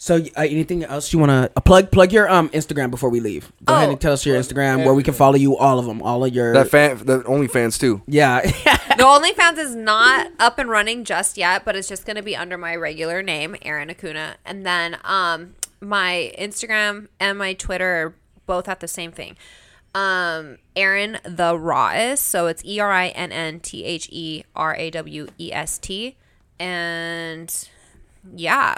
[0.00, 1.90] so uh, anything else you want to uh, plug?
[1.90, 3.50] Plug your um Instagram before we leave.
[3.64, 3.92] Go ahead Oh.
[3.92, 5.56] and tell us your Instagram where we can follow you.
[5.56, 6.52] All of them, all of your.
[6.52, 8.02] that fan, that OnlyFans too.
[8.06, 12.22] yeah, the OnlyFans is not up and running just yet, but it's just going to
[12.22, 14.36] be under my regular name, Erin Acuna.
[14.44, 18.14] And then um, my Instagram and my Twitter are
[18.48, 19.36] both at the same thing.
[19.94, 22.26] Um, Erin the Rawest.
[22.26, 25.78] So it's E R I N N T H E R A W E S
[25.78, 26.16] T.
[26.58, 27.68] And
[28.34, 28.74] yeah,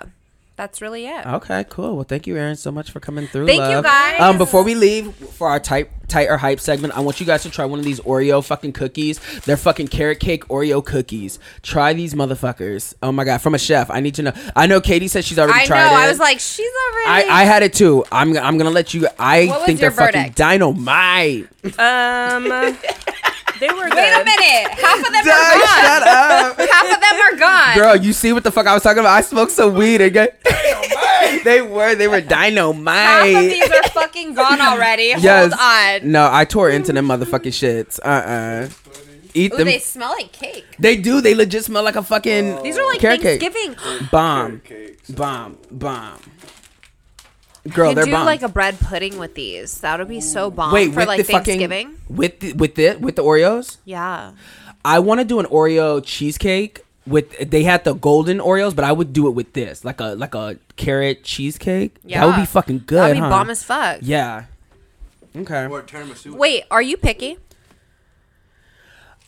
[0.57, 1.27] that's really it.
[1.27, 1.95] Okay, cool.
[1.97, 3.47] Well, thank you, Erin, so much for coming through.
[3.47, 4.21] Thank you, guys.
[4.21, 7.43] Um, before we leave for our type tight or hype segment, I want you guys
[7.45, 9.19] to try one of these Oreo fucking cookies.
[9.47, 11.39] They're fucking carrot cake Oreo cookies.
[11.63, 12.95] Try these motherfuckers.
[13.03, 13.91] Oh my god, from a chef.
[13.91, 14.33] I need to know.
[14.55, 15.67] I know Katie said she's already I know.
[15.67, 15.93] tried it.
[15.93, 17.31] I was like, she's already.
[17.31, 18.05] I, I had it too.
[18.13, 19.07] I'm I'm gonna let you.
[19.19, 20.37] I What was think they're fucking verdict?
[20.37, 21.49] dynamite.
[21.79, 23.95] Um, they were good.
[23.95, 24.71] Wait a minute.
[24.81, 25.85] Half of them are Doug, gone.
[25.85, 26.59] shut up.
[26.59, 27.75] Half of them are gone.
[27.77, 29.13] Girl, you see what the fuck I was talking about?
[29.13, 30.29] I smoked some weed again.
[31.45, 33.51] they were, they were Half of dynamite.
[33.51, 35.15] these are fucking gone already.
[35.19, 35.53] Yes.
[35.57, 36.11] Hold on.
[36.13, 37.99] No, I tore into them motherfucking shits.
[38.05, 38.69] Uh uh
[39.33, 39.67] Eat Ooh, them.
[39.67, 40.67] they They, smell like cake.
[40.81, 41.21] They do.
[41.21, 42.63] They legit smell like a fucking.
[42.65, 43.41] These are like carrot cake.
[43.41, 43.77] Thanksgiving.
[44.11, 44.61] Bomb.
[45.11, 45.57] Bomb.
[45.71, 46.19] Bomb.
[47.69, 48.11] Girl, You they're bomb.
[48.11, 48.27] You do bomb.
[48.27, 49.81] like a bread pudding with these.
[49.83, 51.99] That would be so bomb Wait, for like the fucking Thanksgiving.
[52.09, 53.77] with the, with it with the Oreos.
[53.85, 54.33] Yeah.
[54.85, 57.51] I want to do an Oreo cheesecake with.
[57.51, 60.35] They had the golden Oreos, but I would do it with this, like a like
[60.35, 61.97] a carrot cheesecake.
[62.05, 62.21] Yeah.
[62.21, 62.99] That would be fucking good.
[62.99, 63.31] That'd be huh?
[63.31, 63.99] bomb as fuck.
[64.03, 64.45] Yeah.
[65.35, 65.67] Okay.
[65.67, 66.33] Or tiramisu.
[66.33, 67.39] Wait, are you picky?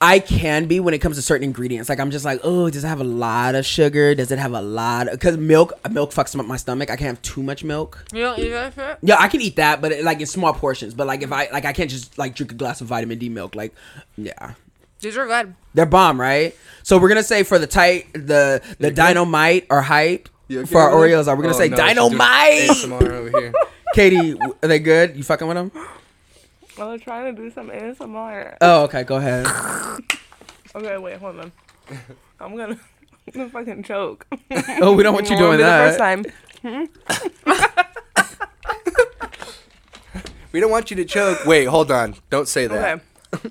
[0.03, 1.89] I can be when it comes to certain ingredients.
[1.89, 4.17] Like I'm just like, oh, does it have a lot of sugar?
[4.17, 5.07] Does it have a lot?
[5.09, 6.91] Because milk, milk fucks up my stomach.
[6.91, 8.05] I can't have too much milk.
[8.13, 8.99] You don't eat that shit?
[9.03, 10.93] Yeah, I can eat that, but like in small portions.
[10.93, 13.29] But like if I like, I can't just like drink a glass of vitamin D
[13.29, 13.55] milk.
[13.55, 13.77] Like,
[14.17, 14.55] yeah,
[15.03, 15.55] These are good.
[15.75, 16.57] they're bomb, right?
[16.85, 20.91] So we're gonna say for the tight, the the dynamite or hype okay for our
[20.91, 21.07] over?
[21.09, 22.71] Oreos, are we gonna Oh, say no, she's doing dynamite?
[22.71, 23.53] ASMR over here.
[23.95, 25.17] Katie, are they good?
[25.17, 25.71] You fucking with them?
[26.79, 28.57] I was trying to do some ASMR.
[28.63, 29.47] Oh, okay, go ahead.
[30.75, 31.53] Okay, wait, hold on.
[32.41, 32.79] I'm gonna,
[33.27, 34.27] I'm gonna fucking choke.
[34.81, 36.15] Oh, we don't want you doing Won't The first that.
[36.63, 36.89] time.
[40.53, 41.45] We don't want you to choke.
[41.45, 42.15] Wait, hold on.
[42.31, 43.01] Don't say that.
[43.35, 43.51] Okay.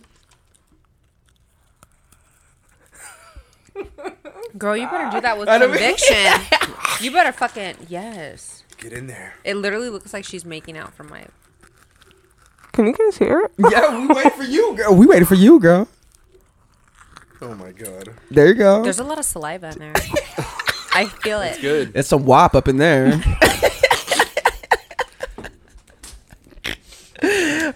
[4.58, 6.42] Girl, you better do that with conviction.
[7.02, 8.64] you better fucking yes.
[8.78, 9.36] Get in there.
[9.44, 11.26] It literally looks like she's making out from my.
[12.74, 13.52] Can you guys hear it?
[13.72, 14.96] Yeah, we waited for you, girl.
[14.96, 15.88] We waited for you, girl.
[17.42, 18.14] Oh my god.
[18.30, 18.84] There you go.
[18.84, 19.94] There's a lot of saliva in there.
[20.94, 21.60] I feel it.
[21.60, 21.92] Good.
[21.96, 23.22] It's a wop up in there.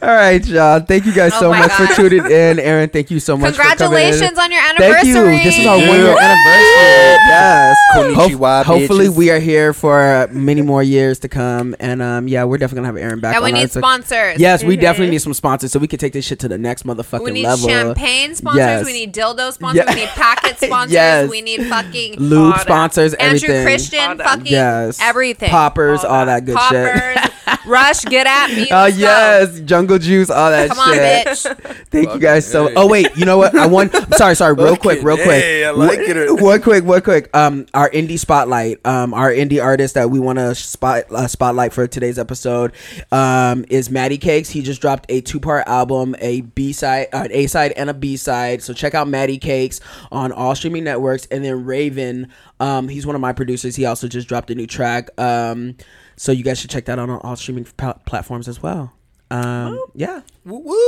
[0.02, 0.80] All right, y'all.
[0.80, 2.60] Thank you guys Oh so my much for tuning in.
[2.60, 3.56] Erin, thank you so much.
[3.56, 3.78] for coming.
[3.78, 5.14] Congratulations on your anniversary.
[5.14, 5.52] Thank you.
[5.52, 5.88] This is our Yeah.
[5.90, 7.16] one year anniversary.
[7.28, 7.78] Yes.
[7.96, 9.16] Konnichiwa, hopefully, bitches.
[9.16, 11.76] we are here for many more years to come.
[11.80, 13.36] And um, yeah, we're definitely gonna have Erin back.
[13.36, 14.40] And we on our- need sponsors.
[14.40, 16.84] Yes, we definitely need some sponsors so we can take this shit to the next
[16.86, 17.26] motherfucking level.
[17.26, 17.68] We need level.
[17.70, 18.58] champagne sponsors.
[18.60, 18.86] Yes.
[18.86, 19.84] We need dildo sponsors.
[19.86, 19.94] Yeah.
[19.94, 20.94] We need packet sponsors.
[20.94, 21.30] Yes.
[21.30, 22.62] We need fucking Lube All that.
[22.62, 23.66] sponsors, Andrew everything.
[23.66, 25.00] Christian, All fucking Yes.
[25.02, 25.50] everything.
[25.50, 27.32] Poppers, all, that good shit.
[27.68, 28.68] Rush, get at me.
[28.72, 31.28] Oh Let's yes, jungle juice, all that Come on, shit.
[31.28, 31.86] bitch.
[31.92, 32.64] Thank you guys so.
[32.64, 33.56] Fucking Oh wait, you know what?
[33.56, 33.94] I want.
[34.16, 34.54] Sorry, sorry.
[34.54, 35.28] Real quick, real quick.
[35.44, 36.32] Hey, I like it.
[36.34, 37.30] One- One quick, one quick.
[37.36, 38.86] Um, our indie spotlight.
[38.86, 42.74] Um, our indie artist that we want to spot uh, spotlight for today's episode.
[43.12, 44.50] Um, is Maddie Cakes.
[44.50, 47.90] He just dropped a two part album, a B side, uh, an A side, and
[47.90, 48.62] a B side.
[48.64, 49.80] So check out Maddie Cakes
[50.12, 52.32] on all streaming networks, and then Raven.
[52.60, 53.76] Um, he's one of my producers.
[53.76, 55.10] He also just dropped a new track.
[55.20, 55.76] Um,
[56.16, 58.94] so you guys should check that out on all streaming pla- platforms as well.
[59.36, 60.22] Um, yeah.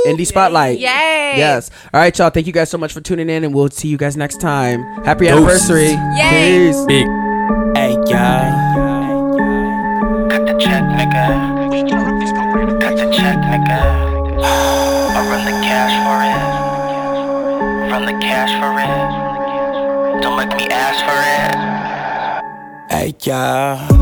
[0.06, 0.78] Indie Spotlight.
[0.78, 1.34] Yay.
[1.36, 1.70] Yes.
[1.92, 2.30] All right, y'all.
[2.30, 4.82] Thank you guys so much for tuning in, and we'll see you guys next time.
[5.04, 5.90] Happy anniversary.
[6.16, 6.68] Yay.
[6.68, 6.84] Peace.
[6.86, 7.06] Big.
[7.76, 8.68] Hey, y'all.
[10.30, 11.58] Cut the check, nigga.
[12.80, 13.80] Cut the check, nigga.
[14.40, 17.90] I run the cash for it.
[17.90, 20.22] Run the cash for it.
[20.22, 21.54] Don't make me ask for it.
[22.90, 23.97] Hey, y'all.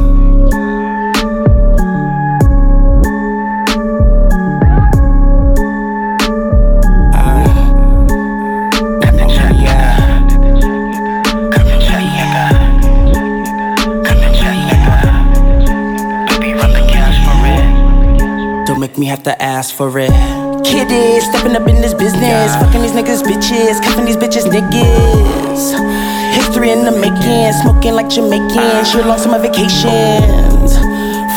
[18.87, 20.11] Make me have to ask for it.
[20.65, 22.55] Kid is stepping up in this business.
[22.55, 23.83] Fucking these niggas, bitches.
[23.83, 25.63] Cuffing these bitches, niggas.
[26.35, 27.53] History in the making.
[27.63, 28.57] Smoking like Jamaicans.
[28.57, 28.85] Ah.
[28.85, 30.79] Sure long summer vacations.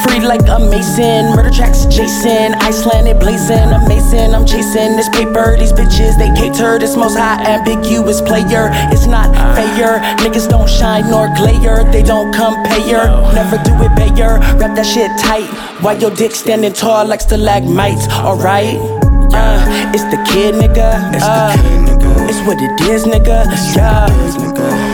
[0.04, 4.34] Free like a mason, murder tracks Jason, Icelandic blazing, amazing.
[4.34, 6.80] I'm chasing this paper, these bitches they cater.
[6.80, 8.70] This most high ambiguous player.
[8.94, 10.00] It's not fair.
[10.20, 11.84] Niggas don't shine nor glare.
[11.92, 13.06] They don't compare.
[13.34, 14.40] Never do it bayer.
[14.60, 15.48] Wrap that shit tight.
[15.84, 18.08] While your dick standing tall like stalagmites.
[18.10, 18.76] Alright.
[19.32, 21.14] Uh, it's the kid, nigga.
[21.14, 21.54] It's Uh,
[22.30, 23.46] It's what it is, nigga.
[23.52, 24.06] It's Yeah.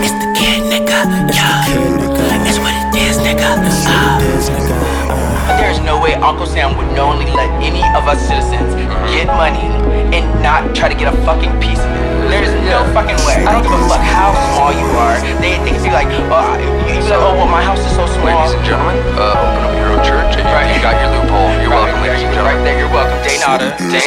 [0.06, 1.00] It's the kid, nigga.
[1.30, 2.48] It's Yeah.
[2.48, 3.50] It's what it is, nigga.
[3.88, 4.25] Uh.
[5.58, 8.76] There's no way Uncle Sam would knowingly let any of us citizens
[9.12, 9.72] get money
[10.12, 12.06] and not try to get a fucking piece of it.
[12.28, 13.46] There's no fucking way.
[13.48, 15.16] I don't give a fuck how small you are.
[15.40, 18.04] They, they can be like, oh, you be like, oh, well, my house is so
[18.04, 18.28] small.
[18.28, 21.50] Ladies and gentlemen, uh, open up your own church and you, you got your loophole.
[21.64, 22.60] You're welcome, ladies and gentlemen.
[22.60, 22.66] Right gentlemen.
[22.66, 23.20] there, you're welcome.
[23.24, 23.68] Day nada.
[23.80, 24.04] Day.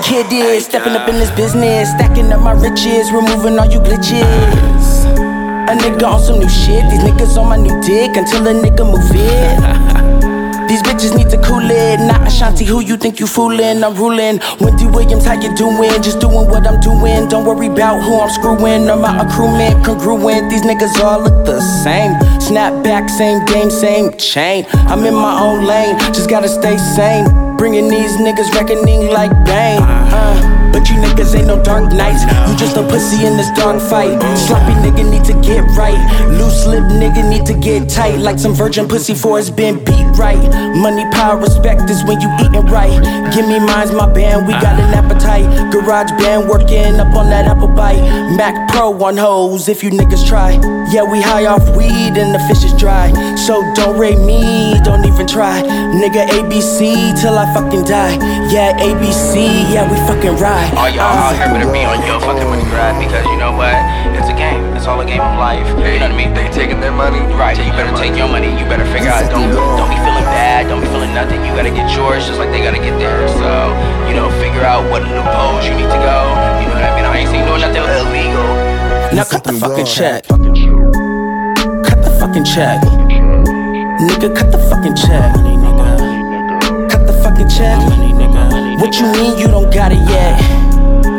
[0.00, 4.86] Kid is stepping up in this business, stacking up my riches, removing all you glitches.
[5.68, 8.84] A nigga on some new shit, these niggas on my new dick until a nigga
[8.84, 10.04] move in.
[10.68, 12.64] These bitches need to cool it, not Ashanti.
[12.64, 13.84] Who you think you fooling?
[13.84, 14.40] I'm ruling.
[14.60, 16.02] Wendy Williams, how you doing?
[16.02, 17.28] Just doing what I'm doing.
[17.28, 18.88] Don't worry about who I'm screwing.
[18.88, 20.50] I'm my accruement, congruent.
[20.50, 22.14] These niggas all look the same.
[22.40, 24.64] Snap back, same game, same chain.
[24.88, 27.56] I'm in my own lane, just gotta stay sane.
[27.56, 29.82] Bringing these niggas reckoning like Bane.
[29.82, 32.26] Uh, but you niggas ain't no dark knights.
[32.50, 34.18] You just a pussy in this dog fight.
[34.36, 35.94] Sloppy nigga need to get right.
[36.34, 38.18] Loose lip nigga need to get tight.
[38.18, 40.42] Like some virgin pussy for it's been beat right.
[40.74, 42.90] Money, power, respect is when you eating right.
[43.32, 45.46] Give me mine's my band, we got an appetite.
[45.72, 48.02] GarageBand working up on that apple bite.
[48.36, 50.58] Mac Pro on hoes if you niggas try.
[50.90, 53.12] Yeah, we high off weed and the fish is dry.
[53.36, 55.62] So don't rate me, don't even try.
[55.62, 58.14] Nigga ABC till I fucking die.
[58.50, 60.63] Yeah, ABC, yeah, we fucking ride.
[60.72, 63.76] All y'all out here better be on your fucking money grab because you know what?
[64.16, 64.64] It's a game.
[64.72, 65.68] It's all a game of life.
[65.76, 66.32] You know what I mean?
[66.32, 67.20] They taking their money.
[67.36, 68.48] Right, you better take your money.
[68.56, 69.28] You better figure out.
[69.28, 70.68] Don't don't be feeling bad.
[70.72, 71.44] Don't be feeling nothing.
[71.44, 73.30] You gotta get yours just like they gotta get theirs.
[73.36, 73.50] So
[74.08, 76.18] you know, figure out what loopholes you need to go.
[76.60, 77.04] You know what I mean?
[77.04, 78.48] I ain't saying doing nothing illegal.
[79.12, 80.24] Now cut the fucking check.
[81.84, 82.80] Cut the fucking check.
[84.00, 85.34] Nigga, cut the fucking check.
[86.90, 88.13] Cut the fucking check.
[88.80, 90.40] What you mean you don't got it yet?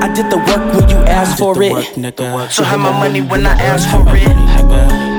[0.04, 2.52] I did the work when you asked for it.
[2.52, 4.28] So have my money when I ask for it.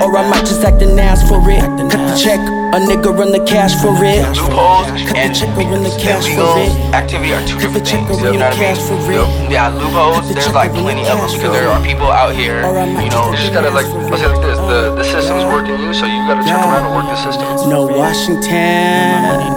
[0.03, 1.61] Or I might just act an ass for it.
[1.91, 4.21] Cut the check, a nigga run the cash for it.
[4.37, 6.69] Loopholes Cut the and check or run the cash for it.
[6.95, 8.21] activity are two Cut the different check things.
[8.21, 9.01] You know the what I cash mean?
[9.01, 9.51] for it.
[9.51, 10.17] Yeah, loopholes.
[10.21, 12.35] Cut the There's check like or run plenty of them because there are people out
[12.37, 12.61] here.
[12.63, 14.59] Or I might You know, You just gotta like, let's say like this.
[14.61, 17.49] The the uh, system's working you, so you gotta turn around and work the system.
[17.73, 19.56] No Washington,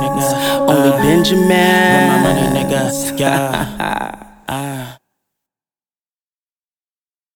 [0.70, 1.50] only Benjamin.